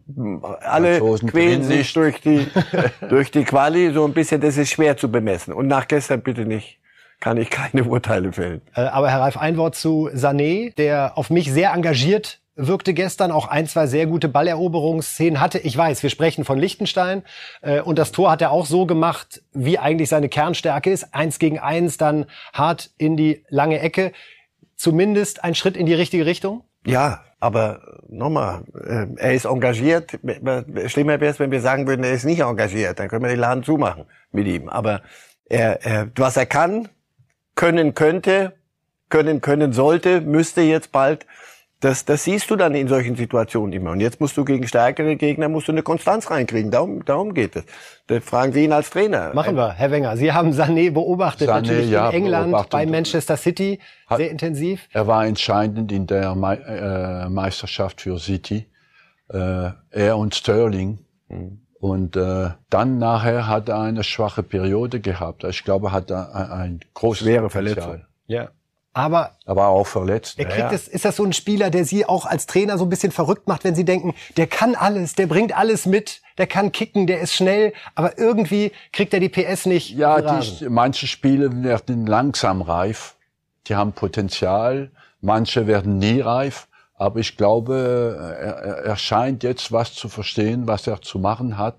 alle 0.61 0.97
Franzosen 0.97 1.29
quälen 1.29 1.63
sich 1.63 1.93
durch 1.93 2.21
die, 2.21 2.47
durch 3.09 3.31
die 3.31 3.43
Quali 3.43 3.91
so 3.93 4.05
ein 4.05 4.13
bisschen. 4.13 4.41
Das 4.41 4.57
ist 4.57 4.69
schwer 4.69 4.97
zu 4.97 5.11
bemessen. 5.11 5.53
Und 5.53 5.67
nach 5.67 5.87
gestern 5.87 6.21
bitte 6.21 6.45
nicht 6.45 6.79
kann 7.19 7.37
ich 7.37 7.49
keine 7.49 7.83
Urteile 7.89 8.31
fällen. 8.31 8.61
Äh, 8.75 8.81
aber 8.81 9.09
Herr 9.09 9.21
Reif, 9.21 9.37
ein 9.37 9.57
Wort 9.57 9.75
zu 9.75 10.09
Sané, 10.13 10.73
der 10.75 11.17
auf 11.17 11.29
mich 11.29 11.51
sehr 11.51 11.71
engagiert 11.73 12.39
wirkte 12.55 12.93
gestern, 12.93 13.31
auch 13.31 13.47
ein, 13.47 13.67
zwei 13.67 13.87
sehr 13.87 14.05
gute 14.05 14.29
Balleroberungsszenen 14.29 15.39
hatte. 15.39 15.59
Ich 15.59 15.75
weiß, 15.75 16.03
wir 16.03 16.09
sprechen 16.09 16.45
von 16.45 16.59
Liechtenstein 16.59 17.23
äh, 17.61 17.81
und 17.81 17.97
das 17.97 18.11
Tor 18.11 18.29
hat 18.31 18.41
er 18.41 18.51
auch 18.51 18.65
so 18.65 18.85
gemacht, 18.85 19.41
wie 19.53 19.79
eigentlich 19.79 20.09
seine 20.09 20.29
Kernstärke 20.29 20.91
ist. 20.91 21.13
Eins 21.13 21.39
gegen 21.39 21.59
eins, 21.59 21.97
dann 21.97 22.25
hart 22.53 22.91
in 22.97 23.17
die 23.17 23.43
lange 23.49 23.79
Ecke. 23.79 24.11
Zumindest 24.75 25.43
ein 25.43 25.55
Schritt 25.55 25.77
in 25.77 25.85
die 25.85 25.93
richtige 25.93 26.25
Richtung? 26.25 26.63
Ja, 26.85 27.23
aber 27.43 27.99
nochmal, 28.07 28.63
äh, 28.73 29.05
er 29.17 29.33
ist 29.33 29.43
engagiert. 29.43 30.17
Schlimmer 30.87 31.19
wäre 31.19 31.31
es, 31.31 31.39
wenn 31.39 31.51
wir 31.51 31.59
sagen 31.59 31.87
würden, 31.87 32.05
er 32.05 32.13
ist 32.13 32.23
nicht 32.23 32.39
engagiert. 32.39 32.99
Dann 32.99 33.09
können 33.09 33.23
wir 33.23 33.29
den 33.29 33.39
Laden 33.39 33.63
zumachen 33.63 34.05
mit 34.31 34.47
ihm. 34.47 34.69
Aber 34.69 35.01
er, 35.49 35.85
er, 35.85 36.09
was 36.15 36.37
er 36.37 36.45
kann, 36.45 36.87
können 37.55 37.95
könnte, 37.95 38.53
können 39.09 39.41
können 39.41 39.73
sollte, 39.73 40.21
müsste 40.21 40.61
jetzt 40.61 40.93
bald, 40.93 41.25
das, 41.83 42.05
das 42.05 42.23
siehst 42.23 42.49
du 42.49 42.55
dann 42.55 42.75
in 42.75 42.87
solchen 42.87 43.15
Situationen 43.15 43.73
immer. 43.73 43.91
Und 43.91 43.99
jetzt 43.99 44.21
musst 44.21 44.37
du 44.37 44.45
gegen 44.45 44.65
stärkere 44.67 45.17
Gegner 45.17 45.49
musst 45.49 45.67
du 45.67 45.73
eine 45.73 45.83
Konstanz 45.83 46.31
reinkriegen. 46.31 46.71
Darum, 46.71 47.03
darum 47.03 47.33
geht 47.33 47.55
es. 47.57 47.65
Da 48.07 48.21
fragen 48.21 48.53
Sie 48.53 48.63
ihn 48.63 48.71
als 48.71 48.89
Trainer. 48.89 49.33
Machen 49.33 49.55
wir, 49.55 49.73
Herr 49.73 49.91
Wenger. 49.91 50.15
Sie 50.15 50.31
haben 50.31 50.51
Sané 50.51 50.91
beobachtet, 50.91 51.49
Sané, 51.49 51.61
natürlich 51.61 51.89
ja, 51.89 52.09
in 52.09 52.23
England 52.23 52.69
bei 52.69 52.85
Manchester 52.85 53.35
City, 53.35 53.79
sehr 54.07 54.25
Hat, 54.25 54.31
intensiv. 54.31 54.87
Er 54.93 55.07
war 55.07 55.25
entscheidend 55.25 55.91
in 55.91 56.07
der 56.07 56.35
Me 56.35 56.57
äh, 56.65 57.29
Meisterschaft 57.29 58.01
für 58.01 58.17
City. 58.17 58.69
Äh, 59.29 59.71
er 59.89 60.17
und 60.17 60.35
Sterling. 60.35 60.99
Mhm. 61.27 61.59
Und 61.79 62.15
äh, 62.15 62.51
dann 62.69 62.97
nachher 62.97 63.47
hat 63.47 63.67
er 63.67 63.81
eine 63.81 64.05
schwache 64.05 64.41
Periode 64.41 65.01
gehabt. 65.01 65.43
Ich 65.43 65.65
glaube, 65.65 65.87
er 65.87 65.91
hat 65.91 66.11
ein, 66.13 66.51
ein 66.51 66.79
großes 66.93 67.27
Schwere 67.27 67.49
Verletzung. 67.49 68.05
Ja. 68.25 68.51
Aber 68.93 69.37
er 69.45 69.55
war 69.55 69.69
auch 69.69 69.87
verletzt. 69.87 70.37
Er 70.37 70.45
kriegt 70.45 70.59
ja, 70.59 70.69
das, 70.69 70.87
ist 70.87 71.03
das 71.03 71.15
so 71.15 71.23
ein 71.23 71.33
Spieler, 71.33 71.71
der 71.71 71.83
Sie 71.83 72.05
auch 72.05 72.27
als 72.27 72.45
Trainer 72.45 72.77
so 72.77 72.85
ein 72.85 72.89
bisschen 72.89 73.11
verrückt 73.11 73.47
macht, 73.47 73.63
wenn 73.63 73.73
Sie 73.73 73.85
denken, 73.85 74.13
der 74.37 74.45
kann 74.45 74.75
alles, 74.75 75.15
der 75.15 75.25
bringt 75.25 75.57
alles 75.57 75.87
mit, 75.87 76.21
der 76.37 76.45
kann 76.45 76.71
kicken, 76.71 77.07
der 77.07 77.19
ist 77.19 77.33
schnell, 77.33 77.73
aber 77.95 78.19
irgendwie 78.19 78.71
kriegt 78.91 79.13
er 79.13 79.19
die 79.19 79.29
PS 79.29 79.65
nicht. 79.65 79.95
Ja, 79.95 80.21
die, 80.21 80.69
manche 80.69 81.07
Spiele 81.07 81.63
werden 81.63 82.05
langsam 82.05 82.61
reif, 82.61 83.15
die 83.67 83.75
haben 83.75 83.93
Potenzial, 83.93 84.91
manche 85.21 85.65
werden 85.65 85.97
nie 85.97 86.21
reif. 86.21 86.67
Aber 86.95 87.19
ich 87.19 87.35
glaube, 87.35 88.37
er, 88.39 88.85
er 88.85 88.95
scheint 88.95 89.43
jetzt 89.43 89.71
was 89.71 89.93
zu 89.93 90.07
verstehen, 90.07 90.67
was 90.67 90.85
er 90.85 91.01
zu 91.01 91.17
machen 91.17 91.57
hat. 91.57 91.77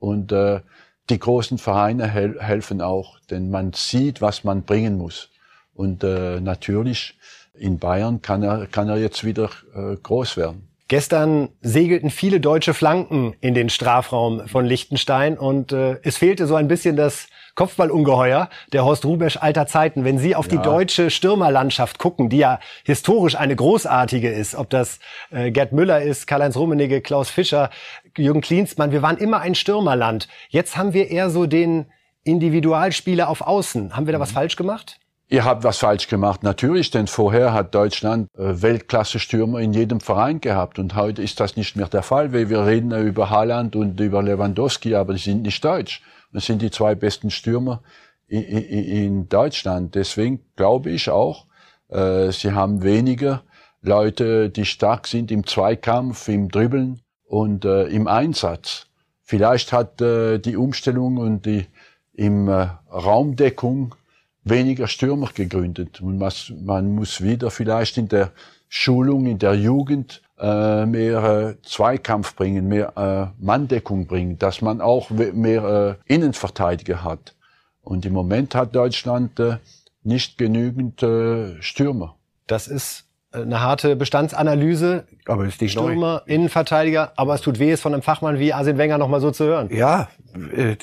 Und 0.00 0.32
äh, 0.32 0.60
die 1.08 1.18
großen 1.18 1.58
Vereine 1.58 2.08
hel 2.08 2.40
helfen 2.40 2.82
auch, 2.82 3.18
denn 3.30 3.50
man 3.50 3.72
sieht, 3.72 4.20
was 4.20 4.42
man 4.42 4.64
bringen 4.64 4.98
muss. 4.98 5.30
Und 5.76 6.02
äh, 6.02 6.40
natürlich 6.40 7.18
in 7.54 7.78
Bayern 7.78 8.22
kann 8.22 8.42
er, 8.42 8.66
kann 8.66 8.88
er 8.88 8.96
jetzt 8.96 9.24
wieder 9.24 9.50
äh, 9.74 9.96
groß 10.02 10.36
werden. 10.36 10.68
Gestern 10.88 11.48
segelten 11.62 12.10
viele 12.10 12.38
deutsche 12.38 12.72
Flanken 12.72 13.34
in 13.40 13.54
den 13.54 13.70
Strafraum 13.70 14.46
von 14.46 14.64
Liechtenstein 14.64 15.36
und 15.36 15.72
äh, 15.72 15.98
es 16.04 16.16
fehlte 16.16 16.46
so 16.46 16.54
ein 16.54 16.68
bisschen 16.68 16.94
das 16.94 17.26
Kopfballungeheuer 17.56 18.48
der 18.72 18.84
Horst 18.84 19.04
Rubesch 19.04 19.36
alter 19.38 19.66
Zeiten. 19.66 20.04
Wenn 20.04 20.20
Sie 20.20 20.36
auf 20.36 20.46
ja. 20.46 20.52
die 20.52 20.62
deutsche 20.62 21.10
Stürmerlandschaft 21.10 21.98
gucken, 21.98 22.28
die 22.28 22.36
ja 22.36 22.60
historisch 22.84 23.34
eine 23.34 23.56
großartige 23.56 24.30
ist, 24.30 24.54
ob 24.54 24.70
das 24.70 25.00
äh, 25.30 25.50
Gerd 25.50 25.72
Müller 25.72 26.02
ist, 26.02 26.28
Karl-Heinz 26.28 26.56
Rummenigge, 26.56 27.00
Klaus 27.00 27.30
Fischer, 27.30 27.70
Jürgen 28.16 28.42
Klinsmann, 28.42 28.92
wir 28.92 29.02
waren 29.02 29.16
immer 29.16 29.40
ein 29.40 29.56
Stürmerland. 29.56 30.28
Jetzt 30.50 30.76
haben 30.76 30.92
wir 30.92 31.10
eher 31.10 31.30
so 31.30 31.46
den 31.46 31.86
Individualspieler 32.22 33.28
auf 33.28 33.40
Außen. 33.40 33.96
Haben 33.96 34.06
wir 34.06 34.12
da 34.12 34.20
was 34.20 34.30
mhm. 34.30 34.34
falsch 34.34 34.54
gemacht? 34.54 35.00
Ihr 35.28 35.44
habt 35.44 35.64
was 35.64 35.78
falsch 35.78 36.06
gemacht, 36.06 36.44
natürlich, 36.44 36.92
denn 36.92 37.08
vorher 37.08 37.52
hat 37.52 37.74
Deutschland 37.74 38.28
äh, 38.36 38.62
Weltklasse-Stürmer 38.62 39.58
in 39.58 39.72
jedem 39.72 39.98
Verein 39.98 40.40
gehabt 40.40 40.78
und 40.78 40.94
heute 40.94 41.20
ist 41.20 41.40
das 41.40 41.56
nicht 41.56 41.74
mehr 41.74 41.88
der 41.88 42.04
Fall, 42.04 42.32
weil 42.32 42.48
wir 42.48 42.64
reden 42.64 42.92
über 42.92 43.28
Haaland 43.28 43.74
und 43.74 43.98
über 43.98 44.22
Lewandowski, 44.22 44.94
aber 44.94 45.14
die 45.14 45.18
sind 45.18 45.42
nicht 45.42 45.64
deutsch. 45.64 46.00
Das 46.32 46.46
sind 46.46 46.62
die 46.62 46.70
zwei 46.70 46.94
besten 46.94 47.32
Stürmer 47.32 47.82
in, 48.28 49.28
Deutschland. 49.28 49.96
Deswegen 49.96 50.44
glaube 50.54 50.90
ich 50.90 51.10
auch, 51.10 51.46
äh, 51.88 52.30
sie 52.30 52.52
haben 52.52 52.84
weniger 52.84 53.42
Leute, 53.82 54.48
die 54.48 54.64
stark 54.64 55.08
sind 55.08 55.32
im 55.32 55.44
Zweikampf, 55.44 56.28
im 56.28 56.50
Dribbeln 56.50 57.00
und 57.24 57.64
äh, 57.64 57.86
im 57.86 58.06
Einsatz. 58.06 58.86
Vielleicht 59.22 59.72
hat 59.72 59.98
die 59.98 60.56
Umstellung 60.56 61.16
und 61.16 61.46
die 61.46 61.66
im 62.12 62.48
Raumdeckung 62.48 63.96
weniger 64.46 64.86
Stürmer 64.86 65.28
gegründet. 65.34 66.00
Und 66.00 66.20
was, 66.20 66.52
man 66.64 66.94
muss 66.94 67.20
wieder 67.22 67.50
vielleicht 67.50 67.98
in 67.98 68.08
der 68.08 68.30
Schulung, 68.68 69.26
in 69.26 69.38
der 69.38 69.54
Jugend 69.54 70.22
äh, 70.38 70.86
mehr 70.86 71.24
äh, 71.24 71.62
Zweikampf 71.62 72.34
bringen, 72.36 72.68
mehr 72.68 72.96
äh, 72.96 73.42
Manndeckung 73.44 74.06
bringen, 74.06 74.38
dass 74.38 74.62
man 74.62 74.80
auch 74.80 75.10
mehr 75.10 75.98
äh, 76.08 76.12
Innenverteidiger 76.12 77.02
hat. 77.02 77.34
Und 77.82 78.06
im 78.06 78.12
Moment 78.12 78.54
hat 78.54 78.74
Deutschland 78.74 79.38
äh, 79.40 79.58
nicht 80.02 80.38
genügend 80.38 81.02
äh, 81.02 81.60
Stürmer. 81.60 82.16
Das 82.46 82.68
ist 82.68 83.04
eine 83.32 83.60
harte 83.60 83.96
Bestandsanalyse. 83.96 85.06
Aber 85.26 85.44
ist 85.46 85.60
die 85.60 85.68
Stürmer, 85.68 86.22
neu. 86.26 86.32
Innenverteidiger, 86.32 87.12
aber 87.16 87.34
es 87.34 87.40
tut 87.40 87.58
weh, 87.58 87.72
es 87.72 87.80
von 87.80 87.92
einem 87.92 88.02
Fachmann 88.02 88.38
wie 88.38 88.52
Arsene 88.52 88.78
Wenger 88.78 88.98
nochmal 88.98 89.20
so 89.20 89.30
zu 89.30 89.44
hören. 89.44 89.68
Ja, 89.74 90.08
äh, 90.54 90.76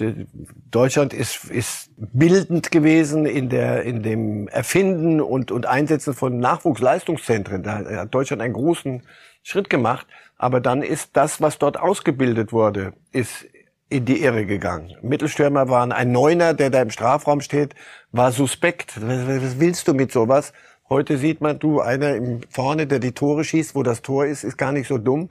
Deutschland 0.73 1.13
ist, 1.13 1.45
ist 1.45 1.91
bildend 1.97 2.71
gewesen 2.71 3.25
in 3.25 3.47
der, 3.49 3.83
in 3.83 4.01
dem 4.01 4.47
Erfinden 4.47 5.21
und, 5.21 5.51
und 5.51 5.67
Einsetzen 5.67 6.15
von 6.15 6.39
Nachwuchsleistungszentren. 6.39 7.61
Da 7.61 7.85
hat 7.85 8.13
Deutschland 8.13 8.41
einen 8.41 8.53
großen 8.53 9.03
Schritt 9.43 9.69
gemacht. 9.69 10.07
Aber 10.37 10.59
dann 10.59 10.81
ist 10.81 11.11
das, 11.13 11.41
was 11.41 11.59
dort 11.59 11.79
ausgebildet 11.79 12.51
wurde, 12.51 12.93
ist 13.11 13.45
in 13.87 14.05
die 14.05 14.23
Irre 14.23 14.47
gegangen. 14.47 14.95
Mittelstürmer 15.03 15.69
waren 15.69 15.91
ein 15.91 16.11
Neuner, 16.11 16.55
der 16.55 16.71
da 16.71 16.81
im 16.81 16.89
Strafraum 16.89 17.41
steht, 17.41 17.75
war 18.11 18.31
suspekt. 18.31 18.99
Was, 18.99 19.27
was 19.27 19.59
willst 19.59 19.87
du 19.87 19.93
mit 19.93 20.11
sowas? 20.11 20.53
Heute 20.89 21.17
sieht 21.17 21.39
man, 21.39 21.59
du, 21.59 21.79
einer 21.79 22.13
im 22.15 22.41
vorne, 22.49 22.87
der 22.87 22.99
die 22.99 23.13
Tore 23.13 23.45
schießt, 23.45 23.73
wo 23.73 23.83
das 23.83 24.01
Tor 24.01 24.25
ist, 24.25 24.43
ist 24.43 24.57
gar 24.57 24.73
nicht 24.73 24.87
so 24.87 24.97
dumm. 24.97 25.29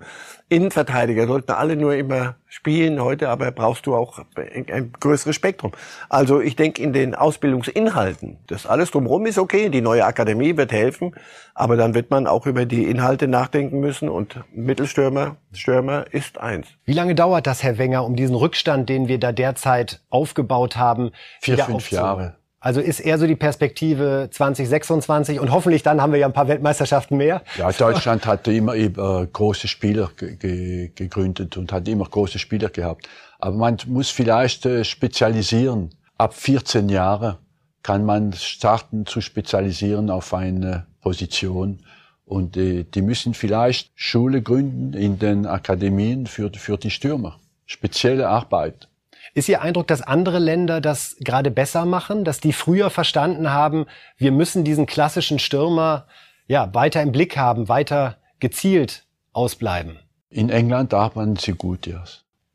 Innenverteidiger 0.49 1.27
sollten 1.27 1.53
alle 1.53 1.77
nur 1.77 1.95
immer 1.95 2.37
spielen. 2.49 3.03
Heute 3.03 3.29
aber 3.29 3.51
brauchst 3.53 3.87
du 3.87 3.95
auch 3.95 4.21
ein 4.35 4.93
größeres 4.99 5.37
Spektrum. 5.37 5.73
Also 6.09 6.41
ich 6.41 6.57
denke, 6.57 6.83
in 6.83 6.95
den 6.95 7.15
Ausbildungsinhalten, 7.15 8.39
das 8.47 8.67
alles 8.67 8.91
drumherum 8.91 9.27
ist 9.27 9.39
okay. 9.39 9.69
Die 9.69 9.83
neue 9.83 10.07
Akademie 10.07 10.57
wird 10.57 10.73
helfen. 10.73 11.15
Aber 11.55 11.77
dann 11.77 11.95
wird 11.95 12.11
man 12.11 12.27
auch 12.27 12.47
über 12.47 12.65
die 12.65 12.85
Inhalte 12.85 13.29
nachdenken 13.29 13.79
müssen. 13.79 14.09
Und 14.09 14.41
Mittelstürmer, 14.55 15.37
Stürmer 15.53 16.07
ist 16.11 16.39
eins. 16.39 16.67
Wie 16.87 16.95
lange 16.95 17.15
dauert 17.15 17.47
das, 17.47 17.63
Herr 17.63 17.77
Wenger, 17.77 18.05
um 18.05 18.17
diesen 18.17 18.35
Rückstand, 18.35 18.89
den 18.89 19.07
wir 19.07 19.21
da 19.21 19.33
derzeit 19.33 20.01
aufgebaut 20.09 20.77
haben, 20.77 21.13
vier, 21.41 21.59
fünf 21.59 21.91
Jahre? 21.91 22.37
Also 22.63 22.81
ist 22.81 23.01
eher 23.01 23.19
so 23.19 23.27
die 23.27 23.35
Perspektive 23.35 24.29
2026 24.31 25.41
und 25.41 25.51
hoffentlich 25.51 25.83
dann 25.83 26.01
haben 26.01 26.13
wir 26.13 26.21
ja 26.21 26.27
ein 26.27 26.33
paar 26.33 26.47
Weltmeisterschaften 26.47 27.17
mehr. 27.17 27.43
Ja, 27.59 27.73
Deutschland 27.73 28.25
hat 28.25 28.47
immer 28.47 28.77
äh, 28.77 28.89
große 28.89 29.67
Spieler 29.67 30.13
gegründet 30.17 31.57
und 31.57 31.73
hat 31.73 31.89
immer 31.89 32.05
große 32.05 32.39
Spieler 32.39 32.69
gehabt. 32.69 33.09
Aber 33.41 33.57
man 33.57 33.79
muss 33.87 34.11
vielleicht 34.11 34.65
äh, 34.65 34.85
spezialisieren. 34.85 35.91
Ab 36.19 36.35
14 36.35 36.89
Jahren 36.89 37.39
kann 37.83 38.05
man 38.05 38.33
starten 38.33 39.07
zu 39.07 39.21
spezialisieren 39.21 40.09
auf 40.09 40.33
eine 40.33 40.87
Position. 41.01 41.81
Und 42.25 42.57
äh, 42.57 42.85
die 42.85 43.03
müssen 43.03 43.35
vielleicht 43.35 43.91
Schule 43.97 44.41
gründen 44.41 44.93
in 44.93 45.19
den 45.19 45.47
Akademien 45.47 46.29
für 46.29 46.49
die 46.49 46.91
Stürmer. 46.91 47.41
Spezielle 47.67 48.29
Arbeit. 48.29 48.89
Ist 49.35 49.49
Ihr 49.49 49.63
Eindruck, 49.63 49.87
dass 49.87 50.03
andere 50.03 50.39
Länder 50.39 50.83
das 50.83 51.17
gerade 51.21 51.51
besser 51.51 51.87
machen, 51.87 52.25
dass 52.25 52.41
die 52.41 52.53
früher 52.53 52.91
verstanden 52.91 53.51
haben, 53.51 53.87
wir 54.19 54.31
müssen 54.31 54.63
diesen 54.63 54.85
klassischen 54.85 55.39
Stürmer 55.39 56.07
ja 56.49 56.75
weiter 56.75 57.01
im 57.01 57.13
Blick 57.13 57.39
haben, 57.39 57.69
weiter 57.69 58.19
gezielt 58.41 59.07
ausbleiben. 59.33 59.99
In 60.29 60.51
England 60.51 60.93
arbeiten 60.93 61.37
sie 61.37 61.53
gut, 61.53 61.87
ja. 61.87 62.05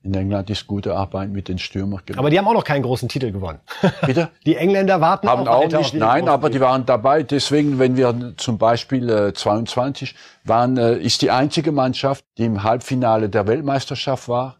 In 0.03 0.13
England 0.13 0.51
ist 0.51 0.67
gute 0.67 0.95
Arbeit 0.95 1.31
mit 1.31 1.47
den 1.47 1.57
Stürmern 1.57 2.01
gemacht. 2.05 2.19
Aber 2.19 2.29
die 2.29 2.37
haben 2.37 2.47
auch 2.47 2.53
noch 2.53 2.63
keinen 2.63 2.83
großen 2.83 3.09
Titel 3.09 3.31
gewonnen. 3.31 3.59
Bitte? 4.05 4.29
Die 4.45 4.55
Engländer 4.55 5.01
warten 5.01 5.27
haben 5.27 5.47
auch, 5.47 5.65
auch 5.65 5.71
nicht, 5.79 5.95
nein, 5.95 6.29
aber 6.29 6.49
die 6.49 6.61
waren 6.61 6.85
dabei. 6.85 7.23
Deswegen, 7.23 7.77
wenn 7.77 7.97
wir 7.97 8.33
zum 8.37 8.57
Beispiel 8.57 9.09
äh, 9.09 9.33
22 9.33 10.15
waren, 10.45 10.77
äh, 10.77 10.97
ist 10.97 11.23
die 11.23 11.31
einzige 11.31 11.73
Mannschaft, 11.73 12.23
die 12.37 12.45
im 12.45 12.63
Halbfinale 12.63 13.27
der 13.27 13.47
Weltmeisterschaft 13.47 14.29
war 14.29 14.57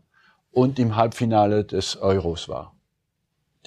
und 0.58 0.80
im 0.80 0.96
Halbfinale 0.96 1.66
des 1.66 1.98
Euros 1.98 2.50
war. 2.50 2.74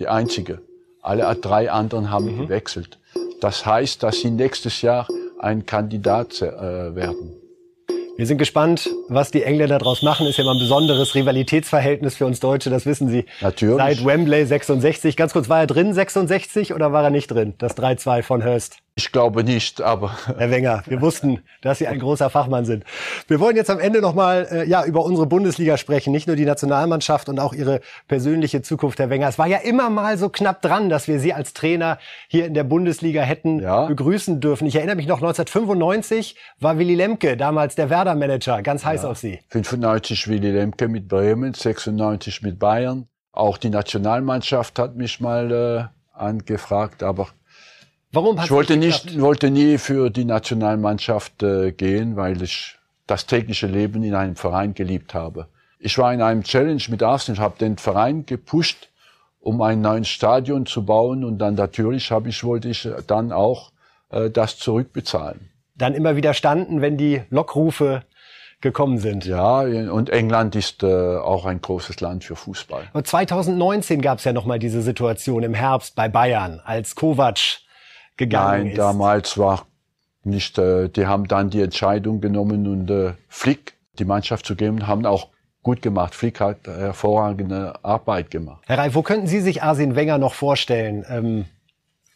Die 0.00 0.08
einzige. 0.08 0.60
Alle 1.02 1.32
drei 1.36 1.70
anderen 1.70 2.10
haben 2.10 2.34
mhm. 2.34 2.40
gewechselt. 2.42 2.98
Das 3.40 3.64
heißt, 3.64 4.02
dass 4.02 4.16
sie 4.16 4.32
nächstes 4.32 4.82
Jahr 4.82 5.06
ein 5.38 5.66
Kandidat 5.66 6.42
äh, 6.42 6.96
werden. 6.96 7.39
Wir 8.16 8.26
sind 8.26 8.38
gespannt, 8.38 8.90
was 9.08 9.30
die 9.30 9.42
Engländer 9.42 9.78
daraus 9.78 10.02
machen. 10.02 10.26
Ist 10.26 10.36
ja 10.36 10.44
immer 10.44 10.54
ein 10.54 10.58
besonderes 10.58 11.14
Rivalitätsverhältnis 11.14 12.16
für 12.16 12.26
uns 12.26 12.40
Deutsche, 12.40 12.68
das 12.68 12.84
wissen 12.84 13.08
Sie. 13.08 13.24
Natürlich. 13.40 13.76
Seit 13.76 14.04
Wembley 14.04 14.44
66. 14.44 15.16
Ganz 15.16 15.32
kurz, 15.32 15.48
war 15.48 15.60
er 15.60 15.66
drin 15.66 15.94
66 15.94 16.74
oder 16.74 16.92
war 16.92 17.04
er 17.04 17.10
nicht 17.10 17.28
drin? 17.28 17.54
Das 17.58 17.76
3-2 17.76 18.22
von 18.22 18.44
Hurst. 18.44 18.76
Ich 18.96 19.12
glaube 19.12 19.44
nicht, 19.44 19.80
aber 19.80 20.14
Herr 20.36 20.50
Wenger, 20.50 20.82
wir 20.86 21.00
wussten, 21.00 21.40
dass 21.62 21.78
Sie 21.78 21.86
ein 21.86 21.98
großer 21.98 22.28
Fachmann 22.28 22.66
sind. 22.66 22.84
Wir 23.28 23.40
wollen 23.40 23.56
jetzt 23.56 23.70
am 23.70 23.78
Ende 23.78 24.02
noch 24.02 24.14
mal 24.14 24.46
äh, 24.50 24.68
ja 24.68 24.84
über 24.84 25.04
unsere 25.04 25.26
Bundesliga 25.26 25.78
sprechen, 25.78 26.12
nicht 26.12 26.26
nur 26.26 26.36
die 26.36 26.44
Nationalmannschaft 26.44 27.30
und 27.30 27.38
auch 27.40 27.54
Ihre 27.54 27.80
persönliche 28.08 28.60
Zukunft, 28.60 28.98
Herr 28.98 29.08
Wenger. 29.08 29.28
Es 29.28 29.38
war 29.38 29.46
ja 29.46 29.58
immer 29.58 29.88
mal 29.88 30.18
so 30.18 30.28
knapp 30.28 30.60
dran, 30.60 30.90
dass 30.90 31.08
wir 31.08 31.18
Sie 31.18 31.32
als 31.32 31.54
Trainer 31.54 31.98
hier 32.28 32.44
in 32.44 32.52
der 32.52 32.64
Bundesliga 32.64 33.22
hätten 33.22 33.60
ja. 33.60 33.86
begrüßen 33.86 34.40
dürfen. 34.40 34.66
Ich 34.66 34.76
erinnere 34.76 34.96
mich 34.96 35.06
noch 35.06 35.22
1995 35.22 36.36
war 36.58 36.78
Willy 36.78 36.94
Lemke, 36.94 37.38
damals 37.38 37.76
der 37.76 37.88
Werder 37.88 38.09
Manager, 38.14 38.62
ganz 38.62 38.84
heiß 38.84 39.02
ja. 39.02 39.10
auf 39.10 39.18
Sie. 39.18 39.40
95 39.48 40.28
Willy 40.28 40.50
Lemke 40.50 40.88
mit 40.88 41.08
Bremen, 41.08 41.54
96 41.54 42.42
mit 42.42 42.58
Bayern. 42.58 43.08
Auch 43.32 43.58
die 43.58 43.70
Nationalmannschaft 43.70 44.78
hat 44.78 44.96
mich 44.96 45.20
mal 45.20 45.52
äh, 45.52 46.18
angefragt, 46.18 47.02
aber 47.02 47.28
Warum 48.12 48.38
ich 48.42 48.50
wollte 48.50 48.76
nicht, 48.76 49.20
wollte 49.20 49.50
nie 49.50 49.78
für 49.78 50.10
die 50.10 50.24
Nationalmannschaft 50.24 51.42
äh, 51.44 51.70
gehen, 51.70 52.16
weil 52.16 52.42
ich 52.42 52.76
das 53.06 53.26
tägliche 53.26 53.68
Leben 53.68 54.02
in 54.02 54.14
einem 54.14 54.34
Verein 54.34 54.74
geliebt 54.74 55.14
habe. 55.14 55.46
Ich 55.78 55.96
war 55.96 56.12
in 56.12 56.20
einem 56.20 56.42
Challenge 56.42 56.82
mit 56.88 57.02
Arsenal, 57.02 57.40
habe 57.40 57.58
den 57.58 57.78
Verein 57.78 58.26
gepusht, 58.26 58.88
um 59.38 59.62
ein 59.62 59.80
neues 59.80 60.08
Stadion 60.08 60.66
zu 60.66 60.84
bauen 60.84 61.24
und 61.24 61.38
dann 61.38 61.54
natürlich 61.54 62.10
habe 62.10 62.28
ich 62.28 62.42
wollte 62.42 62.68
ich 62.68 62.88
dann 63.06 63.30
auch 63.32 63.70
äh, 64.10 64.28
das 64.28 64.58
zurückbezahlen. 64.58 65.48
Dann 65.80 65.94
immer 65.94 66.14
widerstanden, 66.14 66.82
wenn 66.82 66.96
die 66.96 67.22
Lockrufe 67.30 68.02
gekommen 68.60 68.98
sind. 68.98 69.24
Ja, 69.24 69.60
und 69.60 70.10
England 70.10 70.54
ist 70.54 70.82
äh, 70.82 70.86
auch 71.16 71.46
ein 71.46 71.62
großes 71.62 72.00
Land 72.00 72.24
für 72.24 72.36
Fußball. 72.36 72.82
Und 72.92 73.06
2019 73.06 74.02
gab 74.02 74.18
es 74.18 74.24
ja 74.24 74.34
noch 74.34 74.44
mal 74.44 74.58
diese 74.58 74.82
Situation 74.82 75.42
im 75.42 75.54
Herbst 75.54 75.96
bei 75.96 76.08
Bayern, 76.08 76.60
als 76.64 76.94
Kovac 76.94 77.60
gegangen 78.18 78.64
Nein, 78.64 78.66
ist? 78.72 78.78
damals 78.78 79.38
war 79.38 79.66
nicht, 80.24 80.58
äh, 80.58 80.88
die 80.88 81.06
haben 81.06 81.26
dann 81.26 81.48
die 81.48 81.62
Entscheidung 81.62 82.20
genommen 82.20 82.66
und 82.66 82.90
äh, 82.90 83.14
Flick 83.28 83.74
die 83.98 84.04
Mannschaft 84.04 84.44
zu 84.44 84.54
geben, 84.56 84.86
haben 84.86 85.06
auch 85.06 85.28
gut 85.62 85.80
gemacht. 85.80 86.14
Flick 86.14 86.40
hat 86.40 86.66
hervorragende 86.66 87.82
Arbeit 87.82 88.30
gemacht. 88.30 88.62
Herr 88.66 88.76
Reif, 88.76 88.94
wo 88.94 89.02
könnten 89.02 89.26
Sie 89.26 89.40
sich 89.40 89.62
Arsene 89.62 89.94
Wenger 89.96 90.18
noch 90.18 90.34
vorstellen? 90.34 91.06
Ähm, 91.08 91.44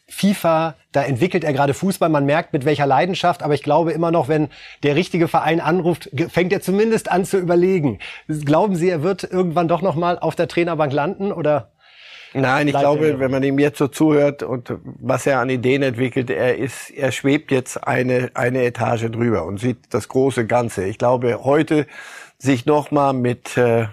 FIFA, 0.07 0.75
da 0.91 1.03
entwickelt 1.03 1.43
er 1.43 1.53
gerade 1.53 1.73
Fußball. 1.73 2.09
Man 2.09 2.25
merkt 2.25 2.53
mit 2.53 2.63
welcher 2.63 2.85
Leidenschaft, 2.85 3.41
aber 3.41 3.55
ich 3.55 3.63
glaube 3.63 3.91
immer 3.91 4.11
noch, 4.11 4.27
wenn 4.27 4.49
der 4.83 4.95
richtige 4.95 5.27
Verein 5.27 5.59
anruft, 5.59 6.09
fängt 6.29 6.53
er 6.53 6.61
zumindest 6.61 7.11
an 7.11 7.25
zu 7.25 7.37
überlegen. 7.37 7.99
Glauben 8.27 8.75
Sie, 8.75 8.89
er 8.89 9.01
wird 9.01 9.23
irgendwann 9.23 9.67
doch 9.67 9.81
noch 9.81 9.95
mal 9.95 10.19
auf 10.19 10.35
der 10.35 10.47
Trainerbank 10.47 10.93
landen 10.93 11.31
oder? 11.31 11.71
Nein, 12.35 12.67
ich 12.67 12.77
glaube, 12.77 13.19
wenn 13.19 13.31
man 13.31 13.43
ihm 13.43 13.59
jetzt 13.59 13.77
so 13.77 13.87
zuhört 13.87 14.43
und 14.43 14.73
was 14.83 15.25
er 15.25 15.39
an 15.39 15.49
Ideen 15.49 15.81
entwickelt, 15.81 16.29
er 16.29 16.57
ist, 16.57 16.89
er 16.91 17.13
schwebt 17.13 17.49
jetzt 17.49 17.87
eine, 17.87 18.29
eine 18.33 18.63
Etage 18.65 19.09
drüber 19.09 19.45
und 19.45 19.57
sieht 19.57 19.77
das 19.91 20.09
große 20.09 20.45
Ganze. 20.45 20.83
Ich 20.83 20.97
glaube, 20.97 21.45
heute 21.45 21.87
sich 22.37 22.65
nochmal 22.65 23.13
mit, 23.13 23.55
äh, 23.55 23.87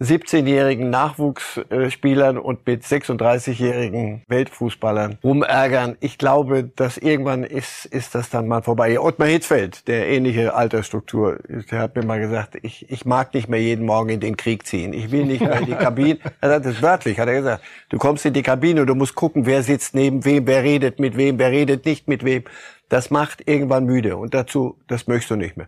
17-jährigen 0.00 0.90
Nachwuchsspielern 0.90 2.36
und 2.36 2.66
mit 2.66 2.82
36-jährigen 2.82 4.24
Weltfußballern 4.28 5.18
rumärgern. 5.24 5.96
Ich 6.00 6.18
glaube, 6.18 6.64
dass 6.64 6.98
irgendwann 6.98 7.44
ist, 7.44 7.86
ist 7.86 8.14
das 8.14 8.28
dann 8.28 8.46
mal 8.46 8.62
vorbei. 8.62 9.00
Ottmar 9.00 9.28
Hitzfeld, 9.28 9.88
der 9.88 10.06
ähnliche 10.08 10.54
Altersstruktur, 10.54 11.38
der 11.70 11.78
hat 11.78 11.96
mir 11.96 12.04
mal 12.04 12.20
gesagt, 12.20 12.58
ich, 12.60 12.90
ich 12.90 13.06
mag 13.06 13.32
nicht 13.32 13.48
mehr 13.48 13.60
jeden 13.60 13.86
Morgen 13.86 14.10
in 14.10 14.20
den 14.20 14.36
Krieg 14.36 14.66
ziehen. 14.66 14.92
Ich 14.92 15.10
will 15.10 15.24
nicht 15.24 15.40
mehr 15.40 15.60
in 15.60 15.66
die 15.66 15.72
Kabine. 15.76 16.18
Er 16.42 16.50
hat 16.50 16.66
das 16.66 16.82
wörtlich, 16.82 17.18
hat 17.18 17.28
er 17.28 17.34
gesagt. 17.36 17.64
Du 17.88 17.96
kommst 17.96 18.26
in 18.26 18.34
die 18.34 18.42
Kabine 18.42 18.82
und 18.82 18.88
du 18.88 18.94
musst 18.94 19.14
gucken, 19.14 19.46
wer 19.46 19.62
sitzt 19.62 19.94
neben 19.94 20.26
wem, 20.26 20.46
wer 20.46 20.62
redet 20.62 20.98
mit 20.98 21.16
wem, 21.16 21.38
wer 21.38 21.50
redet 21.50 21.86
nicht 21.86 22.06
mit 22.06 22.22
wem. 22.22 22.44
Das 22.90 23.10
macht 23.10 23.48
irgendwann 23.48 23.86
müde 23.86 24.16
und 24.16 24.34
dazu, 24.34 24.78
das 24.86 25.06
möchtest 25.06 25.30
du 25.30 25.36
nicht 25.36 25.56
mehr. 25.56 25.66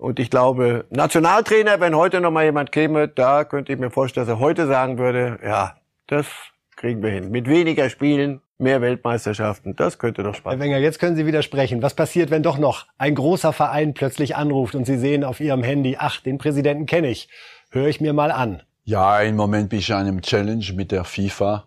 Und 0.00 0.18
ich 0.18 0.30
glaube, 0.30 0.86
Nationaltrainer, 0.88 1.78
wenn 1.78 1.94
heute 1.94 2.22
noch 2.22 2.30
mal 2.30 2.46
jemand 2.46 2.72
käme, 2.72 3.06
da 3.06 3.44
könnte 3.44 3.74
ich 3.74 3.78
mir 3.78 3.90
vorstellen, 3.90 4.26
dass 4.26 4.34
er 4.34 4.40
heute 4.40 4.66
sagen 4.66 4.96
würde, 4.96 5.38
ja, 5.44 5.76
das 6.06 6.26
kriegen 6.74 7.02
wir 7.02 7.10
hin. 7.10 7.30
Mit 7.30 7.46
weniger 7.46 7.90
Spielen, 7.90 8.40
mehr 8.56 8.80
Weltmeisterschaften, 8.80 9.76
das 9.76 9.98
könnte 9.98 10.22
doch 10.22 10.34
spannend 10.34 10.62
Herr 10.62 10.70
Wenger, 10.70 10.78
jetzt 10.78 11.00
können 11.00 11.16
Sie 11.16 11.26
widersprechen. 11.26 11.82
Was 11.82 11.92
passiert, 11.92 12.30
wenn 12.30 12.42
doch 12.42 12.56
noch 12.56 12.86
ein 12.96 13.14
großer 13.14 13.52
Verein 13.52 13.92
plötzlich 13.92 14.36
anruft 14.36 14.74
und 14.74 14.86
Sie 14.86 14.96
sehen 14.96 15.22
auf 15.22 15.38
Ihrem 15.38 15.62
Handy, 15.62 15.96
ach, 15.98 16.22
den 16.22 16.38
Präsidenten 16.38 16.86
kenne 16.86 17.10
ich, 17.10 17.28
höre 17.70 17.88
ich 17.88 18.00
mir 18.00 18.14
mal 18.14 18.32
an. 18.32 18.62
Ja, 18.84 19.20
im 19.20 19.36
Moment 19.36 19.68
bin 19.68 19.80
ich 19.80 19.90
in 19.90 19.96
einem 19.96 20.22
Challenge 20.22 20.64
mit 20.74 20.92
der 20.92 21.04
FIFA, 21.04 21.66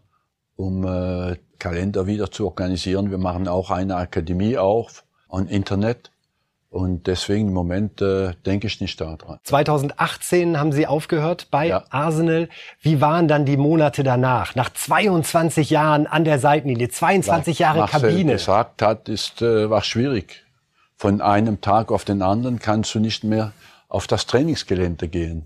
um 0.55 0.83
äh, 0.87 1.35
Kalender 1.59 2.07
wieder 2.07 2.31
zu 2.31 2.47
organisieren. 2.47 3.11
Wir 3.11 3.19
machen 3.19 3.47
auch 3.47 3.69
eine 3.69 3.95
Akademie 3.95 4.57
auf, 4.57 5.03
und 5.33 5.49
Internet. 5.49 6.11
Und 6.73 7.05
deswegen 7.05 7.49
im 7.49 7.53
Moment 7.53 8.01
äh, 8.01 8.31
denke 8.47 8.65
ich 8.65 8.81
nicht 8.81 8.99
daran. 8.99 9.37
2018 9.43 10.59
haben 10.59 10.71
Sie 10.71 10.87
aufgehört 10.87 11.49
bei 11.51 11.67
ja. 11.67 11.83
Arsenal. 11.91 12.49
Wie 12.81 12.99
waren 12.99 13.27
dann 13.27 13.45
die 13.45 13.57
Monate 13.57 14.01
danach? 14.01 14.55
Nach 14.55 14.73
22 14.73 15.69
Jahren 15.69 16.07
an 16.07 16.25
der 16.25 16.39
Seitenlinie, 16.39 16.89
22 16.89 17.59
Jahre 17.59 17.81
Marcel 17.81 18.01
Kabine. 18.01 18.31
gesagt 18.31 18.81
hat, 18.81 19.07
ist 19.07 19.43
äh, 19.43 19.69
war 19.69 19.83
schwierig. 19.83 20.45
Von 20.97 21.21
einem 21.21 21.61
Tag 21.61 21.91
auf 21.91 22.05
den 22.05 22.23
anderen 22.23 22.57
kannst 22.57 22.95
du 22.95 22.99
nicht 22.99 23.23
mehr 23.23 23.51
auf 23.87 24.07
das 24.07 24.25
Trainingsgelände 24.25 25.09
gehen. 25.09 25.45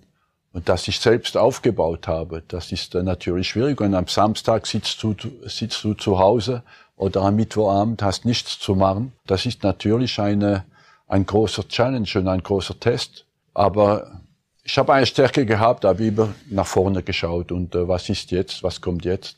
Und 0.54 0.70
das 0.70 0.88
ich 0.88 0.98
selbst 0.98 1.36
aufgebaut 1.36 2.08
habe, 2.08 2.42
das 2.48 2.72
ist 2.72 2.96
äh, 2.96 3.04
natürlich 3.04 3.50
schwierig. 3.50 3.82
Und 3.82 3.96
am 3.96 4.08
Samstag 4.08 4.66
sitzt 4.66 5.04
du, 5.04 5.14
sitzt 5.44 5.84
du 5.84 5.94
zu 5.94 6.20
Hause 6.20 6.64
oder 6.96 7.24
am 7.24 7.36
Mittwochabend 7.36 8.02
hast 8.02 8.24
nichts 8.24 8.60
zu 8.60 8.76
machen. 8.76 9.12
Das 9.26 9.46
ist 9.46 9.64
natürlich 9.64 10.22
eine 10.22 10.64
ein 11.08 11.26
großer 11.26 11.68
Challenge 11.68 12.10
und 12.16 12.28
ein 12.28 12.44
großer 12.44 12.80
Test. 12.80 13.26
Aber 13.54 14.22
ich 14.64 14.78
habe 14.78 14.94
eine 14.94 15.06
Stärke 15.06 15.46
gehabt, 15.46 15.86
habe 15.86 16.06
immer 16.06 16.34
nach 16.50 16.68
vorne 16.68 17.02
geschaut 17.02 17.52
und 17.52 17.74
äh, 17.74 17.88
was 17.88 18.10
ist 18.10 18.32
jetzt, 18.32 18.64
was 18.64 18.82
kommt 18.82 19.06
jetzt. 19.06 19.38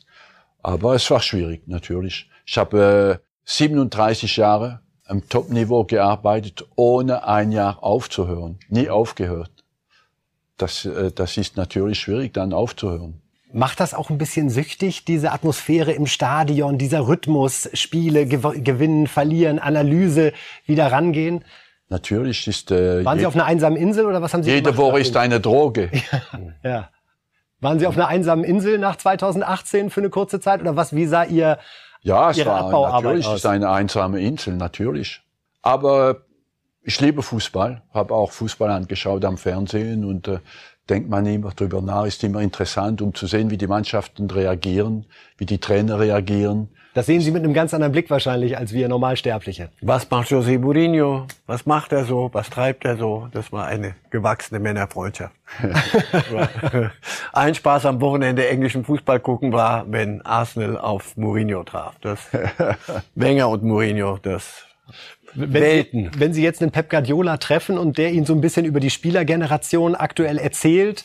Aber 0.62 0.94
es 0.94 1.10
war 1.10 1.20
schwierig, 1.20 1.66
natürlich. 1.66 2.28
Ich 2.44 2.58
habe 2.58 3.20
äh, 3.20 3.26
37 3.44 4.36
Jahre 4.36 4.80
am 5.04 5.28
Top-Niveau 5.28 5.84
gearbeitet, 5.84 6.66
ohne 6.76 7.26
ein 7.26 7.52
Jahr 7.52 7.82
aufzuhören. 7.82 8.58
Nie 8.68 8.90
aufgehört. 8.90 9.50
Das, 10.56 10.84
äh, 10.84 11.12
das 11.12 11.36
ist 11.36 11.56
natürlich 11.56 12.00
schwierig, 12.00 12.34
dann 12.34 12.52
aufzuhören. 12.52 13.22
Macht 13.52 13.80
das 13.80 13.94
auch 13.94 14.10
ein 14.10 14.18
bisschen 14.18 14.48
süchtig, 14.48 15.04
diese 15.04 15.32
Atmosphäre 15.32 15.92
im 15.92 16.06
Stadion, 16.06 16.78
dieser 16.78 17.08
Rhythmus, 17.08 17.68
Spiele 17.74 18.26
gew 18.26 18.52
gewinnen, 18.62 19.06
verlieren, 19.08 19.58
Analyse, 19.58 20.32
wieder 20.66 20.92
rangehen? 20.92 21.44
Natürlich 21.88 22.46
ist. 22.46 22.70
Äh, 22.70 23.04
Waren 23.04 23.18
Sie 23.18 23.26
auf 23.26 23.34
einer 23.34 23.46
einsamen 23.46 23.76
Insel 23.76 24.06
oder 24.06 24.22
was 24.22 24.32
haben 24.32 24.44
Sie 24.44 24.50
Jede? 24.50 24.76
Woche 24.76 25.00
ist 25.00 25.16
eine 25.16 25.40
Droge. 25.40 25.90
ja, 26.62 26.70
ja. 26.70 26.90
Waren 27.60 27.78
Sie 27.80 27.86
auf 27.86 27.96
einer 27.96 28.06
einsamen 28.06 28.44
Insel 28.44 28.78
nach 28.78 28.96
2018 28.96 29.90
für 29.90 30.00
eine 30.00 30.10
kurze 30.10 30.40
Zeit 30.40 30.60
oder 30.60 30.76
was? 30.76 30.94
Wie 30.94 31.06
sah 31.06 31.24
Ihr 31.24 31.58
Ja, 32.02 32.30
es 32.30 32.38
Ihre 32.38 32.50
war 32.50 32.66
Abbauarbeit 32.66 33.02
natürlich 33.02 33.26
aus? 33.26 33.36
ist 33.38 33.46
eine 33.46 33.70
einsame 33.70 34.20
Insel, 34.20 34.54
natürlich. 34.54 35.22
Aber 35.60 36.22
ich 36.82 37.00
liebe 37.00 37.22
Fußball, 37.22 37.82
habe 37.92 38.14
auch 38.14 38.30
Fußball 38.32 38.70
angeschaut 38.70 39.24
am 39.24 39.36
Fernsehen 39.36 40.04
und 40.04 40.28
äh, 40.28 40.38
denkt 40.90 41.08
man 41.08 41.24
immer 41.26 41.50
drüber 41.50 41.80
nach, 41.80 42.04
ist 42.04 42.22
immer 42.24 42.40
interessant, 42.40 43.00
um 43.00 43.14
zu 43.14 43.26
sehen, 43.26 43.50
wie 43.50 43.56
die 43.56 43.68
Mannschaften 43.68 44.28
reagieren, 44.30 45.06
wie 45.38 45.46
die 45.46 45.58
Trainer 45.58 45.98
reagieren. 46.00 46.68
Das 46.92 47.06
sehen 47.06 47.20
Sie 47.20 47.30
mit 47.30 47.44
einem 47.44 47.54
ganz 47.54 47.72
anderen 47.72 47.92
Blick 47.92 48.10
wahrscheinlich 48.10 48.58
als 48.58 48.72
wir 48.72 48.88
Normalsterbliche. 48.88 49.70
Was 49.80 50.10
macht 50.10 50.28
José 50.28 50.58
Mourinho? 50.58 51.26
Was 51.46 51.64
macht 51.64 51.92
er 51.92 52.04
so? 52.04 52.30
Was 52.32 52.50
treibt 52.50 52.84
er 52.84 52.96
so? 52.96 53.28
Das 53.30 53.52
war 53.52 53.66
eine 53.66 53.94
gewachsene 54.10 54.58
Männerfreundschaft. 54.58 55.32
Ein 57.32 57.54
Spaß 57.54 57.86
am 57.86 58.00
Wochenende 58.00 58.48
englischen 58.48 58.84
Fußball 58.84 59.20
gucken 59.20 59.52
war, 59.52 59.84
wenn 59.88 60.20
Arsenal 60.22 60.76
auf 60.78 61.16
Mourinho 61.16 61.62
traf. 61.62 61.94
Das 62.00 62.28
Wenger 63.14 63.48
und 63.48 63.62
Mourinho, 63.62 64.18
das 64.20 64.64
wenn 65.34 65.52
Welten. 65.52 66.10
Sie, 66.12 66.20
wenn 66.20 66.32
Sie 66.32 66.42
jetzt 66.42 66.62
einen 66.62 66.70
Pep 66.70 66.90
Guardiola 66.90 67.36
treffen 67.36 67.78
und 67.78 67.98
der 67.98 68.12
Ihnen 68.12 68.26
so 68.26 68.34
ein 68.34 68.40
bisschen 68.40 68.64
über 68.64 68.80
die 68.80 68.90
Spielergeneration 68.90 69.94
aktuell 69.94 70.38
erzählt, 70.38 71.04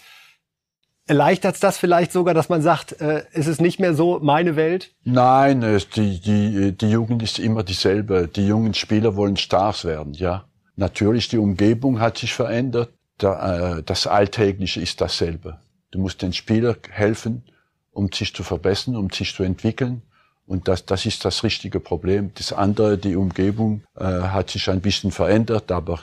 Erleichtert 1.07 1.53
es 1.53 1.59
das 1.59 1.77
vielleicht 1.77 2.11
sogar, 2.11 2.33
dass 2.33 2.49
man 2.49 2.63
sagt, 2.63 2.99
äh, 2.99 3.25
ist 3.33 3.45
es 3.45 3.61
nicht 3.61 3.79
mehr 3.79 3.93
so 3.93 4.19
meine 4.19 4.55
Welt? 4.55 4.91
Nein, 5.03 5.61
die, 5.95 6.19
die, 6.19 6.75
die 6.75 6.89
Jugend 6.89 7.21
ist 7.21 7.37
immer 7.37 7.61
dieselbe. 7.61 8.27
Die 8.27 8.47
jungen 8.47 8.73
Spieler 8.73 9.15
wollen 9.15 9.37
Stars 9.37 9.85
werden, 9.85 10.13
ja. 10.13 10.45
Natürlich, 10.75 11.27
die 11.27 11.37
Umgebung 11.37 11.99
hat 11.99 12.17
sich 12.17 12.33
verändert. 12.33 12.89
Da, 13.19 13.77
äh, 13.77 13.83
das 13.83 14.07
Alltägliche 14.07 14.81
ist 14.81 14.99
dasselbe. 14.99 15.59
Du 15.91 15.99
musst 15.99 16.23
den 16.23 16.33
Spieler 16.33 16.75
helfen, 16.89 17.43
um 17.91 18.11
sich 18.11 18.33
zu 18.33 18.41
verbessern, 18.41 18.95
um 18.95 19.11
sich 19.11 19.35
zu 19.35 19.43
entwickeln. 19.43 20.01
Und 20.47 20.67
das, 20.67 20.85
das 20.85 21.05
ist 21.05 21.25
das 21.25 21.43
richtige 21.43 21.79
Problem. 21.79 22.31
Das 22.35 22.53
andere, 22.53 22.97
die 22.97 23.15
Umgebung 23.15 23.81
äh, 23.97 24.03
hat 24.03 24.51
sich 24.51 24.69
ein 24.69 24.81
bisschen 24.81 25.11
verändert, 25.11 25.71
aber 25.71 25.99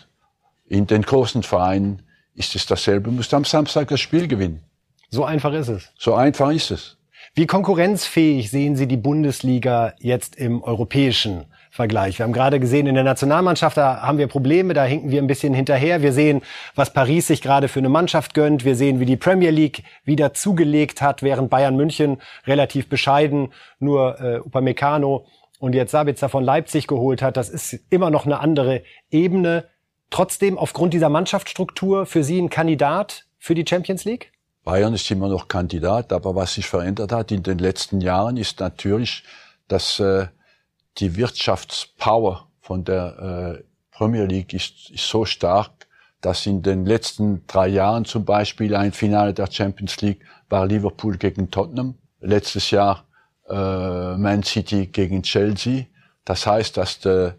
in 0.67 0.87
den 0.87 1.03
großen 1.03 1.43
Vereinen 1.43 2.03
ist 2.35 2.57
es 2.57 2.67
dasselbe. 2.67 3.11
Du 3.11 3.17
musst 3.17 3.33
am 3.35 3.45
Samstag 3.45 3.89
das 3.89 4.01
Spiel 4.01 4.27
gewinnen. 4.27 4.63
So 5.11 5.25
einfach 5.25 5.53
ist 5.53 5.69
es. 5.69 5.93
So 5.99 6.15
einfach 6.15 6.51
ist 6.51 6.71
es. 6.71 6.97
Wie 7.35 7.47
konkurrenzfähig 7.47 8.51
sehen 8.51 8.77
Sie 8.77 8.87
die 8.87 8.97
Bundesliga 8.97 9.95
jetzt 9.99 10.37
im 10.37 10.63
europäischen 10.63 11.47
Vergleich? 11.75 12.19
Wir 12.19 12.25
haben 12.25 12.35
gerade 12.35 12.61
gesehen, 12.61 12.87
in 12.87 12.95
der 12.95 13.03
Nationalmannschaft, 13.03 13.79
da 13.79 14.03
haben 14.03 14.19
wir 14.19 14.27
Probleme, 14.27 14.75
da 14.75 14.85
hinken 14.85 15.11
wir 15.11 15.23
ein 15.23 15.27
bisschen 15.27 15.55
hinterher. 15.55 16.03
Wir 16.03 16.13
sehen, 16.13 16.43
was 16.75 16.93
Paris 16.93 17.29
sich 17.29 17.41
gerade 17.41 17.67
für 17.67 17.79
eine 17.79 17.89
Mannschaft 17.89 18.35
gönnt. 18.35 18.67
Wir 18.67 18.77
sehen, 18.77 19.01
wie 19.01 19.07
die 19.07 19.17
Premier 19.17 19.49
League 19.49 19.83
wieder 20.05 20.35
zugelegt 20.35 21.01
hat, 21.01 21.23
während 21.23 21.49
Bayern 21.49 21.75
München 21.75 22.21
relativ 22.47 22.91
bescheiden 22.91 23.55
nur 23.79 24.21
äh, 24.21 24.41
Upamecano 24.41 25.25
und 25.61 25.75
jetzt 25.75 25.93
Sabitzer 25.93 26.29
von 26.29 26.45
Leipzig 26.45 26.89
geholt 26.89 27.23
hat. 27.23 27.39
Das 27.39 27.49
ist 27.49 27.81
immer 27.89 28.11
noch 28.11 28.27
eine 28.27 28.41
andere 28.41 28.83
Ebene. 29.11 29.65
Trotzdem 30.11 30.59
aufgrund 30.59 30.93
dieser 30.93 31.09
Mannschaftsstruktur 31.09 32.05
für 32.05 32.23
Sie 32.23 32.39
ein 32.39 32.51
Kandidat 32.51 33.25
für 33.39 33.55
die 33.55 33.65
Champions 33.67 34.05
League? 34.05 34.31
Bayern 34.63 34.93
ist 34.93 35.11
immer 35.11 35.29
noch 35.29 35.49
Kandidat, 35.49 36.13
aber 36.13 36.35
was 36.35 36.53
sich 36.53 36.67
verändert 36.67 37.13
hat 37.13 37.33
in 37.33 37.43
den 37.43 37.59
letzten 37.59 38.03
Jahren 38.03 38.37
ist 38.37 38.61
natürlich, 38.61 39.25
dass 39.69 39.99
äh, 40.01 40.27
die 40.99 41.17
Wirtschaftspower 41.17 42.49
von 42.61 42.85
der 42.85 43.59
äh, 43.59 43.65
Premier 43.91 44.25
League 44.25 44.53
ist, 44.53 44.91
ist 44.91 45.09
so 45.09 45.25
stark, 45.25 45.87
dass 46.21 46.47
in 46.47 46.63
den 46.63 46.87
letzten 46.87 47.47
drei 47.47 47.69
Jahren 47.69 48.05
zum 48.05 48.25
Beispiel 48.25 48.77
ein 48.77 48.93
Finale 48.93 49.35
der 49.35 49.51
Champions 49.51 50.01
League 50.01 50.25
war 50.49 50.67
Liverpool 50.67 51.17
gegen 51.17 51.51
Tottenham, 51.51 51.99
letztes 52.21 52.71
Jahr 52.71 53.07
äh, 53.49 54.17
Man 54.17 54.43
City 54.43 54.87
gegen 54.87 55.23
Chelsea. 55.23 55.87
Das 56.25 56.47
heißt, 56.47 56.77
dass 56.77 57.01
der, 57.01 57.37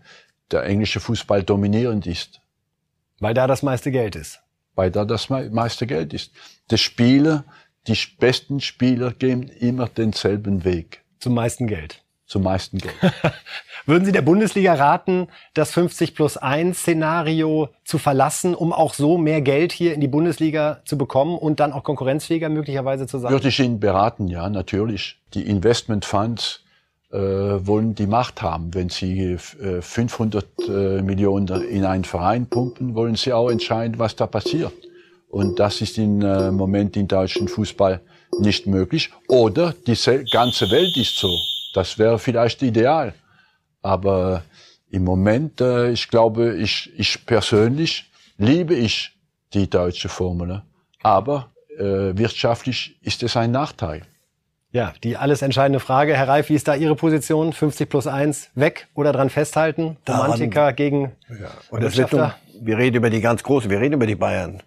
der 0.52 0.64
englische 0.66 1.00
Fußball 1.00 1.44
dominierend 1.44 2.06
ist. 2.06 2.42
Weil 3.20 3.34
da 3.34 3.48
das 3.48 3.64
meiste 3.64 3.92
Geld 3.92 4.16
ist 4.16 4.44
weil 4.76 4.92
da 4.92 5.06
das 5.06 5.30
meiste 5.30 5.88
Geld 5.88 6.14
ist. 6.14 6.32
Die 6.72 6.78
Spieler, 6.78 7.46
die 7.88 7.98
besten 8.20 8.60
Spieler 8.60 9.12
gehen 9.12 9.44
immer 9.44 9.88
denselben 9.88 10.64
Weg. 10.64 11.04
Zum 11.20 11.36
meisten 11.36 11.68
Geld. 11.68 12.03
Zum 12.26 12.44
meisten 12.44 12.78
Geld. 12.78 12.96
Würden 13.86 14.06
Sie 14.06 14.14
der 14.14 14.22
Bundesliga 14.22 14.74
raten, 14.76 15.28
das 15.54 15.72
50 15.72 16.16
plus 16.16 16.38
1 16.38 16.80
Szenario 16.80 17.70
zu 17.84 17.98
verlassen, 17.98 18.56
um 18.56 18.72
auch 18.72 18.94
so 18.94 19.18
mehr 19.18 19.42
Geld 19.42 19.74
hier 19.74 19.94
in 19.94 20.00
die 20.00 20.08
Bundesliga 20.08 20.82
zu 20.86 20.98
bekommen 20.98 21.38
und 21.38 21.60
dann 21.60 21.74
auch 21.74 21.84
konkurrenzfähiger 21.84 22.48
möglicherweise 22.48 23.08
zu 23.08 23.20
sein? 23.20 23.32
Würde 23.32 23.50
ich 23.50 23.60
Ihnen 23.60 23.80
beraten, 23.82 24.28
ja, 24.30 24.50
natürlich. 24.50 25.20
Die 25.34 25.46
Investment 25.46 26.06
Funds 26.06 26.62
äh, 27.12 27.18
wollen 27.18 27.94
die 27.94 28.08
Macht 28.08 28.42
haben. 28.42 28.74
Wenn 28.74 28.90
sie 28.90 29.38
äh, 29.62 29.82
500 29.82 30.46
äh, 30.68 31.02
Millionen 31.02 31.48
in 31.64 31.86
einen 31.86 32.06
Verein 32.06 32.48
pumpen, 32.48 32.96
wollen 32.96 33.16
sie 33.16 33.34
auch 33.34 33.50
entscheiden, 33.50 34.00
was 34.00 34.16
da 34.16 34.28
passiert. 34.28 34.74
Und 35.30 35.60
das 35.60 35.82
ist 35.82 35.98
im 35.98 36.22
äh, 36.22 36.52
Moment 36.52 36.96
im 36.96 37.08
deutschen 37.08 37.48
Fußball 37.48 38.02
nicht 38.40 38.66
möglich. 38.66 39.12
Oder 39.28 39.76
die 39.86 39.96
ganze 40.32 40.72
Welt 40.72 40.96
ist 40.98 41.18
so. 41.18 41.30
Das 41.74 41.98
wäre 41.98 42.20
vielleicht 42.20 42.62
ideal. 42.62 43.14
Aber 43.82 44.44
im 44.90 45.04
Moment, 45.04 45.60
äh, 45.60 45.92
ich 45.92 46.08
glaube, 46.08 46.56
ich, 46.56 46.92
ich 46.98 47.26
persönlich 47.26 48.10
liebe 48.38 48.76
ich 48.76 49.12
die 49.54 49.70
deutsche 49.70 50.10
Formel. 50.10 50.62
Aber 51.02 51.52
äh, 51.78 51.84
wirtschaftlich 52.18 52.98
ist 53.02 53.24
es 53.24 53.36
ein 53.36 53.52
Nachteil. 53.52 54.04
Ja, 54.72 54.94
die 55.04 55.18
alles 55.18 55.42
entscheidende 55.44 55.80
Frage. 55.80 56.16
Herr 56.16 56.28
Reif, 56.28 56.50
wie 56.50 56.56
ist 56.56 56.68
da 56.68 56.74
Ihre 56.76 56.96
Position? 56.96 57.54
50 57.54 57.90
plus 57.90 58.08
1 58.08 58.50
weg 58.56 58.88
oder 58.96 59.12
dran 59.12 59.30
festhalten? 59.30 59.98
Romantiker 60.10 60.74
gegen 60.74 61.12
ja. 61.30 61.52
Und 61.70 61.84
das 61.84 61.96
wird 61.96 62.12
wir 62.62 62.78
reden 62.78 62.98
über 62.98 63.10
die 63.10 63.22
ganz 63.22 63.44
Großen, 63.44 63.70
wir 63.70 63.80
reden 63.80 63.94
über 63.94 64.08
die 64.08 64.16
Bayern. 64.16 64.64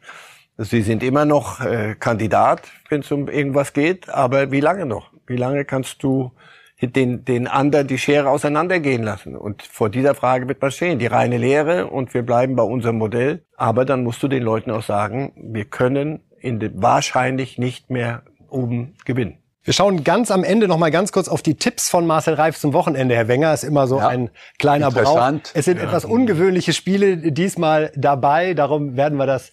Sie 0.58 0.82
sind 0.82 1.02
immer 1.02 1.24
noch 1.24 1.60
äh, 1.60 1.94
Kandidat, 1.98 2.62
wenn 2.88 3.00
es 3.00 3.10
um 3.10 3.28
irgendwas 3.28 3.72
geht, 3.72 4.08
aber 4.08 4.50
wie 4.50 4.60
lange 4.60 4.86
noch? 4.86 5.10
Wie 5.26 5.36
lange 5.36 5.64
kannst 5.64 6.02
du 6.02 6.32
den, 6.80 7.24
den 7.24 7.46
anderen 7.46 7.86
die 7.86 7.98
Schere 7.98 8.30
auseinandergehen 8.30 9.02
lassen? 9.02 9.36
Und 9.36 9.62
vor 9.62 9.90
dieser 9.90 10.14
Frage 10.14 10.48
wird 10.48 10.60
man 10.60 10.70
stehen. 10.70 10.98
Die 10.98 11.06
reine 11.06 11.38
Lehre 11.38 11.86
und 11.88 12.14
wir 12.14 12.22
bleiben 12.22 12.56
bei 12.56 12.62
unserem 12.62 12.98
Modell. 12.98 13.44
Aber 13.56 13.84
dann 13.84 14.02
musst 14.02 14.22
du 14.22 14.28
den 14.28 14.42
Leuten 14.42 14.70
auch 14.70 14.82
sagen, 14.82 15.32
wir 15.36 15.64
können 15.64 16.20
in 16.40 16.60
den, 16.60 16.80
wahrscheinlich 16.80 17.58
nicht 17.58 17.90
mehr 17.90 18.22
oben 18.48 18.94
gewinnen. 19.04 19.38
Wir 19.66 19.72
schauen 19.72 20.04
ganz 20.04 20.30
am 20.30 20.44
Ende 20.44 20.68
noch 20.68 20.78
mal 20.78 20.92
ganz 20.92 21.10
kurz 21.10 21.26
auf 21.26 21.42
die 21.42 21.56
Tipps 21.56 21.90
von 21.90 22.06
Marcel 22.06 22.34
Reif 22.34 22.56
zum 22.56 22.72
Wochenende. 22.72 23.16
Herr 23.16 23.26
Wenger 23.26 23.52
ist 23.52 23.64
immer 23.64 23.88
so 23.88 23.98
ja, 23.98 24.06
ein 24.06 24.30
kleiner 24.60 24.92
Brauch. 24.92 25.32
Es 25.54 25.64
sind 25.64 25.78
ja. 25.78 25.84
etwas 25.84 26.04
ungewöhnliche 26.04 26.72
Spiele 26.72 27.32
diesmal 27.32 27.90
dabei. 27.96 28.54
Darum 28.54 28.96
werden 28.96 29.18
wir 29.18 29.26
das 29.26 29.50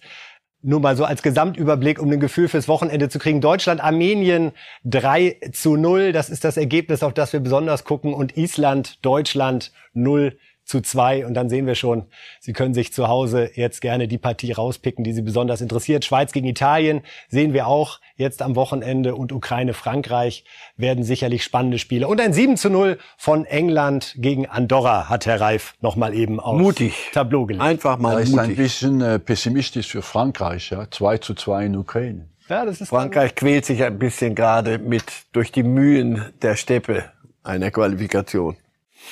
nur 0.64 0.80
mal 0.80 0.96
so 0.96 1.04
als 1.04 1.22
Gesamtüberblick, 1.22 2.00
um 2.00 2.10
ein 2.10 2.20
Gefühl 2.20 2.48
fürs 2.48 2.68
Wochenende 2.68 3.08
zu 3.08 3.18
kriegen. 3.18 3.40
Deutschland, 3.40 3.82
Armenien 3.82 4.52
3 4.84 5.36
zu 5.52 5.76
0. 5.76 6.12
Das 6.12 6.30
ist 6.30 6.44
das 6.44 6.56
Ergebnis, 6.56 7.02
auf 7.02 7.12
das 7.12 7.32
wir 7.32 7.40
besonders 7.40 7.84
gucken. 7.84 8.14
Und 8.14 8.36
Island, 8.36 9.04
Deutschland 9.04 9.72
0 9.92 10.36
zu 10.64 10.80
zwei. 10.80 11.26
Und 11.26 11.34
dann 11.34 11.48
sehen 11.48 11.66
wir 11.66 11.74
schon, 11.74 12.06
Sie 12.40 12.52
können 12.52 12.74
sich 12.74 12.92
zu 12.92 13.08
Hause 13.08 13.50
jetzt 13.54 13.80
gerne 13.80 14.08
die 14.08 14.18
Partie 14.18 14.52
rauspicken, 14.52 15.04
die 15.04 15.12
Sie 15.12 15.22
besonders 15.22 15.60
interessiert. 15.60 16.04
Schweiz 16.04 16.32
gegen 16.32 16.46
Italien 16.46 17.02
sehen 17.28 17.52
wir 17.52 17.66
auch 17.66 18.00
jetzt 18.16 18.42
am 18.42 18.56
Wochenende 18.56 19.14
und 19.14 19.32
Ukraine, 19.32 19.74
Frankreich 19.74 20.44
werden 20.76 21.04
sicherlich 21.04 21.44
spannende 21.44 21.78
Spiele. 21.78 22.08
Und 22.08 22.20
ein 22.20 22.32
7 22.32 22.56
zu 22.56 22.70
0 22.70 22.98
von 23.16 23.44
England 23.44 24.14
gegen 24.18 24.46
Andorra 24.46 25.08
hat 25.08 25.26
Herr 25.26 25.40
Reif 25.40 25.74
nochmal 25.80 26.14
eben 26.14 26.40
auf 26.40 26.58
mutig. 26.58 27.10
Tableau 27.12 27.46
gelegt. 27.46 27.64
Einfach 27.64 27.98
mal 27.98 28.16
mutig. 28.16 28.28
ist 28.30 28.38
ein 28.38 28.56
bisschen 28.56 29.00
äh, 29.00 29.18
pessimistisch 29.18 29.88
für 29.88 30.02
Frankreich, 30.02 30.70
ja. 30.70 30.90
2 30.90 31.18
zu 31.18 31.34
2 31.34 31.66
in 31.66 31.76
Ukraine. 31.76 32.28
Ja, 32.48 32.66
das 32.66 32.80
ist 32.80 32.88
Frankreich 32.90 33.34
quält 33.34 33.64
sich 33.64 33.82
ein 33.82 33.98
bisschen 33.98 34.34
gerade 34.34 34.78
mit 34.78 35.04
durch 35.32 35.50
die 35.50 35.62
Mühen 35.62 36.26
der 36.42 36.56
Steppe 36.56 37.04
einer 37.42 37.70
Qualifikation. 37.70 38.56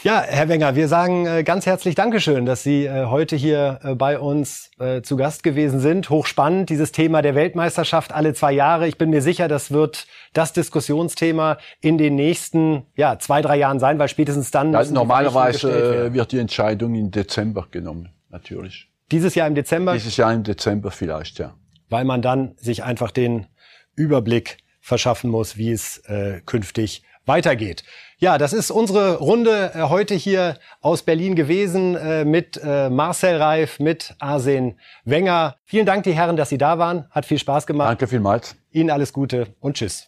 Ja, 0.05 0.21
Herr 0.21 0.49
Wenger, 0.49 0.75
wir 0.75 0.89
sagen 0.89 1.27
äh, 1.27 1.45
ganz 1.45 1.65
herzlich 1.65 1.95
Dankeschön, 1.95 2.45
dass 2.45 2.65
Sie 2.65 2.87
äh, 2.87 3.07
heute 3.07 3.37
hier 3.37 3.79
äh, 3.83 3.95
bei 3.95 4.19
uns 4.19 4.71
zu 5.05 5.17
Gast 5.17 5.45
gewesen 5.45 5.79
sind. 5.79 6.11
Hochspannend, 6.11 6.69
dieses 6.69 6.91
Thema 6.91 7.23
der 7.23 7.37
Weltmeisterschaft 7.37 8.13
alle 8.13 8.35
zwei 8.35 8.51
Jahre. 8.51 8.89
Ich 8.89 8.99
bin 8.99 9.11
mir 9.11 9.23
sicher, 9.23 9.47
das 9.47 9.71
wird 9.71 10.09
das 10.33 10.53
Diskussionsthema 10.53 11.59
in 11.81 11.99
den 11.99 12.17
nächsten 12.17 12.83
ja, 12.97 13.17
zwei, 13.21 13.43
drei 13.43 13.59
Jahren 13.59 13.79
sein, 13.79 14.01
weil 14.01 14.09
spätestens 14.09 14.51
dann. 14.51 14.73
Ja, 14.73 14.83
normalerweise 14.87 16.13
wird 16.13 16.33
die 16.33 16.41
Entscheidung 16.41 16.97
im 16.97 17.13
Dezember 17.13 17.69
genommen, 17.71 18.09
natürlich. 18.29 18.89
Dieses 19.13 19.37
Jahr 19.37 19.47
im 19.47 19.55
Dezember? 19.55 19.93
Dieses 19.93 20.17
Jahr 20.17 20.33
im 20.33 20.43
Dezember 20.43 20.91
vielleicht, 20.91 21.39
ja. 21.39 21.55
Weil 21.89 22.05
man 22.05 22.23
dann 22.23 22.57
sich 22.57 22.83
einfach 22.83 23.13
den 23.13 23.47
Überblick 23.95 24.57
verschaffen 24.81 25.31
muss, 25.31 25.57
wie 25.57 25.71
es 25.71 25.99
äh, 26.07 26.41
künftig 26.45 27.05
weitergeht. 27.25 27.85
Ja, 28.23 28.39
das 28.39 28.53
ist 28.53 28.71
unsere 28.71 29.19
Runde 29.19 29.73
äh, 29.75 29.83
heute 29.89 30.15
hier 30.15 30.57
aus 30.81 31.03
Berlin 31.03 31.35
gewesen 31.35 31.97
äh, 31.97 32.25
mit 32.25 32.57
äh, 32.63 32.89
Marcel 32.89 33.35
Reif, 33.43 33.81
mit 33.81 34.15
Arsen 34.21 34.79
Wenger. 35.05 35.57
Vielen 35.65 35.87
Dank, 35.87 36.05
die 36.05 36.13
Herren, 36.13 36.37
dass 36.37 36.49
Sie 36.49 36.57
da 36.57 36.79
waren. 36.79 37.07
Hat 37.11 37.27
viel 37.27 37.41
Spaß 37.41 37.67
gemacht. 37.67 37.91
Danke 37.91 38.07
vielmals. 38.07 38.55
Ihnen 38.71 38.91
alles 38.91 39.13
Gute 39.13 39.49
und 39.59 39.75
tschüss. 39.75 40.07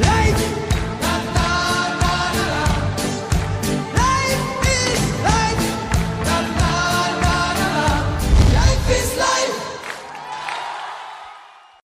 Life! 0.00 0.65